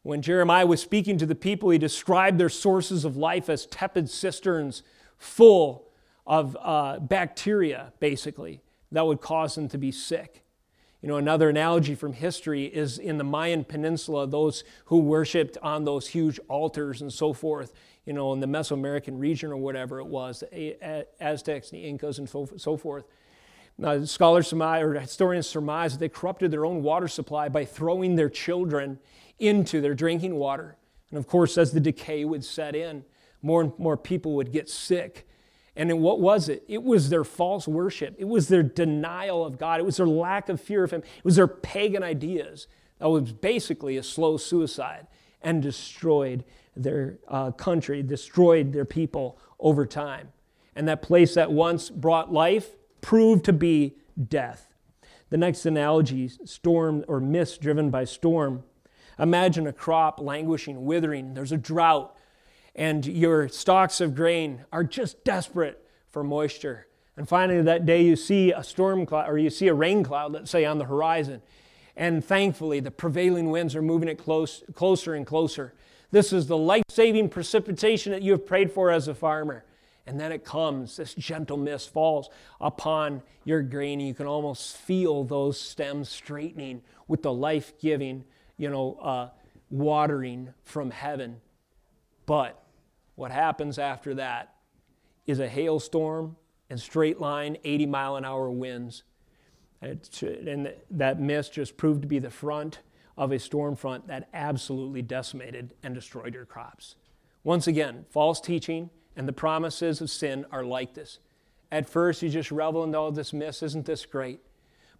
When 0.03 0.23
Jeremiah 0.23 0.67
was 0.67 0.81
speaking 0.81 1.19
to 1.19 1.27
the 1.27 1.35
people, 1.35 1.71
he 1.71 1.79
described 1.79 2.39
their 2.39 2.49
sources 2.49 3.05
of 3.05 3.17
life 3.17 3.51
as 3.51 3.67
tepid 3.67 4.09
cisterns 4.09 4.83
full 5.19 5.89
of 6.27 6.57
uh, 6.61 6.99
bacteria, 7.01 7.93
basically, 8.01 8.63
that 8.93 9.07
would 9.07 9.21
cause 9.21 9.55
them 9.55 9.69
to 9.69 9.79
be 9.79 9.93
sick. 9.93 10.43
You 11.03 11.09
know, 11.09 11.17
another 11.17 11.49
analogy 11.49 11.95
from 11.95 12.13
history 12.13 12.65
is 12.65 12.99
in 12.99 13.19
the 13.19 13.25
Mayan 13.25 13.65
Peninsula, 13.65 14.27
those 14.27 14.65
who 14.87 14.99
worshiped 14.99 15.57
on 15.63 15.85
those 15.85 16.09
huge 16.09 16.39
altars 16.49 17.01
and 17.03 17.13
so 17.13 17.33
forth, 17.33 17.73
you 18.05 18.13
know, 18.13 18.33
in 18.33 18.41
the 18.41 18.47
Mesoamerican 18.47 19.19
region 19.19 19.51
or 19.51 19.57
whatever 19.57 19.99
it 19.99 20.07
was, 20.07 20.45
the 20.53 20.77
Aztecs, 21.21 21.71
the 21.71 21.79
Incas, 21.79 22.19
and 22.19 22.29
so 22.29 22.77
forth. 22.77 23.05
Now, 23.79 24.05
scholars 24.05 24.49
surmise, 24.49 24.83
or 24.83 24.93
historians 25.01 25.47
surmise 25.47 25.93
that 25.93 26.01
they 26.01 26.09
corrupted 26.11 26.51
their 26.51 26.67
own 26.67 26.83
water 26.83 27.09
supply 27.09 27.49
by 27.49 27.65
throwing 27.65 28.17
their 28.17 28.29
children 28.29 28.99
into 29.41 29.81
their 29.81 29.95
drinking 29.95 30.37
water. 30.37 30.77
And 31.11 31.19
of 31.19 31.27
course, 31.27 31.59
as 31.59 31.73
the 31.73 31.81
decay 31.81 32.25
would 32.25 32.45
set 32.45 32.77
in, 32.77 33.05
more 33.43 33.63
and 33.63 33.73
more 33.79 33.97
people 33.97 34.35
would 34.35 34.53
get 34.53 34.69
sick 34.69 35.27
and 35.81 36.01
what 36.01 36.21
was 36.21 36.49
it? 36.49 36.65
It 36.69 36.83
was 36.83 37.09
their 37.09 37.25
false 37.25 37.67
worship. 37.67 38.17
It 38.19 38.27
was 38.27 38.49
their 38.49 38.63
denial 38.63 39.45
of 39.45 39.59
God. 39.59 39.81
It 39.81 39.87
was 39.87 39.97
their 39.97 40.07
lack 40.07 40.49
of 40.49 40.61
fear 40.61 40.85
of 40.85 40.91
Him. 40.91 41.01
It 41.01 41.25
was 41.25 41.37
their 41.37 41.47
pagan 41.47 42.03
ideas. 42.03 42.67
That 42.99 43.09
was 43.09 43.33
basically 43.33 43.97
a 43.97 44.03
slow 44.03 44.37
suicide 44.37 45.07
and 45.41 45.63
destroyed 45.63 46.45
their 46.77 47.19
uh, 47.29 47.53
country, 47.53 48.03
destroyed 48.03 48.73
their 48.73 48.85
people 48.85 49.39
over 49.59 49.87
time. 49.87 50.29
And 50.77 50.87
that 50.89 51.03
place 51.03 51.35
that 51.35 51.51
once 51.51 51.89
brought 51.89 52.33
life 52.33 52.69
proved 53.01 53.45
to 53.47 53.53
be 53.53 53.97
death. 54.29 54.75
The 55.31 55.39
next 55.39 55.65
analogy 55.65 56.29
storm 56.45 57.05
or 57.09 57.21
mist 57.21 57.61
driven 57.61 57.91
by 57.91 58.05
storm. 58.05 58.65
Imagine 59.21 59.67
a 59.67 59.73
crop 59.73 60.19
languishing, 60.19 60.85
withering. 60.85 61.35
There's 61.35 61.53
a 61.53 61.59
drought 61.59 62.17
and 62.75 63.05
your 63.05 63.49
stalks 63.49 64.01
of 64.01 64.15
grain 64.15 64.65
are 64.73 64.85
just 64.85 65.25
desperate 65.25 65.85
for 66.11 66.23
moisture. 66.23 66.87
And 67.17 67.29
finally, 67.29 67.63
that 67.63 67.85
day 67.85 68.03
you 68.03 68.17
see 68.17 68.53
a 68.53 68.63
storm 68.63 69.05
cloud, 69.05 69.29
or 69.29 69.37
you 69.37 69.51
see 69.51 69.69
a 69.69 69.75
rain 69.75 70.03
cloud, 70.03 70.33
let's 70.33 70.51
say, 70.51 70.65
on 70.65 70.79
the 70.79 70.85
horizon. 70.85 71.43
And 71.97 72.25
thankfully, 72.25 72.81
the 72.81 72.91
prevailing 72.91 73.51
winds 73.51 73.77
are 73.77 73.83
moving 73.83 74.09
it 74.09 74.17
close, 74.17 74.63
closer 74.75 75.15
and 75.15 75.27
closer. 75.27 75.75
This 76.13 76.33
is 76.33 76.47
the 76.47 76.57
life 76.57 76.85
saving 76.89 77.29
precipitation 77.29 78.13
that 78.13 78.23
you 78.23 78.33
have 78.33 78.47
prayed 78.47 78.73
for 78.73 78.91
as 78.91 79.09
a 79.09 79.15
farmer. 79.15 79.65
And 80.07 80.19
then 80.19 80.33
it 80.33 80.45
comes, 80.45 80.97
this 80.97 81.15
gentle 81.15 81.57
mist 81.57 81.93
falls 81.93 82.31
upon 82.61 83.23
your 83.45 83.63
grain, 83.63 84.01
and 84.01 84.09
you 84.09 84.15
can 84.15 84.27
almost 84.27 84.77
feel 84.77 85.25
those 85.25 85.61
stems 85.61 86.09
straightening 86.09 86.83
with 87.07 87.23
the 87.23 87.33
life 87.33 87.79
giving, 87.79 88.25
you 88.61 88.69
know, 88.69 88.99
uh, 89.01 89.29
watering 89.71 90.53
from 90.65 90.91
heaven. 90.91 91.41
But 92.27 92.63
what 93.15 93.31
happens 93.31 93.79
after 93.79 94.15
that 94.17 94.55
is 95.27 95.41
a 95.41 95.49
hailstorm 95.49 96.37
and 96.69 96.79
straight 96.79 97.19
line 97.19 97.57
80 97.65 97.87
mile 97.87 98.17
an 98.17 98.27
hour 98.27 98.51
winds. 98.51 99.03
And 99.81 100.75
that 100.91 101.19
mist 101.19 101.55
just 101.55 101.79
proved 101.79 102.03
to 102.03 102.09
be 102.09 102.19
the 102.19 102.31
front 102.31 102.81
of 103.17 103.33
a 103.33 103.39
storm 103.39 103.77
front 103.77 104.09
that 104.09 104.29
absolutely 104.35 105.01
decimated 105.01 105.73
and 105.83 105.95
destroyed 105.95 106.35
your 106.35 106.45
crops. 106.45 106.97
Once 107.43 107.67
again, 107.67 108.05
false 108.11 108.43
teaching 108.43 108.91
and 109.17 109.27
the 109.27 109.33
promises 109.33 110.03
of 110.03 110.11
sin 110.11 110.45
are 110.53 110.65
like 110.65 110.93
this. 110.93 111.19
At 111.73 111.89
first, 111.89 112.23
you 112.23 112.29
just 112.29 112.51
revel 112.51 112.85
in 112.85 112.95
all 112.95 113.11
this 113.11 113.33
mist. 113.33 113.63
Isn't 113.63 113.87
this 113.87 114.05
great? 114.05 114.41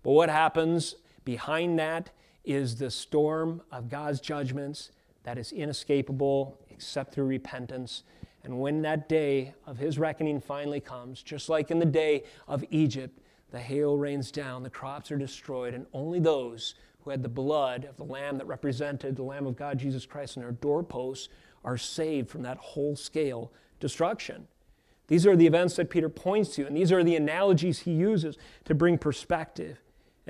But 0.03 0.13
what 0.13 0.31
happens 0.31 0.95
behind 1.27 1.79
that 1.79 2.11
is 2.45 2.77
the 2.77 2.91
storm 2.91 3.63
of 3.71 3.89
God's 3.89 4.21
judgments 4.21 4.91
that 5.23 5.39
is 5.39 5.53
inescapable 5.53 6.59
except 6.71 7.15
through 7.15 7.27
repentance. 7.27 8.03
And 8.43 8.59
when 8.59 8.83
that 8.83 9.09
day 9.09 9.55
of 9.67 9.77
his 9.77 9.99
reckoning 9.99 10.41
finally 10.41 10.81
comes, 10.81 11.23
just 11.23 11.49
like 11.49 11.71
in 11.71 11.79
the 11.79 11.85
day 11.85 12.25
of 12.49 12.65
Egypt, 12.71 13.21
the 13.51 13.59
hail 13.59 13.97
rains 13.97 14.31
down, 14.31 14.63
the 14.63 14.71
crops 14.71 15.11
are 15.11 15.19
destroyed, 15.19 15.75
and 15.75 15.87
only 15.93 16.21
those 16.21 16.75
who 17.03 17.11
had 17.11 17.23
the 17.23 17.29
blood 17.29 17.85
of 17.85 17.97
the 17.97 18.05
Lamb 18.05 18.39
that 18.39 18.47
represented 18.47 19.17
the 19.17 19.23
Lamb 19.23 19.47
of 19.47 19.57
God, 19.57 19.79
Jesus 19.79 20.07
Christ, 20.07 20.37
on 20.37 20.43
their 20.43 20.53
doorposts 20.53 21.29
are 21.65 21.77
saved 21.77 22.31
from 22.31 22.43
that 22.43 22.59
whole 22.59 22.97
scale 22.97 23.53
destruction. 23.81 24.47
These 25.09 25.27
are 25.27 25.37
the 25.37 25.47
events 25.47 25.77
that 25.77 25.91
Peter 25.91 26.09
points 26.09 26.55
to, 26.55 26.67
and 26.67 26.77
these 26.77 26.93
are 26.93 27.03
the 27.03 27.17
analogies 27.17 27.81
he 27.81 27.93
uses 27.93 28.39
to 28.65 28.75
bring 28.75 28.97
perspective 28.97 29.79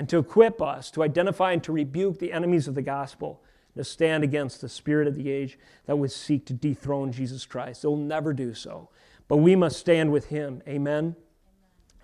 and 0.00 0.08
to 0.08 0.16
equip 0.16 0.62
us 0.62 0.90
to 0.90 1.02
identify 1.02 1.52
and 1.52 1.62
to 1.62 1.72
rebuke 1.72 2.18
the 2.18 2.32
enemies 2.32 2.66
of 2.66 2.74
the 2.74 2.80
gospel, 2.80 3.42
to 3.76 3.84
stand 3.84 4.24
against 4.24 4.62
the 4.62 4.68
spirit 4.70 5.06
of 5.06 5.14
the 5.14 5.30
age 5.30 5.58
that 5.84 5.98
would 5.98 6.10
seek 6.10 6.46
to 6.46 6.54
dethrone 6.54 7.12
Jesus 7.12 7.44
Christ. 7.44 7.82
They'll 7.82 7.98
never 7.98 8.32
do 8.32 8.54
so, 8.54 8.88
but 9.28 9.36
we 9.36 9.54
must 9.54 9.78
stand 9.78 10.10
with 10.10 10.28
him. 10.28 10.62
Amen. 10.66 11.16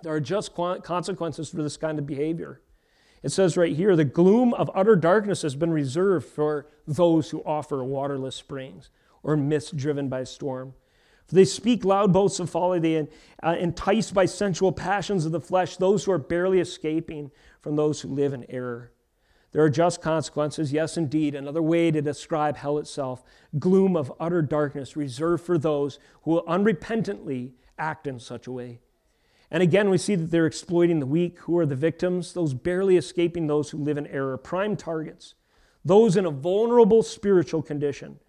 There 0.03 0.13
are 0.13 0.21
just 0.21 0.55
consequences 0.55 1.49
for 1.49 1.63
this 1.63 1.79
kind 1.79 1.99
of 1.99 2.07
behavior. 2.07 2.61
It 3.23 3.31
says 3.31 3.57
right 3.57 3.75
here 3.75 3.97
the 3.97 4.05
gloom 4.05 4.53
of 4.53 4.71
utter 4.75 4.95
darkness 4.95 5.41
has 5.41 5.57
been 5.57 5.73
reserved 5.73 6.27
for 6.29 6.67
those 6.87 7.31
who 7.31 7.43
offer 7.47 7.83
waterless 7.83 8.37
springs 8.37 8.91
or 9.23 9.39
mist 9.39 9.75
driven 9.75 10.11
by 10.11 10.25
storm. 10.25 10.75
For 11.27 11.35
they 11.35 11.45
speak 11.45 11.85
loud 11.85 12.13
boasts 12.13 12.39
of 12.41 12.49
folly. 12.51 12.79
They 12.79 13.09
uh, 13.43 13.57
entice 13.59 14.11
by 14.11 14.27
sensual 14.27 14.71
passions 14.71 15.27
of 15.27 15.33
the 15.33 15.41
flesh 15.41 15.77
those 15.77 16.05
who 16.05 16.13
are 16.13 16.19
barely 16.19 16.61
escaping 16.61 17.31
from 17.67 17.75
those 17.75 18.01
who 18.01 18.09
live 18.09 18.33
in 18.33 18.49
error. 18.49 18.93
There 19.51 19.65
are 19.65 19.69
just 19.69 20.01
consequences, 20.01 20.73
yes, 20.73 20.97
indeed. 20.97 21.35
Another 21.35 21.61
way 21.61 21.91
to 21.91 22.01
describe 22.01 22.57
hell 22.57 22.79
itself 22.79 23.25
gloom 23.59 23.97
of 23.97 24.13
utter 24.21 24.41
darkness 24.41 24.97
reserved 24.97 25.45
for 25.45 25.59
those 25.59 25.99
who 26.23 26.41
unrepentantly 26.43 27.55
act 27.77 28.07
in 28.07 28.21
such 28.21 28.47
a 28.47 28.53
way. 28.53 28.79
And 29.51 29.65
again, 29.65 29.91
we 29.91 29.99
see 29.99 30.15
that 30.15 30.31
they're 30.31 30.47
exploiting 30.47 31.01
the 31.01 31.07
weak. 31.07 31.41
Who 31.41 31.59
are 31.59 31.67
the 31.67 31.75
victims? 31.75 32.35
Those 32.35 32.55
barely 32.55 32.97
escaping 32.97 33.49
those 33.49 33.71
who 33.71 33.79
live 33.79 33.99
in 33.99 34.07
error, 34.07 34.39
prime 34.39 34.77
targets, 34.77 35.35
those 35.85 36.17
in 36.17 36.25
a 36.25 36.31
vulnerable 36.31 37.03
spiritual 37.03 37.63
condition. 37.63 38.21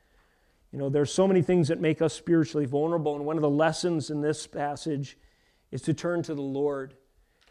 You 0.72 0.80
know, 0.80 0.90
there's 0.90 1.14
so 1.14 1.28
many 1.28 1.44
things 1.44 1.68
that 1.68 1.80
make 1.80 2.02
us 2.02 2.16
spiritually 2.16 2.66
vulnerable, 2.66 3.16
and 3.16 3.24
one 3.24 3.38
of 3.38 3.44
the 3.44 3.50
lessons 3.52 4.10
in 4.10 4.22
this 4.22 4.48
passage 4.48 5.16
is 5.70 5.84
to 5.84 5.94
turn 5.94 6.24
to 6.24 6.34
the 6.34 6.42
Lord, 6.42 6.96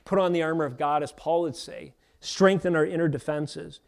put 0.07 0.19
on 0.19 0.33
the 0.33 0.43
armor 0.43 0.65
of 0.65 0.79
God, 0.79 1.03
as 1.03 1.13
Paul 1.13 1.43
would 1.43 1.57
say, 1.57 1.93
strengthen 2.21 2.75
our 2.75 2.87
inner 2.87 3.09
defenses. 3.09 3.81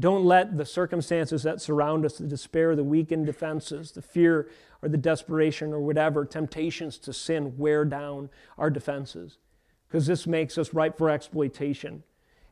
Don't 0.00 0.24
let 0.24 0.56
the 0.56 0.64
circumstances 0.64 1.42
that 1.42 1.60
surround 1.60 2.04
us, 2.04 2.18
the 2.18 2.26
despair, 2.26 2.74
the 2.74 2.82
weakened 2.82 3.26
defenses, 3.26 3.92
the 3.92 4.02
fear 4.02 4.48
or 4.82 4.88
the 4.88 4.96
desperation 4.96 5.72
or 5.72 5.80
whatever, 5.80 6.24
temptations 6.24 6.98
to 6.98 7.12
sin 7.12 7.56
wear 7.58 7.84
down 7.84 8.30
our 8.56 8.70
defenses. 8.70 9.38
Because 9.86 10.06
this 10.06 10.26
makes 10.26 10.58
us 10.58 10.74
ripe 10.74 10.98
for 10.98 11.10
exploitation. 11.10 12.02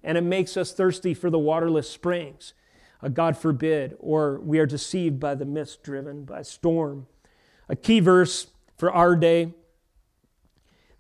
And 0.05 0.19
it 0.19 0.23
makes 0.23 0.57
us 0.57 0.73
thirsty 0.73 1.15
for 1.15 1.31
the 1.31 1.39
waterless 1.39 1.91
springs. 1.91 2.55
Uh, 3.03 3.09
God 3.09 3.37
forbid, 3.37 3.97
or 3.99 4.39
we 4.41 4.59
are 4.59 4.67
deceived 4.67 5.19
by 5.19 5.35
the 5.35 5.45
mist 5.45 5.83
driven 5.83 6.25
by 6.25 6.43
storm. 6.43 7.07
A 7.69 7.75
key 7.75 8.01
verse 8.01 8.49
for 8.77 8.93
our 8.93 9.17
day, 9.17 9.53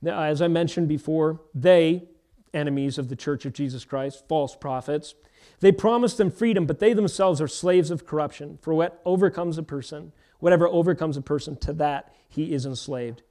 as 0.04 0.42
I 0.42 0.48
mentioned 0.48 0.88
before, 0.88 1.40
they, 1.54 2.08
enemies 2.54 2.98
of 2.98 3.08
the 3.08 3.16
church 3.16 3.44
of 3.44 3.52
Jesus 3.52 3.84
Christ, 3.84 4.24
false 4.28 4.54
prophets, 4.56 5.14
they 5.60 5.72
promise 5.72 6.14
them 6.14 6.30
freedom, 6.30 6.66
but 6.66 6.80
they 6.80 6.92
themselves 6.92 7.40
are 7.40 7.48
slaves 7.48 7.90
of 7.90 8.06
corruption. 8.06 8.58
For 8.62 8.74
what 8.74 9.00
overcomes 9.04 9.58
a 9.58 9.62
person, 9.62 10.12
whatever 10.38 10.66
overcomes 10.66 11.16
a 11.16 11.22
person, 11.22 11.56
to 11.56 11.72
that 11.74 12.14
he 12.28 12.52
is 12.52 12.66
enslaved. 12.66 13.22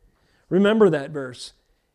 Remember 0.50 0.90
that 0.90 1.12
verse. 1.12 1.54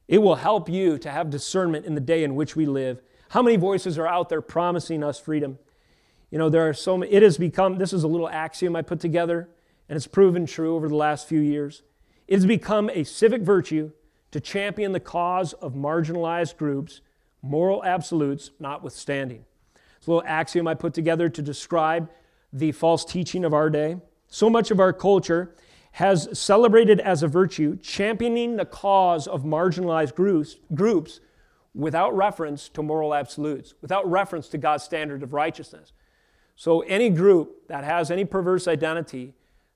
It 0.09 0.18
will 0.18 0.37
help 0.37 0.68
you 0.68 0.99
to 0.99 1.11
have 1.11 1.31
discernment 1.31 1.87
in 1.87 1.95
the 1.95 2.01
day 2.01 2.22
in 2.22 2.35
which 2.35 2.55
we 2.55 2.66
live. 2.66 3.01
How 3.31 3.43
many 3.43 3.57
voices 3.57 3.99
are 3.99 4.07
out 4.07 4.29
there 4.29 4.41
promising 4.41 5.03
us 5.03 5.18
freedom? 5.18 5.59
You 6.31 6.39
know, 6.39 6.49
there 6.49 6.68
are 6.68 6.74
so 6.74 6.97
many, 6.97 7.12
it 7.12 7.22
has 7.22 7.39
become, 7.39 7.79
this 7.79 7.93
is 7.93 8.03
a 8.03 8.09
little 8.09 8.29
axiom 8.29 8.77
I 8.77 8.83
put 8.83 9.01
together, 9.01 9.49
and 9.89 9.97
it's 9.97 10.07
proven 10.07 10.47
true 10.47 10.74
over 10.74 10.89
the 10.89 10.97
last 10.97 11.29
few 11.29 11.41
years. 11.41 11.83
It 12.27 12.35
has 12.35 12.47
become 12.47 12.91
a 12.91 13.05
civic 13.05 13.43
virtue 13.43 13.93
to 14.33 14.41
champion 14.41 14.93
the 14.93 15.01
cause 15.01 15.53
of 15.55 15.74
marginalized 15.74 16.57
groups, 16.57 17.01
moral 17.43 17.84
absolutes 17.84 18.51
notwithstanding. 18.59 19.45
It's 19.97 20.07
a 20.07 20.11
little 20.11 20.26
axiom 20.26 20.66
I 20.66 20.74
put 20.74 20.95
together 20.95 21.28
to 21.28 21.43
describe 21.43 22.11
the 22.53 22.72
false 22.72 23.05
teaching 23.05 23.45
of 23.45 23.53
our 23.53 23.70
day. 23.70 23.97
So 24.28 24.51
much 24.51 24.70
of 24.70 24.80
our 24.80 24.93
culture 24.93 25.55
has 25.93 26.28
celebrated 26.39 27.01
as 27.01 27.22
a 27.22 27.28
virtue 27.28 27.76
championing 27.78 28.57
the 28.57 28.64
cause 28.64 29.26
of 29.26 29.45
marginalized 29.45 30.14
groups, 30.14 30.57
groups 30.74 31.20
without 31.74 32.14
reference 32.16 32.68
to 32.70 32.82
moral 32.82 33.14
absolutes, 33.14 33.74
without 33.80 34.09
reference 34.11 34.49
to 34.49 34.59
God's 34.59 34.84
standard 34.84 35.22
of 35.22 35.32
righteousness. 35.32 35.93
So, 36.55 36.80
any 36.80 37.11
group 37.11 37.68
that 37.68 37.84
has 37.84 38.11
any 38.11 38.24
perverse 38.24 38.66
identity 38.66 39.34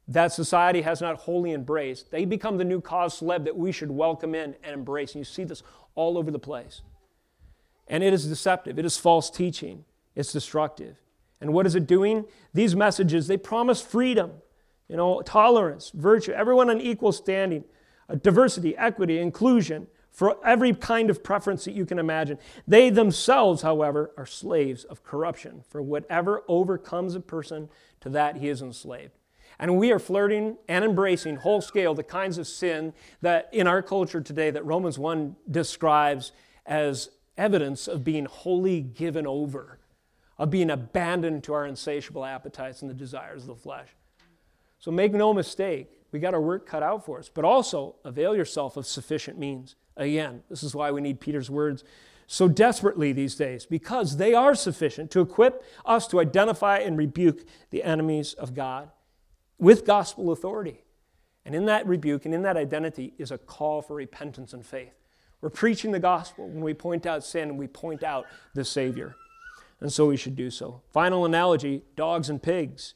that 0.09 0.33
society 0.33 0.83
has 0.83 1.01
not 1.01 1.17
wholly 1.17 1.53
embraced, 1.53 2.11
they 2.11 2.25
become 2.25 2.59
the 2.59 2.65
new 2.65 2.81
cause 2.81 3.21
celeb 3.21 3.45
that 3.45 3.57
we 3.57 3.71
should 3.71 3.91
welcome 3.91 4.35
in 4.35 4.57
and 4.65 4.75
embrace. 4.75 5.15
And 5.15 5.21
you 5.21 5.25
see 5.25 5.45
this 5.45 5.63
all 5.95 6.19
over 6.19 6.31
the 6.31 6.39
place. 6.39 6.83
And 7.91 8.05
it 8.05 8.15
is 8.15 8.27
deceptive, 8.27 8.79
it 8.79 8.87
is 8.87 8.97
false 8.97 9.29
teaching, 9.29 9.85
it's 10.15 10.33
destructive. 10.33 10.97
And 11.41 11.53
what 11.53 11.67
is 11.67 11.75
it 11.75 11.87
doing? 11.87 12.25
These 12.55 12.77
messages, 12.77 13.27
they 13.27 13.37
promise 13.37 13.83
freedom, 13.83 14.31
you 14.89 14.97
know, 14.97 15.21
tolerance, 15.23 15.91
virtue, 15.93 16.33
everyone 16.33 16.71
on 16.71 16.81
equal 16.81 17.13
standing, 17.13 17.65
uh, 18.09 18.15
diversity, 18.15 18.77
equity, 18.77 19.19
inclusion, 19.19 19.89
for 20.11 20.37
every 20.45 20.73
kind 20.73 21.11
of 21.11 21.25
preference 21.25 21.65
that 21.65 21.73
you 21.73 21.85
can 21.85 21.99
imagine. 21.99 22.39
They 22.67 22.91
themselves, 22.91 23.63
however, 23.63 24.13
are 24.17 24.27
slaves 24.27 24.85
of 24.85 25.03
corruption. 25.03 25.65
For 25.69 25.83
whatever 25.83 26.43
overcomes 26.47 27.15
a 27.15 27.21
person, 27.21 27.69
to 28.01 28.09
that 28.11 28.37
he 28.37 28.49
is 28.49 28.63
enslaved. 28.63 29.13
And 29.59 29.79
we 29.79 29.93
are 29.93 29.99
flirting 29.99 30.57
and 30.69 30.85
embracing 30.85 31.37
whole 31.37 31.61
scale 31.61 31.95
the 31.95 32.03
kinds 32.03 32.39
of 32.39 32.47
sin 32.47 32.93
that 33.21 33.49
in 33.53 33.67
our 33.67 33.83
culture 33.83 34.21
today 34.21 34.51
that 34.51 34.65
Romans 34.65 34.99
1 34.99 35.37
describes 35.51 36.33
as 36.67 37.11
evidence 37.41 37.89
of 37.89 38.05
being 38.05 38.27
wholly 38.27 38.81
given 38.81 39.27
over 39.27 39.81
of 40.41 40.49
being 40.49 40.71
abandoned 40.71 41.45
to 41.45 41.53
our 41.53 41.67
insatiable 41.67 42.25
appetites 42.25 42.81
and 42.81 42.91
the 42.91 42.95
desires 42.95 43.43
of 43.43 43.49
the 43.49 43.55
flesh. 43.55 43.89
So 44.79 44.91
make 44.91 45.13
no 45.13 45.35
mistake, 45.35 45.91
we 46.13 46.19
got 46.19 46.33
our 46.33 46.41
work 46.41 46.67
cut 46.67 46.83
out 46.83 47.05
for 47.05 47.19
us, 47.19 47.29
but 47.29 47.45
also 47.45 47.97
avail 48.07 48.35
yourself 48.35 48.79
of 48.79 48.87
sufficient 48.87 49.39
means. 49.39 49.77
Again, 49.99 50.43
this 50.49 50.63
is 50.63 50.75
why 50.75 50.91
we 50.93 51.03
need 51.03 51.21
Peter's 51.21 51.51
words 51.51 51.85
so 52.27 52.49
desperately 52.49 53.13
these 53.13 53.35
days, 53.35 53.67
because 53.67 54.17
they 54.17 54.33
are 54.33 54.55
sufficient 54.55 55.11
to 55.11 55.21
equip 55.21 55.63
us 55.85 56.07
to 56.09 56.21
identify 56.21 56.79
and 56.79 56.97
rebuke 56.97 57.45
the 57.69 57.83
enemies 57.83 58.33
of 58.33 58.55
God 58.55 58.91
with 59.59 59.85
gospel 59.85 60.33
authority. 60.33 60.85
And 61.45 61.55
in 61.55 61.67
that 61.67 61.87
rebuke 61.87 62.25
and 62.25 62.35
in 62.35 62.43
that 62.43 62.57
identity 62.57 63.13
is 63.19 63.31
a 63.31 63.37
call 63.37 63.83
for 63.83 63.95
repentance 63.95 64.55
and 64.55 64.65
faith. 64.65 65.00
We're 65.41 65.51
preaching 65.51 65.93
the 65.93 66.01
gospel 66.01 66.49
when 66.49 66.63
we 66.63 66.75
point 66.75 67.07
out 67.07 67.25
sin 67.25 67.49
and 67.49 67.59
we 67.59 67.67
point 67.67 68.03
out 68.03 68.27
the 68.55 68.65
Savior 68.65 69.17
and 69.81 69.93
so 69.93 70.07
we 70.07 70.17
should 70.17 70.37
do 70.37 70.51
so. 70.51 70.83
Final 70.93 71.25
analogy 71.25 71.83
dogs 71.97 72.29
and 72.29 72.43
pigs. 72.43 72.95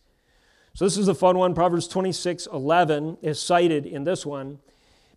So 0.74 0.84
this 0.84 0.98
is 0.98 1.08
a 1.08 1.14
fun 1.14 1.38
one. 1.38 1.54
Proverbs 1.54 1.88
26 1.88 2.46
11 2.52 3.18
is 3.22 3.40
cited 3.40 3.86
in 3.86 4.04
this 4.04 4.26
one. 4.26 4.58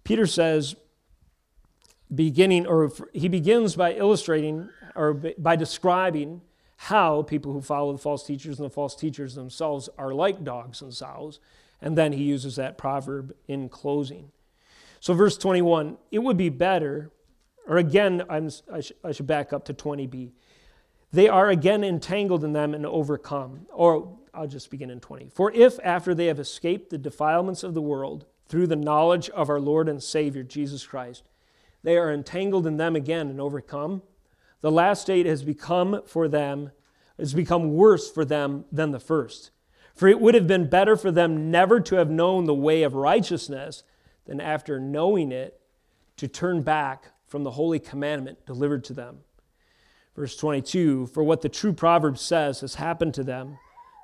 Peter 0.03 0.25
says, 0.25 0.75
beginning, 2.13 2.65
or 2.65 2.91
he 3.11 3.27
begins 3.27 3.75
by 3.75 3.93
illustrating 3.93 4.69
or 4.95 5.13
by 5.13 5.55
describing 5.55 6.41
how 6.77 7.23
people 7.23 7.51
who 7.51 7.61
follow 7.61 7.91
the 7.91 7.97
false 7.97 8.25
teachers 8.25 8.59
and 8.59 8.65
the 8.65 8.73
false 8.73 8.95
teachers 8.95 9.35
themselves 9.35 9.89
are 9.97 10.13
like 10.13 10.43
dogs 10.43 10.81
and 10.81 10.93
sows. 10.93 11.39
And 11.81 11.97
then 11.97 12.13
he 12.13 12.23
uses 12.23 12.55
that 12.55 12.77
proverb 12.77 13.35
in 13.47 13.67
closing. 13.67 14.31
So, 14.99 15.13
verse 15.13 15.37
21 15.37 15.97
it 16.11 16.19
would 16.19 16.37
be 16.37 16.49
better, 16.49 17.11
or 17.67 17.77
again, 17.77 18.23
I'm, 18.29 18.49
I, 18.71 18.81
sh- 18.81 18.93
I 19.03 19.11
should 19.11 19.27
back 19.27 19.53
up 19.53 19.65
to 19.65 19.73
20b. 19.73 20.31
They 21.11 21.27
are 21.27 21.49
again 21.49 21.83
entangled 21.83 22.43
in 22.43 22.53
them 22.53 22.73
and 22.73 22.85
overcome. 22.85 23.65
Or 23.73 24.17
I'll 24.33 24.47
just 24.47 24.69
begin 24.69 24.89
in 24.89 24.99
20. 24.99 25.29
For 25.29 25.51
if 25.51 25.79
after 25.83 26.13
they 26.13 26.27
have 26.27 26.39
escaped 26.39 26.89
the 26.89 26.97
defilements 26.97 27.63
of 27.63 27.73
the 27.73 27.81
world 27.81 28.25
through 28.47 28.67
the 28.67 28.75
knowledge 28.75 29.29
of 29.31 29.49
our 29.49 29.59
Lord 29.59 29.89
and 29.89 30.01
Savior 30.01 30.43
Jesus 30.43 30.85
Christ, 30.85 31.29
they 31.83 31.97
are 31.97 32.11
entangled 32.11 32.67
in 32.67 32.77
them 32.77 32.95
again 32.95 33.29
and 33.29 33.39
overcome, 33.39 34.01
the 34.61 34.71
last 34.71 35.03
state 35.03 35.25
has 35.25 35.43
become 35.43 36.01
for 36.05 36.27
them 36.27 36.71
has 37.17 37.33
become 37.33 37.73
worse 37.73 38.11
for 38.11 38.23
them 38.23 38.65
than 38.71 38.91
the 38.91 38.99
first. 38.99 39.51
For 39.95 40.07
it 40.07 40.21
would 40.21 40.35
have 40.35 40.47
been 40.47 40.69
better 40.69 40.95
for 40.95 41.11
them 41.11 41.49
never 41.49 41.79
to 41.79 41.95
have 41.95 42.09
known 42.09 42.45
the 42.45 42.53
way 42.53 42.83
of 42.83 42.93
righteousness 42.93 43.83
than 44.25 44.39
after 44.39 44.79
knowing 44.79 45.31
it 45.31 45.59
to 46.17 46.27
turn 46.27 46.61
back 46.61 47.11
from 47.27 47.43
the 47.43 47.51
holy 47.51 47.79
commandment 47.79 48.45
delivered 48.45 48.83
to 48.85 48.93
them. 48.93 49.19
Verse 50.15 50.35
22 50.35 51.07
For 51.07 51.23
what 51.23 51.41
the 51.41 51.49
true 51.49 51.73
proverb 51.73 52.17
says 52.17 52.61
has 52.61 52.75
happened 52.75 53.13
to 53.15 53.23
them 53.23 53.57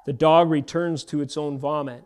the 0.06 0.14
dog 0.14 0.52
returns 0.52 1.04
to 1.06 1.22
its 1.22 1.38
own 1.38 1.58
vomit, 1.58 2.04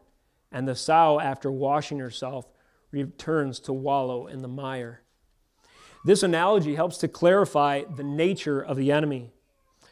and 0.52 0.68
the 0.68 0.76
sow, 0.76 1.20
after 1.20 1.52
washing 1.52 2.00
herself, 2.00 2.46
returns 2.92 3.60
to 3.62 3.74
wallow 3.74 4.28
in 4.28 4.42
the 4.42 4.48
mire. 4.48 5.02
This 6.06 6.24
analogy 6.24 6.76
helps 6.76 6.98
to 7.00 7.08
clarify 7.08 7.84
the 7.84 8.04
nature 8.04 8.62
of 8.62 8.78
the 8.78 8.92
enemy. 8.92 9.32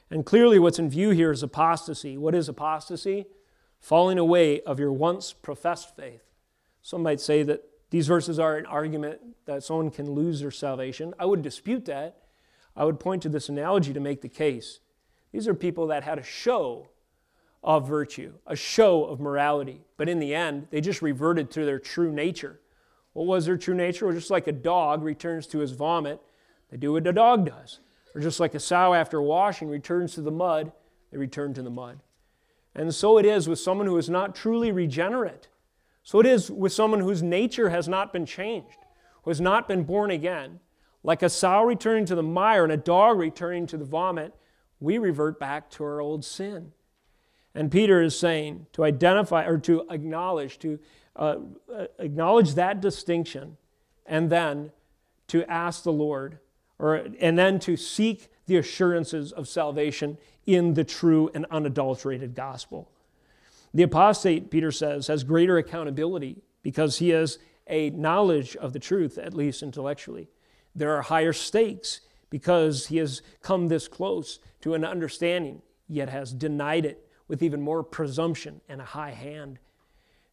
And 0.09 0.25
clearly, 0.25 0.59
what's 0.59 0.79
in 0.79 0.89
view 0.89 1.09
here 1.09 1.31
is 1.31 1.41
apostasy. 1.41 2.15
What 2.17 2.35
is 2.35 2.47
apostasy? 2.47 3.25
Falling 3.79 4.19
away 4.19 4.61
of 4.61 4.79
your 4.79 4.93
once 4.93 5.33
professed 5.33 5.95
faith. 5.95 6.21
Some 6.81 7.01
might 7.01 7.19
say 7.19 7.41
that 7.43 7.63
these 7.89 8.07
verses 8.07 8.39
are 8.39 8.57
an 8.57 8.65
argument 8.65 9.19
that 9.45 9.63
someone 9.63 9.91
can 9.91 10.11
lose 10.11 10.39
their 10.39 10.51
salvation. 10.51 11.13
I 11.19 11.25
would 11.25 11.41
dispute 11.41 11.85
that. 11.85 12.17
I 12.75 12.83
would 12.83 12.99
point 12.99 13.21
to 13.23 13.29
this 13.29 13.47
analogy 13.47 13.93
to 13.93 13.99
make 13.99 14.21
the 14.21 14.29
case. 14.29 14.79
These 15.31 15.47
are 15.47 15.53
people 15.53 15.87
that 15.87 16.03
had 16.03 16.17
a 16.17 16.23
show 16.23 16.89
of 17.63 17.87
virtue, 17.87 18.33
a 18.45 18.55
show 18.55 19.05
of 19.05 19.19
morality, 19.19 19.81
but 19.97 20.09
in 20.09 20.19
the 20.19 20.35
end, 20.35 20.67
they 20.71 20.81
just 20.81 21.01
reverted 21.01 21.49
to 21.51 21.65
their 21.65 21.79
true 21.79 22.11
nature. 22.11 22.59
What 23.13 23.27
was 23.27 23.45
their 23.45 23.57
true 23.57 23.75
nature? 23.75 24.05
Well, 24.05 24.15
just 24.15 24.29
like 24.29 24.47
a 24.47 24.51
dog 24.51 25.03
returns 25.03 25.47
to 25.47 25.59
his 25.59 25.71
vomit, 25.71 26.19
they 26.69 26.77
do 26.77 26.93
what 26.93 27.07
a 27.07 27.13
dog 27.13 27.45
does. 27.45 27.79
Or 28.13 28.21
just 28.21 28.39
like 28.39 28.55
a 28.55 28.59
sow 28.59 28.93
after 28.93 29.21
washing 29.21 29.67
returns 29.67 30.13
to 30.15 30.21
the 30.21 30.31
mud, 30.31 30.71
they 31.11 31.17
return 31.17 31.53
to 31.53 31.61
the 31.61 31.69
mud. 31.69 31.99
And 32.73 32.93
so 32.93 33.17
it 33.17 33.25
is 33.25 33.47
with 33.47 33.59
someone 33.59 33.87
who 33.87 33.97
is 33.97 34.09
not 34.09 34.35
truly 34.35 34.71
regenerate. 34.71 35.47
So 36.05 36.19
it 36.19 36.27
is 36.27 36.51
with 36.51 36.71
someone 36.71 36.99
whose 36.99 37.23
nature 37.23 37.69
has 37.71 37.87
not 37.87 38.13
been 38.13 38.27
changed, 38.27 38.77
who 39.23 39.31
has 39.31 39.41
not 39.41 39.67
been 39.67 39.83
born 39.83 40.11
again. 40.11 40.59
Like 41.03 41.23
a 41.23 41.29
sow 41.29 41.63
returning 41.63 42.05
to 42.05 42.15
the 42.15 42.23
mire 42.23 42.63
and 42.63 42.71
a 42.71 42.77
dog 42.77 43.17
returning 43.17 43.65
to 43.67 43.77
the 43.77 43.85
vomit, 43.85 44.33
we 44.79 44.99
revert 44.99 45.39
back 45.39 45.69
to 45.71 45.83
our 45.83 45.99
old 45.99 46.23
sin. 46.23 46.73
And 47.55 47.71
Peter 47.71 48.03
is 48.03 48.17
saying 48.17 48.67
to 48.73 48.83
identify 48.83 49.45
or 49.45 49.57
to 49.59 49.87
acknowledge, 49.89 50.59
to 50.59 50.79
uh, 51.15 51.37
acknowledge 51.97 52.53
that 52.53 52.81
distinction, 52.81 53.57
and 54.05 54.29
then 54.29 54.71
to 55.27 55.43
ask 55.49 55.81
the 55.81 55.91
Lord, 55.91 56.37
or, 56.77 57.07
and 57.19 57.37
then 57.37 57.57
to 57.61 57.75
seek 57.75 58.29
the 58.45 58.57
assurances 58.57 59.31
of 59.31 59.47
salvation 59.47 60.19
in 60.45 60.75
the 60.75 60.83
true 60.83 61.31
and 61.33 61.47
unadulterated 61.49 62.35
gospel. 62.35 62.91
The 63.75 63.83
apostate, 63.83 64.49
Peter 64.49 64.71
says, 64.71 65.07
has 65.07 65.25
greater 65.25 65.57
accountability 65.57 66.37
because 66.63 66.99
he 66.99 67.09
has 67.09 67.39
a 67.67 67.89
knowledge 67.89 68.55
of 68.55 68.71
the 68.71 68.79
truth, 68.79 69.17
at 69.17 69.33
least 69.33 69.61
intellectually. 69.61 70.29
There 70.73 70.95
are 70.95 71.01
higher 71.01 71.33
stakes 71.33 71.99
because 72.29 72.87
he 72.87 72.97
has 72.97 73.21
come 73.41 73.67
this 73.67 73.89
close 73.89 74.39
to 74.61 74.75
an 74.75 74.85
understanding, 74.85 75.61
yet 75.89 76.07
has 76.07 76.31
denied 76.31 76.85
it 76.85 77.05
with 77.27 77.43
even 77.43 77.61
more 77.61 77.83
presumption 77.83 78.61
and 78.69 78.79
a 78.79 78.85
high 78.85 79.11
hand. 79.11 79.59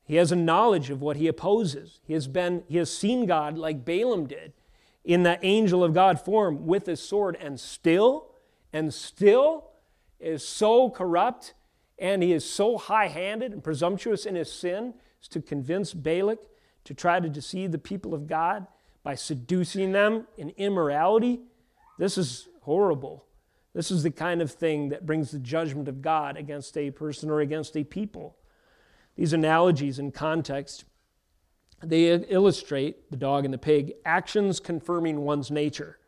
He 0.05 0.15
has 0.17 0.31
a 0.31 0.37
knowledge 0.37 0.91
of 0.91 1.03
what 1.03 1.17
he 1.17 1.27
opposes. 1.27 1.99
He 2.05 2.13
has 2.13 2.29
been, 2.29 2.63
he 2.69 2.77
has 2.77 2.97
seen 2.97 3.27
God 3.27 3.59
like 3.59 3.85
Balaam 3.85 4.29
did 4.29 4.53
in 5.05 5.25
that 5.25 5.41
angel 5.43 5.83
of 5.83 5.95
God 5.95 6.25
form 6.25 6.65
with 6.69 6.87
his 6.87 7.03
sword, 7.03 7.37
and 7.41 7.59
still, 7.59 8.31
and 8.73 8.95
still 8.95 9.73
is 10.21 10.47
so 10.47 10.91
corrupt 10.91 11.55
and 12.03 12.21
he 12.21 12.33
is 12.33 12.45
so 12.45 12.77
high 12.77 13.07
handed 13.07 13.53
and 13.53 13.63
presumptuous 13.63 14.27
in 14.27 14.35
his 14.35 14.53
sin 14.53 14.93
as 15.23 15.29
to 15.29 15.41
convince 15.41 15.95
Balak 15.95 16.41
to 16.83 16.95
try 16.95 17.21
to 17.21 17.29
deceive 17.29 17.71
the 17.71 17.79
people 17.79 18.13
of 18.13 18.27
God 18.27 18.67
by 19.05 19.15
seducing 19.15 19.93
them 19.93 20.27
in 20.37 20.51
immorality. 20.57 21.43
This 21.99 22.19
is 22.19 22.49
horrible. 22.63 23.25
This 23.73 23.93
is 23.93 24.03
the 24.03 24.11
kind 24.11 24.43
of 24.43 24.51
thing 24.51 24.89
that 24.89 25.07
brings 25.07 25.31
the 25.31 25.39
judgment 25.39 25.87
of 25.87 26.03
God 26.03 26.37
against 26.37 26.77
a 26.77 26.91
person 26.91 27.31
or 27.31 27.41
against 27.41 27.77
a 27.77 27.85
people. 27.85 28.37
These 29.15 29.33
analogies 29.33 30.01
in 30.01 30.11
context, 30.11 30.85
they 31.85 32.13
illustrate 32.13 33.13
the 33.13 33.17
dog 33.17 33.45
and 33.45 33.55
the 33.55 33.59
pig, 33.59 33.93
actions 34.05 34.59
confirming 34.59 35.21
one's 35.21 35.53
nature. 35.53 35.99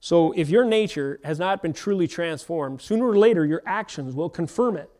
So 0.00 0.32
if 0.32 0.48
your 0.48 0.64
nature 0.64 1.20
has 1.22 1.38
not 1.38 1.62
been 1.62 1.72
truly 1.72 2.08
transformed, 2.08 2.82
sooner 2.82 3.06
or 3.06 3.16
later 3.16 3.46
your 3.46 3.62
actions 3.64 4.16
will 4.16 4.28
confirm 4.28 4.76
it. 4.76 4.90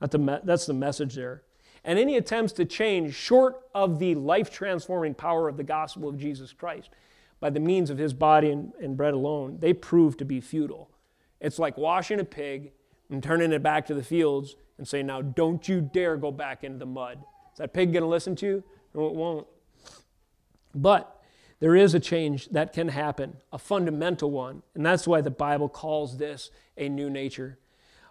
That's 0.00 0.66
the 0.66 0.74
message 0.74 1.14
there. 1.14 1.42
And 1.84 1.98
any 1.98 2.16
attempts 2.16 2.52
to 2.54 2.64
change, 2.64 3.14
short 3.14 3.62
of 3.74 3.98
the 3.98 4.14
life 4.14 4.50
transforming 4.50 5.14
power 5.14 5.48
of 5.48 5.56
the 5.56 5.64
gospel 5.64 6.08
of 6.08 6.18
Jesus 6.18 6.52
Christ, 6.52 6.90
by 7.38 7.50
the 7.50 7.60
means 7.60 7.88
of 7.88 7.98
his 7.98 8.12
body 8.12 8.50
and, 8.50 8.72
and 8.80 8.96
bread 8.96 9.14
alone, 9.14 9.56
they 9.60 9.72
prove 9.72 10.16
to 10.18 10.24
be 10.24 10.40
futile. 10.40 10.90
It's 11.40 11.58
like 11.58 11.78
washing 11.78 12.20
a 12.20 12.24
pig 12.24 12.72
and 13.08 13.22
turning 13.22 13.52
it 13.52 13.62
back 13.62 13.86
to 13.86 13.94
the 13.94 14.02
fields 14.02 14.56
and 14.76 14.86
saying, 14.86 15.06
Now 15.06 15.22
don't 15.22 15.66
you 15.66 15.80
dare 15.80 16.16
go 16.16 16.30
back 16.30 16.64
into 16.64 16.78
the 16.78 16.86
mud. 16.86 17.18
Is 17.52 17.58
that 17.58 17.72
pig 17.72 17.92
going 17.92 18.02
to 18.02 18.08
listen 18.08 18.36
to 18.36 18.46
you? 18.46 18.64
No, 18.94 19.06
it 19.06 19.14
won't. 19.14 19.46
But 20.74 21.22
there 21.60 21.74
is 21.74 21.94
a 21.94 22.00
change 22.00 22.48
that 22.50 22.72
can 22.72 22.88
happen, 22.88 23.36
a 23.52 23.58
fundamental 23.58 24.30
one. 24.30 24.62
And 24.74 24.84
that's 24.84 25.06
why 25.06 25.20
the 25.22 25.30
Bible 25.30 25.68
calls 25.68 26.18
this 26.18 26.50
a 26.76 26.88
new 26.88 27.08
nature 27.08 27.58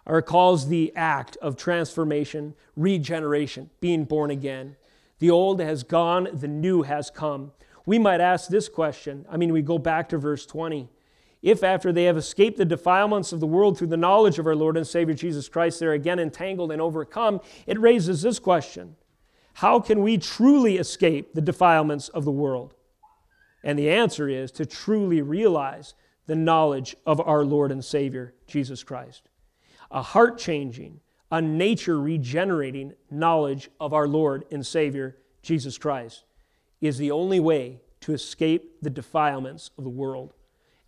or 0.06 0.22
calls 0.22 0.68
the 0.68 0.92
act 0.96 1.36
of 1.38 1.56
transformation, 1.56 2.54
regeneration, 2.76 3.70
being 3.80 4.04
born 4.04 4.30
again. 4.30 4.76
The 5.18 5.30
old 5.30 5.60
has 5.60 5.82
gone, 5.82 6.28
the 6.32 6.48
new 6.48 6.82
has 6.82 7.10
come. 7.10 7.52
We 7.86 7.98
might 7.98 8.20
ask 8.20 8.48
this 8.48 8.68
question. 8.68 9.26
I 9.30 9.36
mean, 9.36 9.52
we 9.52 9.62
go 9.62 9.78
back 9.78 10.08
to 10.10 10.18
verse 10.18 10.46
20. 10.46 10.88
If 11.42 11.62
after 11.62 11.92
they 11.92 12.04
have 12.04 12.16
escaped 12.16 12.58
the 12.58 12.64
defilements 12.64 13.32
of 13.32 13.40
the 13.40 13.46
world 13.46 13.78
through 13.78 13.88
the 13.88 13.96
knowledge 13.96 14.38
of 14.38 14.46
our 14.46 14.54
Lord 14.54 14.76
and 14.76 14.86
Savior 14.86 15.14
Jesus 15.14 15.48
Christ, 15.48 15.80
they're 15.80 15.92
again 15.92 16.18
entangled 16.18 16.72
and 16.72 16.82
overcome, 16.82 17.40
it 17.66 17.78
raises 17.78 18.22
this 18.22 18.38
question 18.38 18.96
How 19.54 19.80
can 19.80 20.02
we 20.02 20.18
truly 20.18 20.76
escape 20.76 21.32
the 21.34 21.40
defilements 21.40 22.08
of 22.10 22.24
the 22.24 22.30
world? 22.30 22.74
And 23.62 23.78
the 23.78 23.90
answer 23.90 24.28
is 24.28 24.50
to 24.52 24.66
truly 24.66 25.22
realize 25.22 25.94
the 26.26 26.36
knowledge 26.36 26.94
of 27.06 27.20
our 27.20 27.44
Lord 27.44 27.72
and 27.72 27.84
Savior 27.84 28.34
Jesus 28.46 28.82
Christ 28.82 29.29
a 29.90 30.02
heart 30.02 30.38
changing, 30.38 31.00
a 31.30 31.40
nature 31.40 32.00
regenerating 32.00 32.94
knowledge 33.10 33.70
of 33.80 33.92
our 33.92 34.08
Lord 34.08 34.44
and 34.50 34.66
Savior, 34.66 35.16
Jesus 35.42 35.78
Christ, 35.78 36.24
is 36.80 36.98
the 36.98 37.10
only 37.10 37.40
way 37.40 37.80
to 38.00 38.12
escape 38.12 38.80
the 38.82 38.90
defilements 38.90 39.70
of 39.76 39.84
the 39.84 39.90
world. 39.90 40.32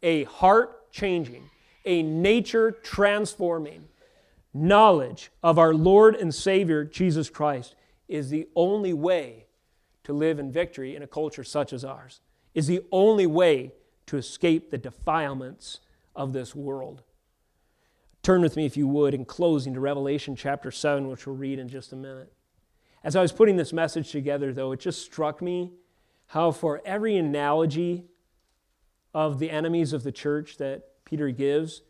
A 0.02 0.24
heart 0.24 0.90
changing, 0.92 1.50
a 1.84 2.02
nature 2.02 2.70
transforming 2.70 3.84
knowledge 4.54 5.30
of 5.42 5.58
our 5.58 5.74
Lord 5.74 6.14
and 6.14 6.34
Savior, 6.34 6.84
Jesus 6.84 7.30
Christ, 7.30 7.74
is 8.08 8.30
the 8.30 8.48
only 8.54 8.92
way 8.92 9.46
to 10.04 10.12
live 10.12 10.38
in 10.38 10.50
victory 10.50 10.96
in 10.96 11.02
a 11.02 11.06
culture 11.06 11.44
such 11.44 11.72
as 11.72 11.84
ours, 11.84 12.20
is 12.54 12.66
the 12.66 12.82
only 12.90 13.26
way 13.26 13.72
to 14.06 14.16
escape 14.16 14.70
the 14.70 14.78
defilements 14.78 15.80
of 16.14 16.32
this 16.32 16.54
world. 16.54 17.02
Turn 18.22 18.40
with 18.40 18.56
me, 18.56 18.66
if 18.66 18.76
you 18.76 18.86
would, 18.86 19.14
in 19.14 19.24
closing 19.24 19.74
to 19.74 19.80
Revelation 19.80 20.36
chapter 20.36 20.70
7, 20.70 21.08
which 21.08 21.26
we'll 21.26 21.36
read 21.36 21.58
in 21.58 21.68
just 21.68 21.92
a 21.92 21.96
minute. 21.96 22.32
As 23.02 23.16
I 23.16 23.22
was 23.22 23.32
putting 23.32 23.56
this 23.56 23.72
message 23.72 24.12
together, 24.12 24.52
though, 24.52 24.70
it 24.70 24.78
just 24.78 25.02
struck 25.02 25.42
me 25.42 25.72
how 26.26 26.52
for 26.52 26.80
every 26.84 27.16
analogy 27.16 28.04
of 29.12 29.40
the 29.40 29.50
enemies 29.50 29.92
of 29.92 30.04
the 30.04 30.12
church 30.12 30.56
that 30.58 31.04
Peter 31.04 31.30
gives, 31.30 31.82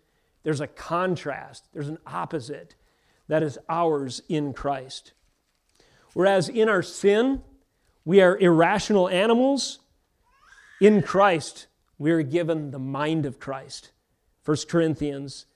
there's 0.43 0.61
a 0.61 0.67
contrast, 0.67 1.69
there's 1.75 1.91
an 1.91 1.99
opposite 2.07 2.77
that 3.29 3.43
is 3.43 3.59
ours 3.69 4.23
in 4.29 4.55
Christ. 4.55 5.13
Whereas 6.15 6.49
in 6.49 6.69
our 6.69 6.83
sin, 6.83 7.43
we 8.07 8.23
are 8.23 8.39
irrational 8.39 9.09
animals, 9.09 9.81
in 10.81 11.03
Christ, 11.03 11.67
we 11.99 12.11
are 12.11 12.23
given 12.23 12.71
the 12.71 12.79
mind 12.79 13.27
of 13.27 13.39
Christ. 13.39 13.93
1 14.45 14.57
Corinthians 14.69 15.47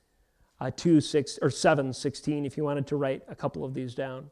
uh, 0.61 0.71
2, 0.75 1.01
6, 1.01 1.39
or 1.43 1.51
7, 1.51 1.93
16, 1.93 2.47
if 2.47 2.57
you 2.57 2.65
wanted 2.65 2.87
to 2.87 2.97
write 2.97 3.23
a 3.29 3.35
couple 3.35 3.65
of 3.65 3.75
these 3.75 3.95
down. 3.95 4.31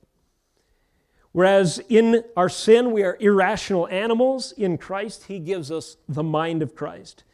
Whereas 1.33 1.81
in 1.89 2.22
our 2.37 2.49
sin 2.49 2.93
we 2.93 3.03
are 3.03 3.16
irrational 3.18 3.89
animals, 3.89 4.53
in 4.53 4.79
Christ 4.79 5.25
he 5.25 5.41
gives 5.41 5.70
us 5.70 5.97
the 6.09 6.22
mind 6.22 6.62
of 6.62 6.77
Christ. 6.77 7.25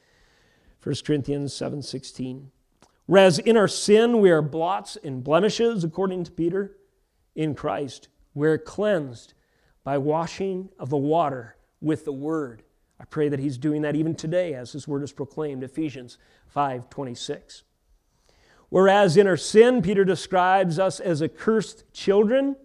1 0.83 1.05
Corinthians 1.05 1.53
7:16. 1.53 2.51
Whereas 3.05 3.39
in 3.39 3.59
our 3.59 3.69
sin 3.69 4.21
we 4.21 4.31
are 4.31 4.41
blots 4.41 4.97
and 4.97 5.23
blemishes 5.23 5.85
according 5.85 6.25
to 6.25 6.33
Peter, 6.33 6.79
in 7.35 7.55
Christ 7.55 8.09
we're 8.33 8.57
cleansed 8.57 9.35
by 9.85 9.99
washing 9.99 10.71
of 10.79 10.89
the 10.89 10.97
water 10.97 11.57
with 11.83 12.07
the 12.07 12.13
word. 12.13 12.63
I 12.99 13.05
pray 13.05 13.29
that 13.29 13.41
he's 13.41 13.59
doing 13.59 13.83
that 13.83 13.97
even 13.97 14.15
today 14.15 14.55
as 14.55 14.73
his 14.73 14.89
word 14.89 15.03
is 15.03 15.13
proclaimed 15.13 15.63
Ephesians 15.63 16.17
5:26. 16.47 17.65
Whereas 18.71 19.17
in 19.17 19.27
our 19.27 19.37
sin 19.37 19.83
Peter 19.83 20.05
describes 20.05 20.79
us 20.79 20.99
as 20.99 21.23
accursed 21.23 21.85
children, 21.93 22.57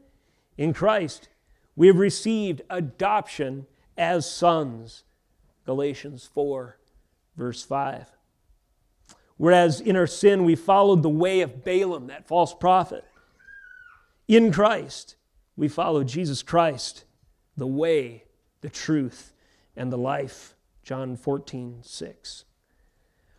in 0.57 0.73
Christ, 0.73 1.27
we 1.75 1.87
have 1.87 1.97
received 1.97 2.61
adoption 2.69 3.65
as 3.97 4.29
sons. 4.29 5.03
Galatians 5.65 6.29
4, 6.33 6.77
verse 7.35 7.63
5. 7.63 8.09
Whereas 9.37 9.81
in 9.81 9.97
our 9.97 10.07
sin 10.07 10.45
we 10.45 10.55
followed 10.55 11.03
the 11.03 11.09
way 11.09 11.41
of 11.41 11.65
Balaam, 11.65 12.07
that 12.07 12.27
false 12.27 12.53
prophet. 12.53 13.03
In 14.27 14.51
Christ, 14.51 15.15
we 15.57 15.67
follow 15.67 16.03
Jesus 16.03 16.41
Christ, 16.41 17.03
the 17.57 17.67
way, 17.67 18.23
the 18.61 18.69
truth, 18.69 19.33
and 19.75 19.91
the 19.91 19.97
life. 19.97 20.55
John 20.83 21.17
14, 21.17 21.79
6. 21.81 22.45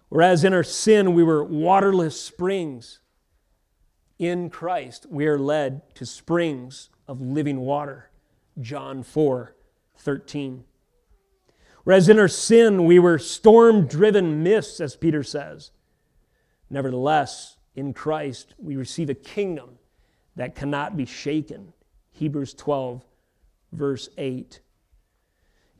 Whereas 0.09 0.45
in 0.45 0.55
our 0.55 0.63
sin 0.63 1.15
we 1.15 1.23
were 1.23 1.45
waterless 1.45 2.21
springs, 2.21 3.01
in 4.19 4.49
Christ 4.49 5.07
we 5.11 5.27
are 5.27 5.39
led 5.39 5.95
to 5.97 6.07
springs 6.07 6.91
of 7.07 7.21
living 7.21 7.61
water. 7.61 8.11
John 8.61 9.03
4 9.03 9.55
13. 9.99 10.65
Whereas 11.85 12.09
in 12.09 12.19
our 12.19 12.29
sin 12.29 12.85
we 12.85 12.99
were 12.99 13.19
storm 13.19 13.87
driven 13.87 14.43
mists, 14.43 14.81
as 14.81 14.97
Peter 14.97 15.23
says. 15.23 15.71
Nevertheless, 16.69 17.59
in 17.75 17.93
Christ 17.93 18.55
we 18.59 18.77
receive 18.77 19.11
a 19.11 19.15
kingdom 19.15 19.79
that 20.35 20.55
cannot 20.55 20.97
be 20.97 21.07
shaken. 21.07 21.73
Hebrews 22.13 22.55
12, 22.55 23.05
verse 23.73 24.09
8. 24.17 24.61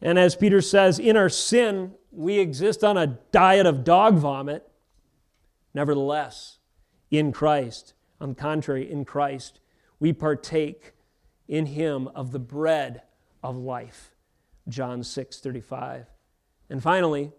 And 0.03 0.19
as 0.19 0.37
Peter 0.37 0.61
says, 0.61 0.99
in 0.99 1.17
our 1.17 1.29
sin 1.29 1.93
we 2.11 2.39
exist 2.39 2.83
on 2.83 2.97
a 2.97 3.19
diet 3.31 3.67
of 3.67 3.85
dog 3.85 4.17
vomit. 4.17 4.67
Nevertheless, 5.75 6.59
in 7.11 7.33
Christ, 7.33 7.95
on 8.21 8.31
the 8.31 8.35
contrary, 8.35 8.91
in 8.91 9.05
Christ, 9.05 9.61
we 10.01 10.13
partake 10.13 10.93
in 11.49 11.67
him 11.67 12.09
of 12.09 12.33
the 12.33 12.39
bread 12.39 13.03
of 13.43 13.57
life. 13.57 14.13
John 14.69 15.05
6 15.05 15.41
35. 15.41 16.07
And 16.69 16.83
finally, 16.83 17.33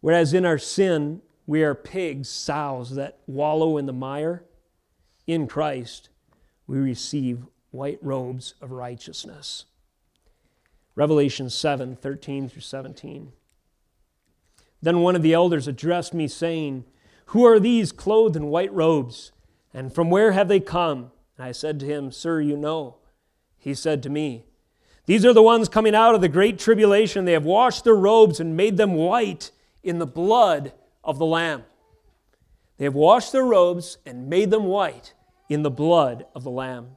whereas 0.00 0.32
in 0.32 0.46
our 0.46 0.58
sin 0.58 1.20
we 1.46 1.62
are 1.62 1.74
pigs, 1.74 2.28
sows 2.28 2.94
that 2.94 3.18
wallow 3.26 3.76
in 3.76 3.86
the 3.86 3.92
mire, 3.92 4.44
in 5.26 5.46
Christ 5.46 6.08
we 6.66 6.78
receive 6.78 7.44
white 7.70 7.98
robes 8.02 8.54
of 8.60 8.70
righteousness. 8.70 9.66
Revelation 10.98 11.48
7 11.48 11.94
13 11.94 12.48
through 12.48 12.60
17. 12.60 13.30
Then 14.82 15.00
one 15.00 15.14
of 15.14 15.22
the 15.22 15.32
elders 15.32 15.68
addressed 15.68 16.12
me, 16.12 16.26
saying, 16.26 16.86
Who 17.26 17.44
are 17.44 17.60
these 17.60 17.92
clothed 17.92 18.34
in 18.34 18.46
white 18.46 18.72
robes, 18.72 19.30
and 19.72 19.94
from 19.94 20.10
where 20.10 20.32
have 20.32 20.48
they 20.48 20.58
come? 20.58 21.12
And 21.36 21.46
I 21.46 21.52
said 21.52 21.78
to 21.78 21.86
him, 21.86 22.10
Sir, 22.10 22.40
you 22.40 22.56
know. 22.56 22.96
He 23.56 23.74
said 23.74 24.02
to 24.02 24.10
me, 24.10 24.46
These 25.06 25.24
are 25.24 25.32
the 25.32 25.40
ones 25.40 25.68
coming 25.68 25.94
out 25.94 26.16
of 26.16 26.20
the 26.20 26.28
great 26.28 26.58
tribulation. 26.58 27.26
They 27.26 27.32
have 27.34 27.44
washed 27.44 27.84
their 27.84 27.94
robes 27.94 28.40
and 28.40 28.56
made 28.56 28.76
them 28.76 28.94
white 28.94 29.52
in 29.84 30.00
the 30.00 30.06
blood 30.06 30.72
of 31.04 31.20
the 31.20 31.26
Lamb. 31.26 31.62
They 32.76 32.86
have 32.86 32.96
washed 32.96 33.30
their 33.30 33.44
robes 33.44 33.98
and 34.04 34.28
made 34.28 34.50
them 34.50 34.64
white 34.64 35.14
in 35.48 35.62
the 35.62 35.70
blood 35.70 36.26
of 36.34 36.42
the 36.42 36.50
Lamb. 36.50 36.96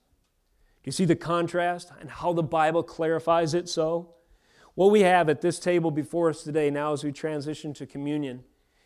Do 0.83 0.87
you 0.87 0.91
see 0.91 1.05
the 1.05 1.15
contrast 1.15 1.91
and 1.99 2.09
how 2.09 2.33
the 2.33 2.43
Bible 2.43 2.81
clarifies 2.81 3.53
it 3.53 3.69
so? 3.69 4.15
What 4.73 4.91
we 4.91 5.01
have 5.01 5.29
at 5.29 5.41
this 5.41 5.59
table 5.59 5.91
before 5.91 6.29
us 6.29 6.43
today, 6.43 6.71
now 6.71 6.93
as 6.93 7.03
we 7.03 7.11
transition 7.11 7.73
to 7.75 7.85
communion, 7.85 8.43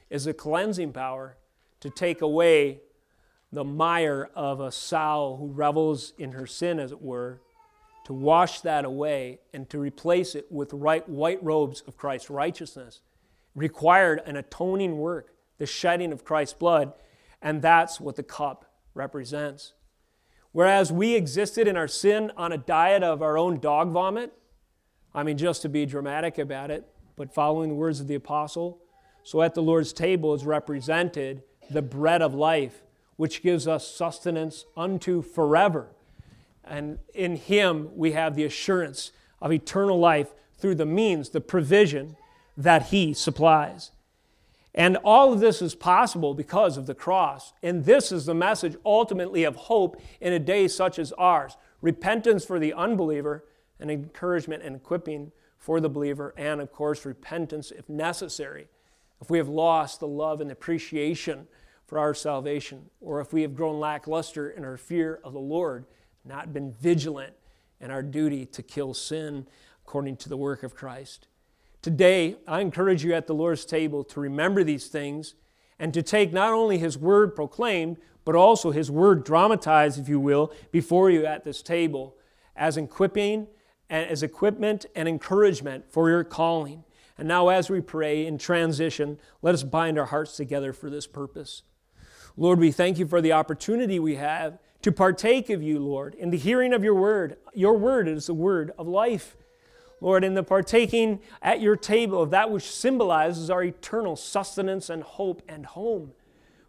is 0.09 0.27
a 0.27 0.33
cleansing 0.33 0.91
power 0.91 1.37
to 1.79 1.89
take 1.89 2.21
away 2.21 2.81
the 3.51 3.63
mire 3.63 4.29
of 4.35 4.59
a 4.59 4.71
sow 4.71 5.37
who 5.39 5.47
revels 5.47 6.11
in 6.17 6.33
her 6.33 6.45
sin, 6.45 6.79
as 6.79 6.91
it 6.91 7.01
were, 7.01 7.41
to 8.05 8.13
wash 8.13 8.61
that 8.61 8.83
away 8.83 9.39
and 9.53 9.69
to 9.69 9.79
replace 9.79 10.35
it 10.35 10.51
with 10.51 10.73
right, 10.73 11.07
white 11.07 11.41
robes 11.43 11.81
of 11.87 11.95
Christ's 11.95 12.29
righteousness 12.29 13.01
required 13.55 14.21
an 14.25 14.35
atoning 14.35 14.97
work, 14.97 15.33
the 15.57 15.65
shedding 15.65 16.11
of 16.11 16.25
Christ's 16.25 16.53
blood, 16.53 16.93
and 17.41 17.61
that's 17.61 18.01
what 18.01 18.15
the 18.15 18.23
cup 18.23 18.73
represents. 18.93 19.73
Whereas 20.55 20.89
we 20.89 21.15
existed 21.15 21.67
in 21.67 21.75
our 21.75 21.87
sin 21.87 22.31
on 22.37 22.53
a 22.53 22.57
diet 22.57 23.03
of 23.03 23.21
our 23.21 23.37
own 23.37 23.59
dog 23.59 23.91
vomit, 23.91 24.31
I 25.13 25.23
mean, 25.23 25.37
just 25.37 25.61
to 25.63 25.69
be 25.69 25.85
dramatic 25.85 26.37
about 26.37 26.71
it, 26.71 26.87
but 27.17 27.33
following 27.33 27.69
the 27.69 27.75
words 27.75 27.99
of 27.99 28.07
the 28.07 28.15
apostle, 28.15 28.79
so 29.23 29.41
at 29.41 29.53
the 29.53 29.61
Lord's 29.61 29.91
table 29.91 30.33
is 30.33 30.45
represented 30.45 31.43
the 31.69 31.81
bread 31.81 32.21
of 32.21 32.33
life, 32.33 32.83
which 33.17 33.43
gives 33.43 33.67
us 33.67 33.85
sustenance 33.85 34.63
unto 34.77 35.21
forever 35.21 35.89
and 36.65 36.99
in 37.13 37.35
Him, 37.35 37.89
we 37.95 38.13
have 38.13 38.35
the 38.35 38.43
assurance 38.43 39.11
of 39.41 39.51
eternal 39.51 39.99
life 39.99 40.33
through 40.57 40.75
the 40.75 40.85
means, 40.85 41.29
the 41.29 41.41
provision 41.41 42.15
that 42.57 42.87
He 42.87 43.13
supplies. 43.13 43.91
And 44.75 44.97
all 44.97 45.33
of 45.33 45.39
this 45.39 45.61
is 45.61 45.73
possible 45.73 46.33
because 46.33 46.77
of 46.77 46.85
the 46.85 46.93
cross. 46.93 47.53
And 47.63 47.85
this 47.85 48.11
is 48.11 48.25
the 48.25 48.35
message 48.35 48.75
ultimately 48.85 49.45
of 49.45 49.55
hope 49.55 49.99
in 50.21 50.33
a 50.33 50.39
day 50.39 50.67
such 50.67 50.99
as 50.99 51.11
ours 51.13 51.57
repentance 51.81 52.43
for 52.43 52.59
the 52.59 52.73
unbeliever, 52.73 53.45
and 53.79 53.91
encouragement 53.91 54.63
and 54.63 54.75
equipping 54.75 55.31
for 55.57 55.79
the 55.79 55.89
believer, 55.89 56.33
and 56.37 56.61
of 56.61 56.71
course, 56.71 57.05
repentance 57.05 57.71
if 57.71 57.89
necessary. 57.89 58.67
If 59.21 59.29
we 59.29 59.37
have 59.37 59.47
lost 59.47 59.99
the 59.99 60.07
love 60.07 60.41
and 60.41 60.51
appreciation 60.51 61.47
for 61.85 61.99
our 61.99 62.13
salvation, 62.13 62.89
or 63.01 63.21
if 63.21 63.33
we 63.33 63.41
have 63.41 63.55
grown 63.55 63.79
lackluster 63.79 64.49
in 64.49 64.63
our 64.63 64.77
fear 64.77 65.19
of 65.23 65.33
the 65.33 65.39
Lord, 65.39 65.85
not 66.23 66.53
been 66.53 66.73
vigilant 66.73 67.33
in 67.79 67.91
our 67.91 68.03
duty 68.03 68.45
to 68.47 68.63
kill 68.63 68.93
sin 68.93 69.47
according 69.85 70.17
to 70.17 70.29
the 70.29 70.37
work 70.37 70.63
of 70.63 70.75
Christ. 70.75 71.27
Today, 71.85 72.37
I 72.47 72.61
encourage 72.61 73.03
you 73.03 73.13
at 73.13 73.27
the 73.27 73.35
Lord's 73.35 73.63
table 73.63 74.03
to 74.05 74.19
remember 74.19 74.63
these 74.63 74.87
things 74.87 75.35
and 75.77 75.93
to 75.93 76.01
take 76.01 76.33
not 76.33 76.51
only 76.51 76.79
His 76.79 76.97
word 76.97 77.35
proclaimed, 77.35 77.97
but 78.23 78.33
also 78.33 78.71
His 78.71 78.89
word 78.89 79.23
dramatized, 79.23 79.99
if 79.99 80.09
you 80.09 80.19
will, 80.19 80.51
before 80.71 81.11
you 81.11 81.27
at 81.27 81.43
this 81.43 81.61
table 81.61 82.15
as 82.55 82.75
equipping 82.75 83.45
and 83.87 84.09
as 84.09 84.23
equipment 84.23 84.87
and 84.95 85.07
encouragement 85.07 85.85
for 85.87 86.09
your 86.09 86.23
calling. 86.23 86.83
And 87.19 87.27
now, 87.27 87.49
as 87.49 87.69
we 87.69 87.81
pray 87.81 88.25
in 88.25 88.39
transition, 88.39 89.19
let 89.43 89.53
us 89.53 89.61
bind 89.61 89.99
our 89.99 90.07
hearts 90.07 90.35
together 90.35 90.73
for 90.73 90.89
this 90.89 91.05
purpose. 91.05 91.61
Lord, 92.35 92.57
we 92.57 92.71
thank 92.71 92.97
you 92.97 93.05
for 93.05 93.21
the 93.21 93.33
opportunity 93.33 93.99
we 93.99 94.15
have 94.15 94.57
to 94.81 94.91
partake 94.91 95.51
of 95.51 95.61
you, 95.61 95.77
Lord, 95.77 96.15
in 96.15 96.31
the 96.31 96.37
hearing 96.39 96.73
of 96.73 96.83
your 96.83 96.95
word. 96.95 97.37
Your 97.53 97.77
word 97.77 98.07
is 98.07 98.25
the 98.25 98.33
word 98.33 98.71
of 98.79 98.87
life. 98.87 99.37
Lord, 100.05 100.23
in 100.23 100.35
the 100.35 100.43
partaking 100.43 101.19
at 101.41 101.61
your 101.61 101.75
table 101.75 102.21
of 102.21 102.29
that 102.29 102.51
which 102.51 102.69
symbolizes 102.69 103.49
our 103.49 103.63
eternal 103.63 104.15
sustenance 104.15 104.87
and 104.87 105.01
hope 105.01 105.41
and 105.47 105.65
home. 105.65 106.11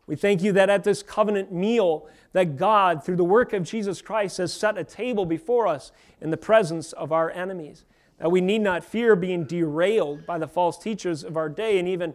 We 0.07 0.17
thank 0.17 0.43
you 0.43 0.53
that 0.53 0.71
at 0.71 0.85
this 0.85 1.03
covenant 1.03 1.53
meal 1.53 2.09
that 2.33 2.57
God 2.57 3.05
through 3.05 3.17
the 3.17 3.25
work 3.25 3.53
of 3.53 3.65
Jesus 3.65 4.01
Christ 4.01 4.39
has 4.39 4.55
set 4.55 4.79
a 4.79 4.85
table 4.85 5.27
before 5.27 5.67
us 5.67 5.93
in 6.19 6.31
the 6.31 6.39
presence 6.39 6.95
of 6.95 7.13
our 7.13 7.31
enemies. 7.31 7.85
That 8.21 8.31
we 8.31 8.41
need 8.41 8.63
not 8.63 8.83
fear 8.83 9.15
being 9.15 9.45
derailed 9.45 10.25
by 10.25 10.39
the 10.39 10.49
false 10.49 10.79
teachers 10.79 11.23
of 11.23 11.37
our 11.37 11.51
day 11.51 11.79
and 11.79 11.87
even 11.87 12.15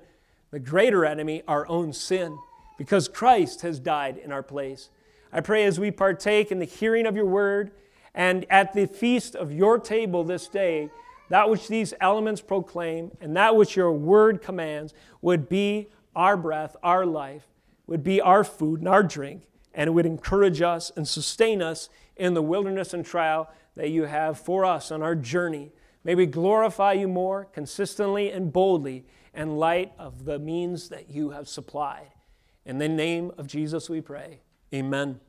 the 0.49 0.57
greater 0.57 1.05
enemy, 1.05 1.43
our 1.47 1.67
own 1.67 1.93
sin, 1.93 2.35
because 2.79 3.07
Christ 3.07 3.61
has 3.61 3.79
died 3.79 4.17
in 4.17 4.31
our 4.31 4.41
place. 4.41 4.89
I 5.31 5.41
pray 5.41 5.65
as 5.65 5.79
we 5.79 5.91
partake 5.91 6.51
in 6.51 6.57
the 6.57 6.65
hearing 6.65 7.05
of 7.05 7.15
your 7.15 7.27
word 7.27 7.73
and 8.15 8.43
at 8.49 8.73
the 8.73 8.87
feast 8.87 9.35
of 9.35 9.51
your 9.51 9.77
table 9.77 10.23
this 10.23 10.47
day, 10.47 10.89
that 11.31 11.49
which 11.49 11.69
these 11.69 11.93
elements 12.01 12.41
proclaim, 12.41 13.09
and 13.21 13.37
that 13.37 13.55
which 13.55 13.77
your 13.77 13.93
word 13.93 14.41
commands 14.41 14.93
would 15.21 15.47
be 15.47 15.87
our 16.13 16.35
breath, 16.35 16.75
our 16.83 17.05
life, 17.05 17.47
would 17.87 18.03
be 18.03 18.19
our 18.19 18.43
food 18.43 18.79
and 18.81 18.89
our 18.89 19.01
drink, 19.01 19.43
and 19.73 19.87
it 19.87 19.91
would 19.91 20.05
encourage 20.05 20.61
us 20.61 20.91
and 20.97 21.07
sustain 21.07 21.61
us 21.61 21.87
in 22.17 22.33
the 22.33 22.41
wilderness 22.41 22.93
and 22.93 23.05
trial 23.05 23.49
that 23.77 23.89
you 23.89 24.03
have 24.03 24.37
for 24.37 24.65
us 24.65 24.91
on 24.91 25.01
our 25.01 25.15
journey. 25.15 25.71
May 26.03 26.15
we 26.15 26.25
glorify 26.25 26.91
you 26.91 27.07
more 27.07 27.45
consistently 27.45 28.29
and 28.29 28.51
boldly 28.51 29.05
in 29.33 29.55
light 29.55 29.93
of 29.97 30.25
the 30.25 30.37
means 30.37 30.89
that 30.89 31.09
you 31.09 31.29
have 31.29 31.47
supplied. 31.47 32.11
In 32.65 32.77
the 32.77 32.89
name 32.89 33.31
of 33.37 33.47
Jesus 33.47 33.89
we 33.89 34.01
pray. 34.01 34.41
Amen. 34.73 35.21